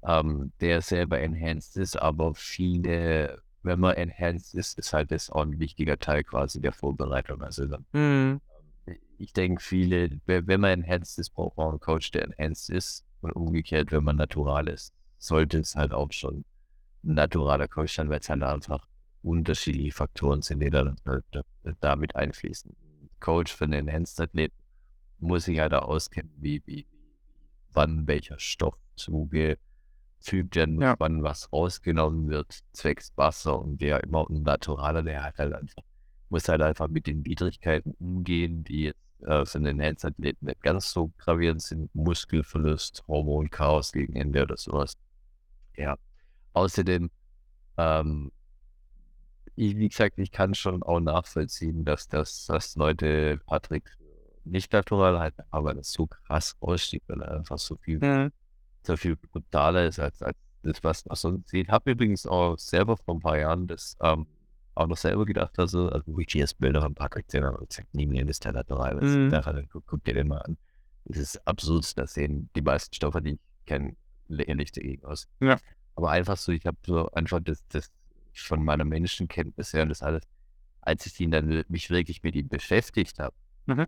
[0.02, 5.42] ähm, der selber enhanced ist, aber viele, wenn man enhanced ist, ist halt das auch
[5.42, 7.42] ein wichtiger Teil quasi der Vorbereitung.
[7.42, 8.40] Also dann, Mhm.
[9.18, 13.04] ich denke, viele, we- wenn man enhanced ist, braucht man einen Coach, der enhanced ist.
[13.20, 16.44] Und umgekehrt, wenn man natural ist, sollte es halt auch schon
[17.02, 18.86] ein naturaler Coach sein, weil es halt einfach
[19.24, 21.42] unterschiedliche Faktoren sind, die dann da-
[21.80, 22.76] damit einfließen.
[23.20, 24.56] Coach für einen Enhanced-Athleten
[25.18, 26.86] muss sich halt auch auskennen, wie, wie,
[27.72, 29.58] wann welcher Stoff zugefügt
[30.54, 30.94] werden Ja.
[30.98, 35.82] wann was rausgenommen wird, zwecks Wasser und der immer ein Naturaler, der hat halt einfach,
[36.28, 40.92] muss halt einfach mit den Widrigkeiten umgehen, die jetzt äh, für den Enhanced-Athleten nicht ganz
[40.92, 44.96] so gravierend sind, Muskelverlust, Hormonchaos gegen Ende oder sowas.
[45.76, 45.96] Ja.
[46.52, 47.10] Außerdem
[47.76, 48.32] ähm,
[49.58, 53.84] ich, wie gesagt, ich kann schon auch nachvollziehen, dass das, dass Leute Patrick
[54.44, 58.32] nicht natural halten, aber das so krass ausstieg, weil er einfach so viel, Mhm.
[58.82, 61.68] so viel brutaler ist als, als das, was man sonst sieht.
[61.68, 64.26] Hab übrigens auch selber vor ein paar Jahren das ähm,
[64.74, 67.68] auch noch selber gedacht, also, also wo ich die Bilder von Patrick gesehen habe, und
[67.68, 68.94] gesagt, nie mehr ist der natural.
[68.94, 69.30] Mhm.
[69.30, 70.56] der hat, guck, guck dir den mal an.
[71.06, 73.96] Es ist absurd, da sehen die meisten Stoffe, die ich kenne,
[74.28, 75.26] lächerlich dagegen aus.
[75.40, 75.58] Ja.
[75.96, 77.90] Aber einfach so, ich habe so einfach das, das
[78.42, 80.22] von meiner Menschenkenntnis her und das alles,
[80.80, 83.34] als ich ihn dann mich wirklich mit ihm beschäftigt habe,
[83.66, 83.86] Mhm.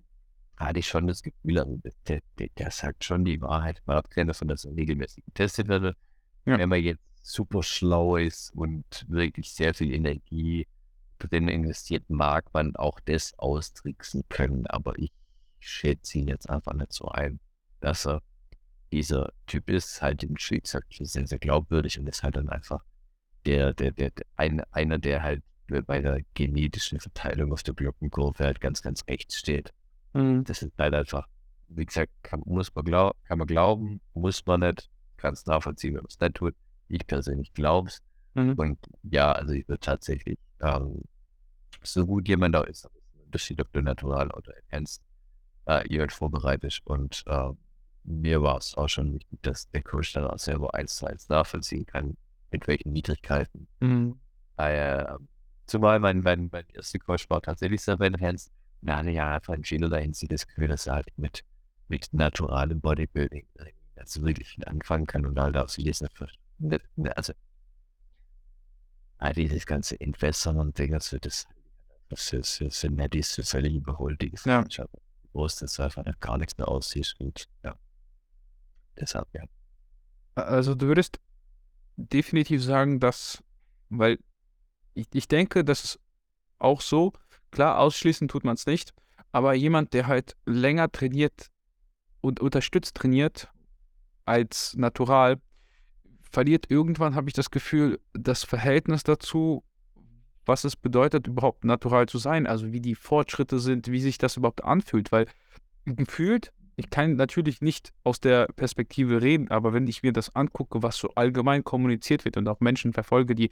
[0.57, 4.29] hatte ich schon das Gefühl, also der, der, der sagt schon die Wahrheit, mal abgesehen
[4.29, 5.97] davon, dass er regelmäßig getestet wird.
[6.45, 6.59] Ja.
[6.59, 10.67] Wenn man jetzt super schlau ist und wirklich sehr viel Energie
[11.19, 14.67] drin investiert, mag man auch das austricksen können.
[14.67, 15.13] Aber ich
[15.59, 17.41] schätze ihn jetzt einfach nicht so ein,
[17.81, 18.23] dass er
[18.93, 22.83] dieser Typ ist, halt wie gesagt, sehr, sehr glaubwürdig und ist halt dann einfach
[23.51, 25.43] der, der, der, der ein, einer, der halt
[25.87, 29.73] bei der genetischen Verteilung auf der Glockenkurve halt ganz, ganz rechts steht.
[30.13, 30.45] Mhm.
[30.45, 31.27] Das ist halt einfach,
[31.69, 35.95] wie gesagt, kann, muss man glaub, kann man glauben, muss man nicht, kann es nachvollziehen,
[35.95, 36.55] wenn man es nicht tut.
[36.89, 38.03] Ich persönlich glaube es.
[38.35, 38.55] Mhm.
[38.55, 41.03] Und ja, also ich würde tatsächlich, ähm,
[41.83, 45.03] so gut jemand da ist, aber es ist ein Unterschied, ob du natural oder enhanced
[45.67, 46.81] äh, jemand vorbereitet.
[46.85, 47.51] Und äh,
[48.05, 51.29] mir war es auch schon wichtig, dass der Coach dann auch selber eins zu eins
[51.29, 52.17] nachvollziehen kann,
[52.53, 53.67] mit welchen Niedrigkeiten.
[53.81, 54.21] Mhm.
[54.57, 55.05] Äh,
[55.67, 58.53] zumal mein, mein, mein erster Coach war tatsächlich selber enhanced.
[58.83, 61.45] Da hatte ja einfach in vielerlei Hinsicht das Gefühl, dass er halt mit,
[61.89, 63.47] mit naturalem Bodybuilding
[63.97, 66.29] also wirklich anfangen kann und halt auch nicht, ver-
[66.59, 67.35] nicht, nicht also
[69.19, 71.47] ah, dieses ganze Investment und Ding, das wird das
[72.15, 74.65] für, für, für Netties für völlig überholt, die Ja.
[75.33, 77.77] Wo es das einfach gar nichts mehr aussieht und ja.
[78.99, 79.45] Deshalb, ja.
[80.35, 81.21] Also du würdest
[81.97, 83.43] definitiv sagen, dass,
[83.89, 84.19] weil
[84.95, 86.01] ich, ich denke, das ist
[86.59, 87.13] auch so,
[87.51, 88.93] klar, ausschließen tut man es nicht,
[89.33, 91.51] aber jemand, der halt länger trainiert
[92.21, 93.49] und unterstützt trainiert
[94.25, 95.41] als natural,
[96.31, 99.65] verliert irgendwann, habe ich das Gefühl, das Verhältnis dazu,
[100.47, 104.37] was es bedeutet, überhaupt natural zu sein, also wie die Fortschritte sind, wie sich das
[104.37, 105.27] überhaupt anfühlt, weil
[105.85, 110.83] gefühlt, ich kann natürlich nicht aus der Perspektive reden, aber wenn ich mir das angucke,
[110.83, 113.51] was so allgemein kommuniziert wird und auch Menschen verfolge, die,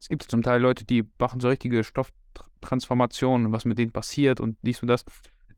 [0.00, 4.56] es gibt zum Teil Leute, die machen so richtige Stofftransformationen, was mit denen passiert und
[4.62, 5.04] dies und das,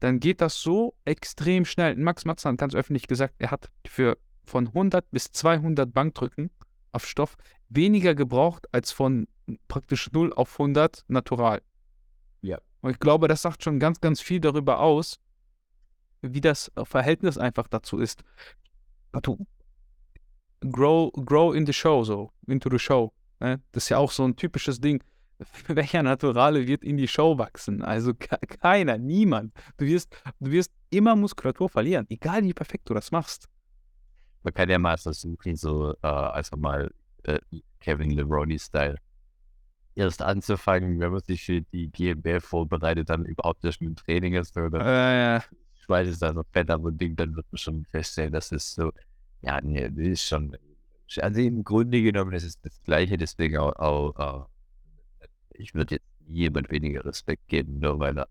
[0.00, 1.96] dann geht das so extrem schnell.
[1.96, 6.50] Max Matzner hat ganz öffentlich gesagt, er hat für von 100 bis 200 Bankdrücken
[6.92, 7.36] auf Stoff
[7.68, 9.26] weniger gebraucht als von
[9.68, 11.62] praktisch 0 auf 100 natural.
[12.42, 12.58] Ja.
[12.80, 15.18] Und ich glaube, das sagt schon ganz, ganz viel darüber aus,
[16.32, 18.22] wie das Verhältnis einfach dazu ist.
[20.60, 23.12] Grow, grow in the show, so, into the show.
[23.40, 23.60] Ne?
[23.72, 25.02] Das ist ja auch so ein typisches Ding.
[25.68, 27.82] Welcher Naturale wird in die Show wachsen?
[27.82, 29.52] Also ke- keiner, niemand.
[29.76, 33.48] Du wirst, du wirst immer Muskulatur verlieren, egal wie perfekt du das machst.
[34.42, 36.90] Man kann ja mal versuchen, so äh, einfach mal
[37.24, 37.40] äh,
[37.80, 38.96] Kevin Levroni-Style
[39.96, 44.34] erst anzufangen, wenn man sich für die GmbF vorbereitet, dann überhaupt nicht mit dem Training
[44.34, 45.40] ist oder Äh,
[45.84, 48.92] Schweiß ist da so fett am Ding, dann wird man schon feststellen, dass es so,
[49.42, 50.56] ja, nee, das ist schon,
[51.20, 54.48] also im Grunde genommen ist es das Gleiche, deswegen auch, auch
[55.20, 58.28] äh, ich würde jetzt jemand weniger Respekt geben, nur weil er,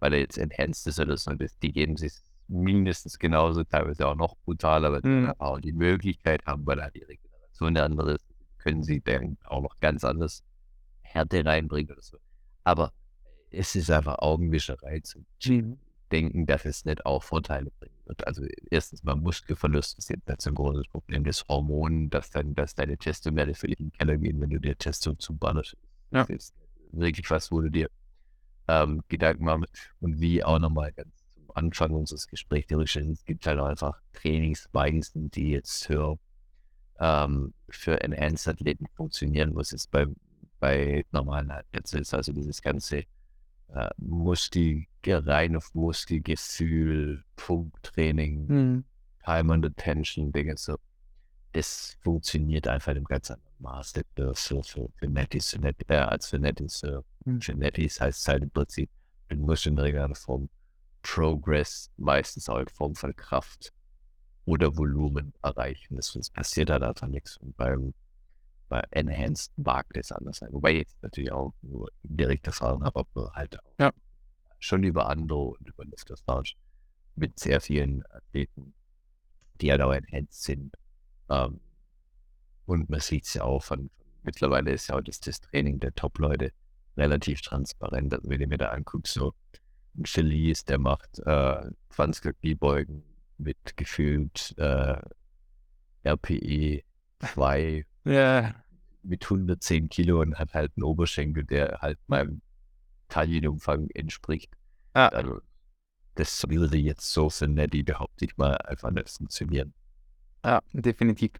[0.00, 2.12] weil er jetzt enhanced ist oder so, das, die geben sich
[2.48, 5.26] mindestens genauso, teilweise auch noch brutaler, weil Mhm.
[5.26, 8.26] sie auch die Möglichkeit haben, weil da die Regeneration eine andere ist,
[8.58, 10.42] können sie dann auch noch ganz anders
[11.02, 12.18] Härte reinbringen oder so.
[12.64, 12.92] Aber
[13.50, 15.24] es ist einfach Augenwischerei zu
[16.12, 18.26] denken, dass es nicht auch Vorteile bringen wird.
[18.26, 21.24] Also erstens mal Muskelverlust ist jetzt nicht so ein großes Problem.
[21.24, 24.76] Das Hormon, dass dann, dass deine Testomere völlig in den Keller gehen, wenn du dir
[24.76, 25.76] Testo zuballerst.
[26.12, 26.24] Ja.
[26.24, 26.54] Das ist
[26.92, 27.90] wirklich was, wo du dir
[28.68, 29.92] ähm, Gedanken machst.
[30.00, 35.30] Und wie auch nochmal ganz zum Anfang unseres Gesprächs, es gibt halt auch einfach Trainingsweisen,
[35.30, 36.18] die jetzt für,
[36.98, 40.06] ähm, für Enhanced-Athleten funktionieren, was jetzt bei,
[40.60, 42.14] bei normalen Athleten ist.
[42.14, 43.04] Also dieses ganze
[43.74, 48.84] äh, Muskel, rein auf Muskelgefühl, Punkttraining, hm.
[49.24, 50.76] Time and Attention, Dinge so.
[51.52, 55.96] Das funktioniert einfach im ganz anderen Maß für, für, für, für Netties, für Net, äh,
[55.96, 56.80] als für Netties.
[56.80, 57.40] Für, Hm.
[57.40, 58.88] für heißt es halt im Prinzip,
[59.28, 60.48] du musst in irgendeiner Form
[61.02, 63.72] Progress, meistens auch in Form von Kraft
[64.44, 65.96] oder Volumen erreichen.
[65.96, 67.36] Das, das passiert halt einfach nichts.
[67.38, 67.92] Und beim,
[68.68, 70.52] bei Enhanced mag das anders sein.
[70.52, 73.92] Wobei ich jetzt natürlich auch nur direkte Erfahrung habe, aber halt auch Ja.
[74.58, 76.44] schon über andere und über Lufterfahrung
[77.14, 78.74] mit sehr vielen Athleten,
[79.60, 80.74] die halt auch enhanced sind.
[81.30, 81.60] Ähm,
[82.66, 83.90] und man sieht es ja auch von,
[84.22, 86.52] mittlerweile ist ja auch das, das Training der Top-Leute
[86.96, 88.12] relativ transparent.
[88.12, 89.32] Also wenn ich mir da angucke, so
[89.96, 93.02] ein Felice, der macht äh, 20er Kniebeugen
[93.38, 95.00] mit gefühlt äh,
[96.04, 96.82] RPE
[97.20, 98.54] 2 Ja,
[99.02, 102.40] mit 110 Kilo und hat halt einen Oberschenkel, der halt meinem
[103.08, 104.52] Taillenumfang entspricht.
[104.94, 105.40] ja, Also,
[106.14, 109.74] das würde jetzt so für Netty, behaupte ich mal, einfach nicht funktionieren.
[110.44, 111.32] ja, definitiv.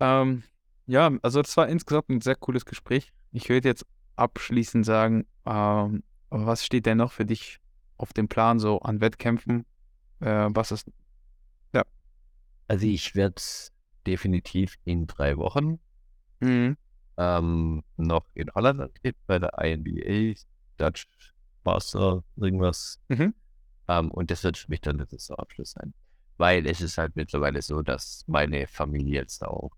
[0.00, 0.42] Ähm,
[0.86, 3.12] ja, also das war insgesamt ein sehr cooles Gespräch.
[3.32, 3.84] Ich würde jetzt
[4.16, 7.58] abschließend sagen, ähm, was steht denn noch für dich
[7.96, 9.66] auf dem Plan so an Wettkämpfen?
[10.20, 10.90] Äh, was ist,
[12.68, 13.42] Also ich werde
[14.06, 15.78] definitiv in drei Wochen
[16.40, 16.76] mhm.
[17.16, 20.38] ähm, noch in Holland antreten bei der INBA,
[20.76, 21.06] Dutch
[21.64, 22.98] Master, irgendwas.
[23.08, 23.34] Mhm.
[23.88, 25.92] Ähm, und das wird für mich dann der Saisonabschluss sein.
[26.36, 29.72] Weil es ist halt mittlerweile so, dass meine Familie jetzt auch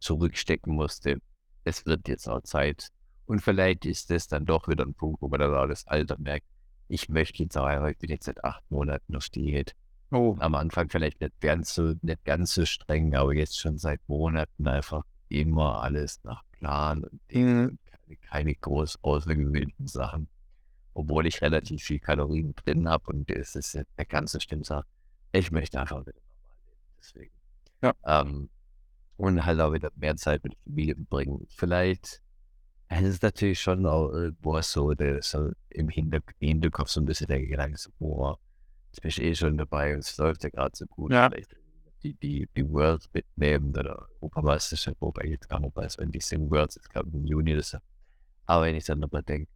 [0.00, 1.20] zurückstecken musste.
[1.64, 2.88] Es wird jetzt auch Zeit.
[3.26, 6.18] Und vielleicht ist das dann doch wieder ein Punkt, wo man dann auch das Alter
[6.18, 6.46] merkt.
[6.88, 9.74] Ich möchte jetzt auch ich bin jetzt seit acht Monaten auf Diät.
[10.12, 14.00] Oh, Am Anfang vielleicht nicht ganz so, nicht ganz so streng, aber jetzt schon seit
[14.08, 17.78] Monaten einfach immer alles nach Plan und Mhm.
[17.84, 20.28] keine, keine groß außergewöhnlichen Sachen.
[20.94, 24.64] Obwohl ich relativ viel Kalorien drin habe und es ist nicht eine ganz so schlimm
[24.64, 24.86] Sache.
[25.32, 26.80] Ich möchte einfach wieder normal leben.
[26.98, 27.32] Deswegen.
[27.82, 27.94] Ja.
[28.04, 28.48] Ähm,
[29.16, 31.46] und halt auch wieder mehr Zeit mit der Familie verbringen.
[31.48, 32.22] Vielleicht,
[32.88, 37.26] es ist natürlich schon auch irgendwo so, der so im Hinter Hinterkopf so ein bisschen
[37.26, 38.38] der Gedanke, so, boah,
[38.96, 41.12] jetzt bin ich eh schon dabei und es läuft ja gerade so gut.
[41.12, 41.28] Ja.
[41.28, 41.56] Vielleicht
[42.02, 46.20] die, die, die Worlds mitnehmen oder Europameisterschaft, wobei ich jetzt gar nicht weiß, wenn die
[46.20, 47.76] sind Worlds, ich glaube im Juni das.
[48.46, 49.50] Aber wenn ich dann nochmal denke,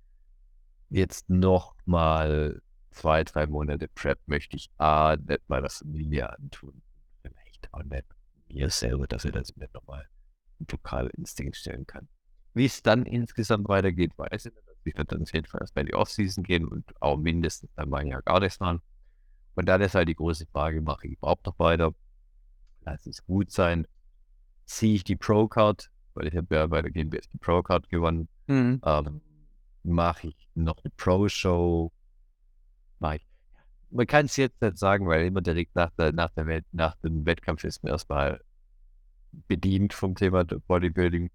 [0.88, 2.60] jetzt noch mal
[2.90, 6.82] zwei, drei Monate Prep möchte ich A, nicht meiner Familie antun.
[7.22, 8.06] Vielleicht auch nicht
[8.48, 10.08] mir selber, dass ich das mir nochmal
[10.58, 12.08] einen Lokalinstinkt stellen kann.
[12.52, 14.66] Wie es dann insgesamt weitergeht, weiß ich nicht.
[14.82, 17.90] Ich werde dann auf jeden Fall erstmal in die Offseason gehen und auch mindestens dann
[17.90, 18.80] mal ein Jahr gar nichts machen.
[19.54, 21.92] Und dann ist halt die große Frage, mache ich überhaupt noch weiter?
[22.82, 23.86] Lass es gut sein.
[24.64, 28.28] Ziehe ich die Pro-Card, weil ich habe ja bei der GmbS die Pro-Card gewonnen.
[28.46, 28.80] Mhm.
[28.84, 29.20] Ähm,
[29.82, 31.92] mache ich noch eine Pro-Show?
[32.98, 33.26] Mache ich.
[33.90, 36.94] Man kann es jetzt nicht sagen, weil immer direkt nach, der, nach, der Welt, nach
[36.96, 38.40] dem Wettkampf ist mir erstmal
[39.48, 41.30] bedient vom Thema Bodybuilding.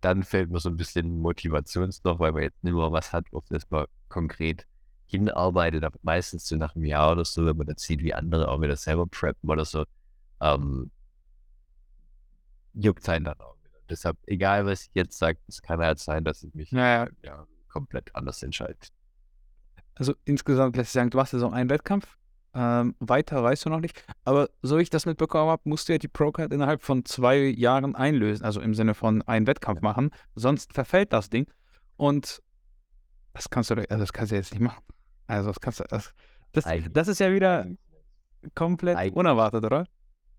[0.00, 3.44] Dann fällt mir so ein bisschen Motivationsloch, weil man jetzt nicht mehr was hat, auf
[3.48, 4.66] das man konkret
[5.12, 8.48] hinarbeitet, aber meistens so nach einem Jahr oder so, wenn man dann sieht, wie andere
[8.48, 9.84] auch wieder selber preppen oder so,
[10.40, 10.90] ähm,
[12.74, 13.78] juckt einen dann auch wieder.
[13.88, 17.46] Deshalb, egal was ich jetzt sage, es kann halt sein, dass ich mich Naja, ja,
[17.68, 18.76] komplett anders entscheide.
[19.94, 22.16] also insgesamt lässt sich sagen, du machst jetzt auch einen Wettkampf.
[22.54, 24.04] Ähm, weiter weißt du noch nicht.
[24.24, 27.38] Aber so wie ich das mitbekommen habe, musst du ja die Pro-Card innerhalb von zwei
[27.38, 28.44] Jahren einlösen.
[28.44, 30.10] Also im Sinne von einen Wettkampf machen.
[30.34, 31.46] Sonst verfällt das Ding.
[31.96, 32.42] Und
[33.32, 34.82] das kannst du, also das kannst du jetzt nicht machen.
[35.32, 36.12] Also das kannst du, das,
[36.52, 37.66] das, das ist ja wieder
[38.54, 39.86] komplett Eigentlich- unerwartet, oder?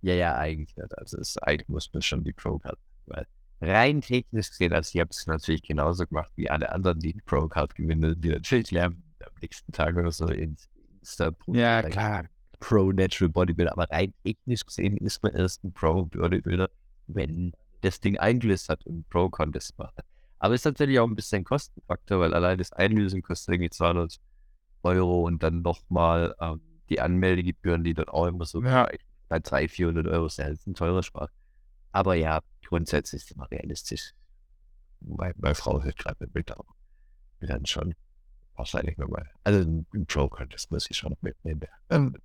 [0.01, 0.97] Ja, ja, eigentlich nicht.
[0.97, 3.25] Also es, eigentlich muss man schon die Pro-Card, weil
[3.61, 7.21] rein technisch gesehen, also ich habe es natürlich genauso gemacht wie alle anderen, die die
[7.21, 12.25] Pro-Card gewinnen, die natürlich lernen am nächsten Tag oder so ins Insta Ja, klar.
[12.59, 16.69] Pro Natural Bodybuilder, aber rein technisch gesehen ist man erst ein Pro Bodybuilder,
[17.07, 19.95] wenn das Ding eingelöst hat und Pro Contest macht.
[20.39, 23.69] Aber es ist natürlich auch ein bisschen ein Kostenfaktor, weil allein das Einlösen kostet irgendwie
[23.69, 24.19] 200
[24.83, 28.83] Euro und dann nochmal ähm, die Anmeldegebühren, die dann auch immer so Ja.
[28.85, 28.99] bei-
[29.29, 31.29] bei 300, 400 Euro ist jetzt ein teurer Spaß.
[31.91, 34.11] Aber ja, grundsätzlich ist es immer realistisch.
[34.99, 36.65] Meine, meine Frau hört gerade mit, aber
[37.39, 37.93] wir werden schon
[38.55, 39.29] wahrscheinlich nochmal.
[39.43, 41.61] Also ein Pro Contest muss ich schon noch mitnehmen.
[41.89, 42.15] Ähm,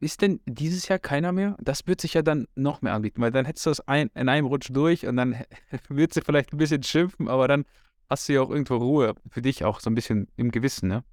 [0.00, 1.56] ist denn dieses Jahr keiner mehr?
[1.60, 4.28] Das wird sich ja dann noch mehr anbieten, weil dann hättest du das ein, in
[4.28, 5.36] einem Rutsch durch und dann
[5.88, 7.64] wird sie vielleicht ein bisschen schimpfen, aber dann
[8.08, 11.04] hast du ja auch irgendwo Ruhe für dich auch so ein bisschen im Gewissen, ne?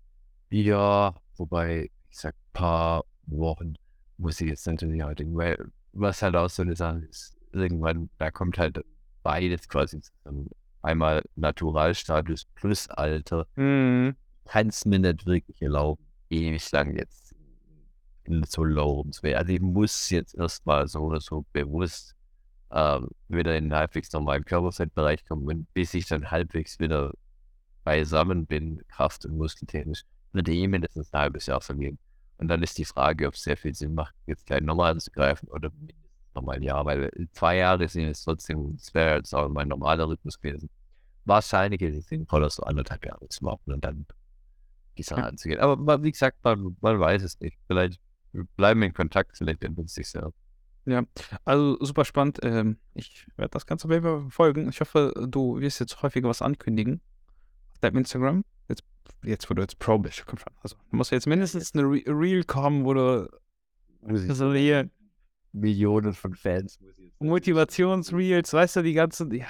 [0.57, 3.73] Ja, wobei, ich sag, paar Wochen
[4.17, 5.57] muss ich jetzt natürlich halt, weil
[5.91, 8.79] was halt auch so eine Sache ist, irgendwann, da kommt halt
[9.21, 10.49] beides quasi zusammen.
[10.81, 13.45] Einmal Naturalstatus plus Alter.
[13.57, 14.15] Mhm.
[14.45, 17.35] Kann es mir nicht wirklich erlauben, ewig lang jetzt
[18.23, 19.39] in so low rumzuwählen.
[19.39, 22.15] Also ich muss jetzt erstmal so oder so bewusst
[22.71, 27.11] ähm, wieder in den halbwegs normalen Körperfettbereich kommen bis ich dann halbwegs wieder
[27.83, 30.05] beisammen bin, kraft- und muskeltechnisch,
[30.35, 31.97] wird eh mindestens ein halbes Jahr vergehen.
[32.37, 35.47] Und dann ist die Frage, ob es sehr viel Sinn macht, jetzt gleich nochmal anzugreifen
[35.49, 35.71] oder
[36.33, 40.07] nochmal ein Jahr, weil zwei Jahre sind jetzt trotzdem, das wäre jetzt auch mein normaler
[40.07, 40.69] Rhythmus gewesen.
[41.23, 44.05] Wahrscheinlich ist es sinnvoller, so anderthalb Jahre zu machen und dann
[44.97, 45.27] die Sache Ja.
[45.27, 45.59] anzugehen.
[45.59, 47.57] Aber man- wie gesagt, man, man weiß es nicht.
[47.67, 47.99] Vielleicht
[48.33, 50.11] wir bleiben in Kontakt, vielleicht ändert sich
[50.87, 51.03] ja.
[51.45, 52.39] Also super spannend.
[52.43, 54.69] Ähm, ich werde das Ganze auf jeden Fall verfolgen.
[54.69, 57.01] Ich hoffe, du wirst jetzt häufiger was ankündigen.
[57.81, 58.43] deinem Instagram,
[59.23, 62.43] jetzt, wo du jetzt Pro bist, komm schon, also muss jetzt mindestens eine Re Reel
[62.43, 63.29] kommen, wo du
[64.01, 64.89] so hier
[65.51, 66.79] Millionen von Fans.
[67.19, 69.47] Motivationsreels, weißt du, die ganzen ja,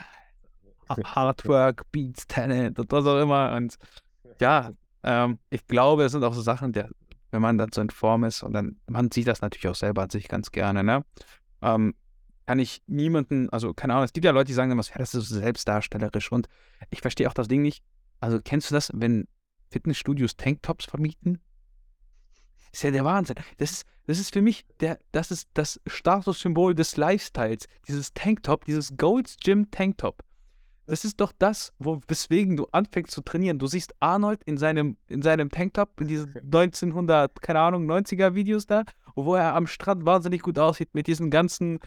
[1.03, 3.55] Hardwork, Beats, Talent und was auch immer.
[3.55, 3.75] Und
[4.39, 4.71] ja,
[5.03, 6.89] ähm, ich glaube, es sind auch so Sachen, der,
[7.31, 10.03] wenn man dann so in Form ist und dann, man sieht das natürlich auch selber
[10.03, 11.03] an sich ganz gerne, ne?
[11.61, 11.95] Ähm,
[12.45, 15.15] kann ich niemanden, also keine Ahnung, es gibt ja Leute, die sagen immer, ja, das
[15.15, 16.47] ist so selbstdarstellerisch und
[16.91, 17.83] ich verstehe auch das Ding nicht.
[18.19, 19.27] Also kennst du das, wenn
[19.75, 21.41] Fitnessstudios Tanktops vermieten?
[22.75, 23.37] ist ja der Wahnsinn.
[23.57, 27.67] Das ist, das ist für mich der, das ist das Statussymbol des Lifestyles.
[27.87, 30.23] Dieses Tanktop, dieses Gold's Gym Tanktop.
[30.85, 33.57] Das ist doch das, wo, weswegen du anfängst zu trainieren.
[33.57, 38.67] Du siehst Arnold in seinem, in seinem Tanktop, in diesen 1900, keine Ahnung, 90er Videos
[38.67, 38.83] da,
[39.15, 41.79] wo er am Strand wahnsinnig gut aussieht mit diesen ganzen,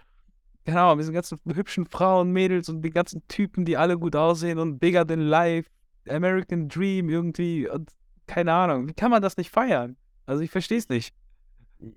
[0.66, 4.58] Ahnung, mit diesen ganzen hübschen Frauen, Mädels und die ganzen Typen, die alle gut aussehen
[4.58, 5.70] und bigger than life,
[6.10, 7.90] American Dream irgendwie und
[8.26, 8.88] keine Ahnung.
[8.88, 9.96] Wie kann man das nicht feiern?
[10.26, 11.14] Also ich verstehe es nicht.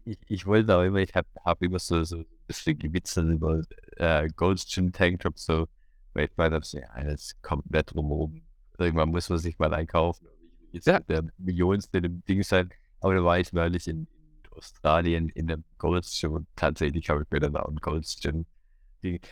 [0.06, 3.62] Ich, ich wollte auch immer, ich habe hab immer so, so ein bisschen gewitzelt über
[3.98, 5.68] äh, Gold's Gym Tanktop, so,
[6.14, 8.42] weil ich meine, ja, das kommt nicht drumherum.
[8.78, 10.28] Irgendwann muss man sich mal einkaufen.
[10.72, 11.00] Jetzt ja.
[11.02, 12.70] der Millionste in dem Ding sein.
[13.02, 17.24] Aber da war ich neulich in, in Australien in einem Gold's Gym und tatsächlich habe
[17.24, 18.46] ich mir dann auch ein Gold's Gym.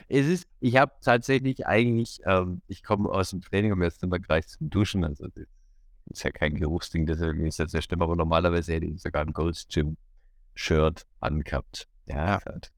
[0.08, 4.12] Es ist, ich habe tatsächlich eigentlich, ähm, ich komme aus dem Training und jetzt sind
[4.12, 5.46] wir gleich zum Duschen, also das
[6.10, 9.34] ist ja kein Geruchsding, deswegen ist das sehr schlimm, aber normalerweise hätte ich sogar ein
[9.34, 9.98] Gold's Gym
[10.56, 11.88] Shirt angehabt.
[12.06, 12.72] Ja, halt.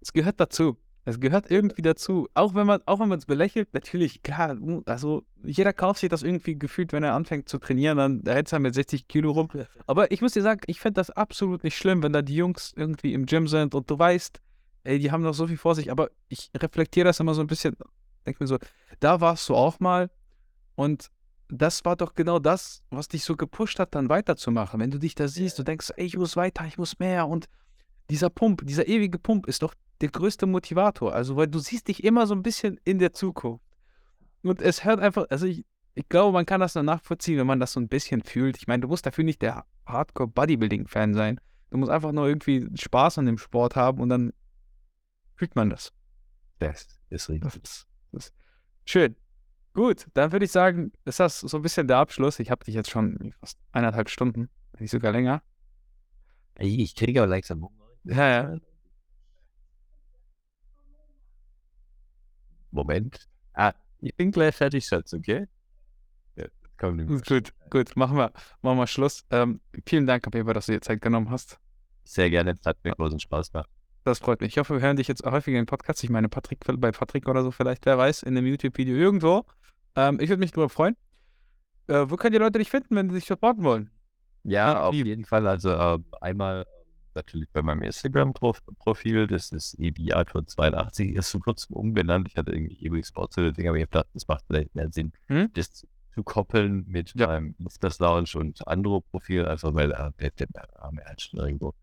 [0.00, 0.76] Es gehört dazu.
[1.04, 2.28] Es gehört irgendwie dazu.
[2.34, 6.22] Auch wenn man, auch wenn man es belächelt, natürlich, klar, also jeder kauft sich das
[6.22, 9.48] irgendwie gefühlt, wenn er anfängt zu trainieren, dann da hält er mit 60 Kilo rum.
[9.86, 12.74] Aber ich muss dir sagen, ich finde das absolut nicht schlimm, wenn da die Jungs
[12.76, 14.40] irgendwie im Gym sind und du weißt,
[14.84, 17.46] ey, die haben noch so viel vor sich, aber ich reflektiere das immer so ein
[17.46, 17.76] bisschen,
[18.26, 18.58] denke mir so,
[19.00, 20.10] da warst du auch mal
[20.74, 21.10] und
[21.52, 24.80] das war doch genau das, was dich so gepusht hat, dann weiterzumachen.
[24.80, 27.28] Wenn du dich da siehst, du denkst, ey, ich muss weiter, ich muss mehr.
[27.28, 27.46] Und
[28.08, 31.12] dieser Pump, dieser ewige Pump ist doch der größte Motivator.
[31.12, 33.64] Also, weil du siehst dich immer so ein bisschen in der Zukunft.
[34.42, 37.60] Und es hört einfach, also ich, ich glaube, man kann das dann nachvollziehen, wenn man
[37.60, 38.56] das so ein bisschen fühlt.
[38.56, 41.40] Ich meine, du musst dafür nicht der Hardcore-Bodybuilding-Fan sein.
[41.70, 44.32] Du musst einfach nur irgendwie Spaß an dem Sport haben und dann
[45.40, 45.94] fühlt man das.
[46.58, 47.62] Das ist richtig.
[47.62, 48.34] Das das ist
[48.84, 49.16] schön.
[49.72, 52.40] Gut, dann würde ich sagen, ist das so ein bisschen der Abschluss.
[52.40, 55.42] Ich habe dich jetzt schon fast eineinhalb Stunden, nicht sogar länger.
[56.58, 57.88] Ich kriege aber langsam Hunger.
[58.04, 58.58] Ja, ja.
[62.70, 63.26] Moment.
[63.54, 65.46] Ah, ich bin gleich fertig, Schatz, okay?
[66.36, 68.30] Ja, komm, gut, gut, machen wir,
[68.60, 69.24] machen wir Schluss.
[69.30, 71.58] Ähm, vielen Dank, Abeba, dass du dir Zeit genommen hast.
[72.04, 73.70] Sehr gerne, hat mir großen Spaß gemacht.
[74.04, 74.50] Das freut mich.
[74.50, 76.02] Ich hoffe, wir hören dich jetzt häufiger in Podcasts.
[76.02, 79.44] Ich meine, Patrick, bei Patrick oder so vielleicht, wer weiß, in einem YouTube-Video irgendwo.
[79.94, 80.96] Ähm, ich würde mich darüber freuen.
[81.86, 83.90] Äh, wo können die Leute dich finden, wenn sie dich supporten wollen?
[84.44, 85.46] Ja, auf jeden Fall.
[85.46, 86.64] Also äh, einmal
[87.14, 92.28] natürlich bei meinem Instagram-Profil, das ist ebiator82, ist vor kurzem umbenannt.
[92.28, 94.90] Ich hatte irgendwie Ebi Sports oder Ding, aber ich habe gedacht, das macht vielleicht mehr
[94.90, 95.50] Sinn, hm?
[95.54, 97.26] das zu, zu, koppeln mit ja.
[97.26, 101.74] meinem Lufters Lounge und andere Profil, einfach weil äh, der, der Name halt schon irgendwo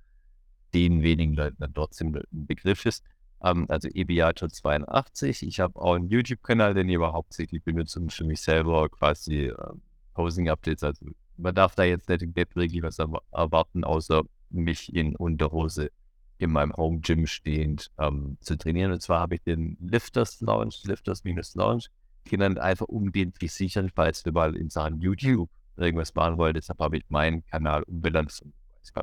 [0.73, 3.03] den wenigen Leuten dann trotzdem ein Begriff ist.
[3.44, 5.44] Ähm, also EBIato 82.
[5.44, 9.45] Ich habe auch einen YouTube-Kanal, den ich aber hauptsächlich benutze, um für mich selber quasi
[9.45, 9.56] äh,
[10.14, 10.84] Posing-Updates.
[10.84, 11.06] Also
[11.38, 15.91] man darf da jetzt nicht, wirklich was erwarten, außer mich in Unterhose
[16.39, 18.91] in meinem Home Gym stehend ähm, zu trainieren.
[18.91, 21.85] Und zwar habe ich den Lifters Lounge, Lifters-Lounge
[22.26, 26.53] genannt, einfach um den zu sichern, falls wir mal in Sachen YouTube irgendwas machen wollen.
[26.53, 28.41] Deshalb habe ich meinen Kanal umbenannt.
[28.84, 28.94] Ich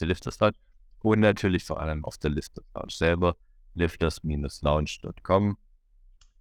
[0.00, 0.54] der Lifters Lounge.
[1.00, 3.36] Und natürlich vor allem auf der Lifters Lounge selber
[3.74, 5.56] lifters-lounge.com.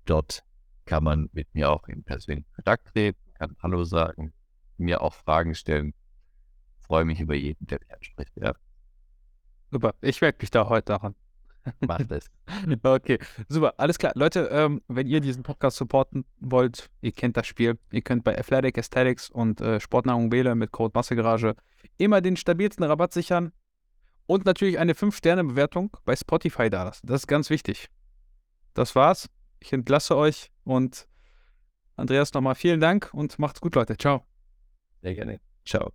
[0.06, 0.44] Dort
[0.86, 4.34] kann man mit mir auch in persönlichen Kontakt treten, kann Hallo sagen,
[4.78, 5.94] mir auch Fragen stellen.
[6.80, 8.32] Freue mich über jeden, der mich anspricht.
[8.38, 8.56] Ja.
[9.72, 11.16] Super, ich merke mich da heute daran.
[11.86, 12.30] Mach das.
[12.84, 13.20] okay,
[13.50, 14.14] super, alles klar.
[14.16, 17.78] Leute, ähm, wenn ihr diesen Podcast supporten wollt, ihr kennt das Spiel.
[17.92, 21.56] Ihr könnt bei Athletic Aesthetics und äh, Sportnahrung wählen mit Code Massegarage
[21.98, 23.52] immer den stabilsten Rabatt sichern.
[24.28, 27.08] Und natürlich eine 5-Sterne-Bewertung bei Spotify da lassen.
[27.08, 27.90] Das ist ganz wichtig.
[28.74, 29.30] Das war's.
[29.60, 31.08] Ich entlasse euch und
[31.96, 33.98] Andreas nochmal vielen Dank und macht's gut, Leute.
[33.98, 34.24] Ciao.
[35.02, 35.40] Sehr gerne.
[35.66, 35.92] Ciao.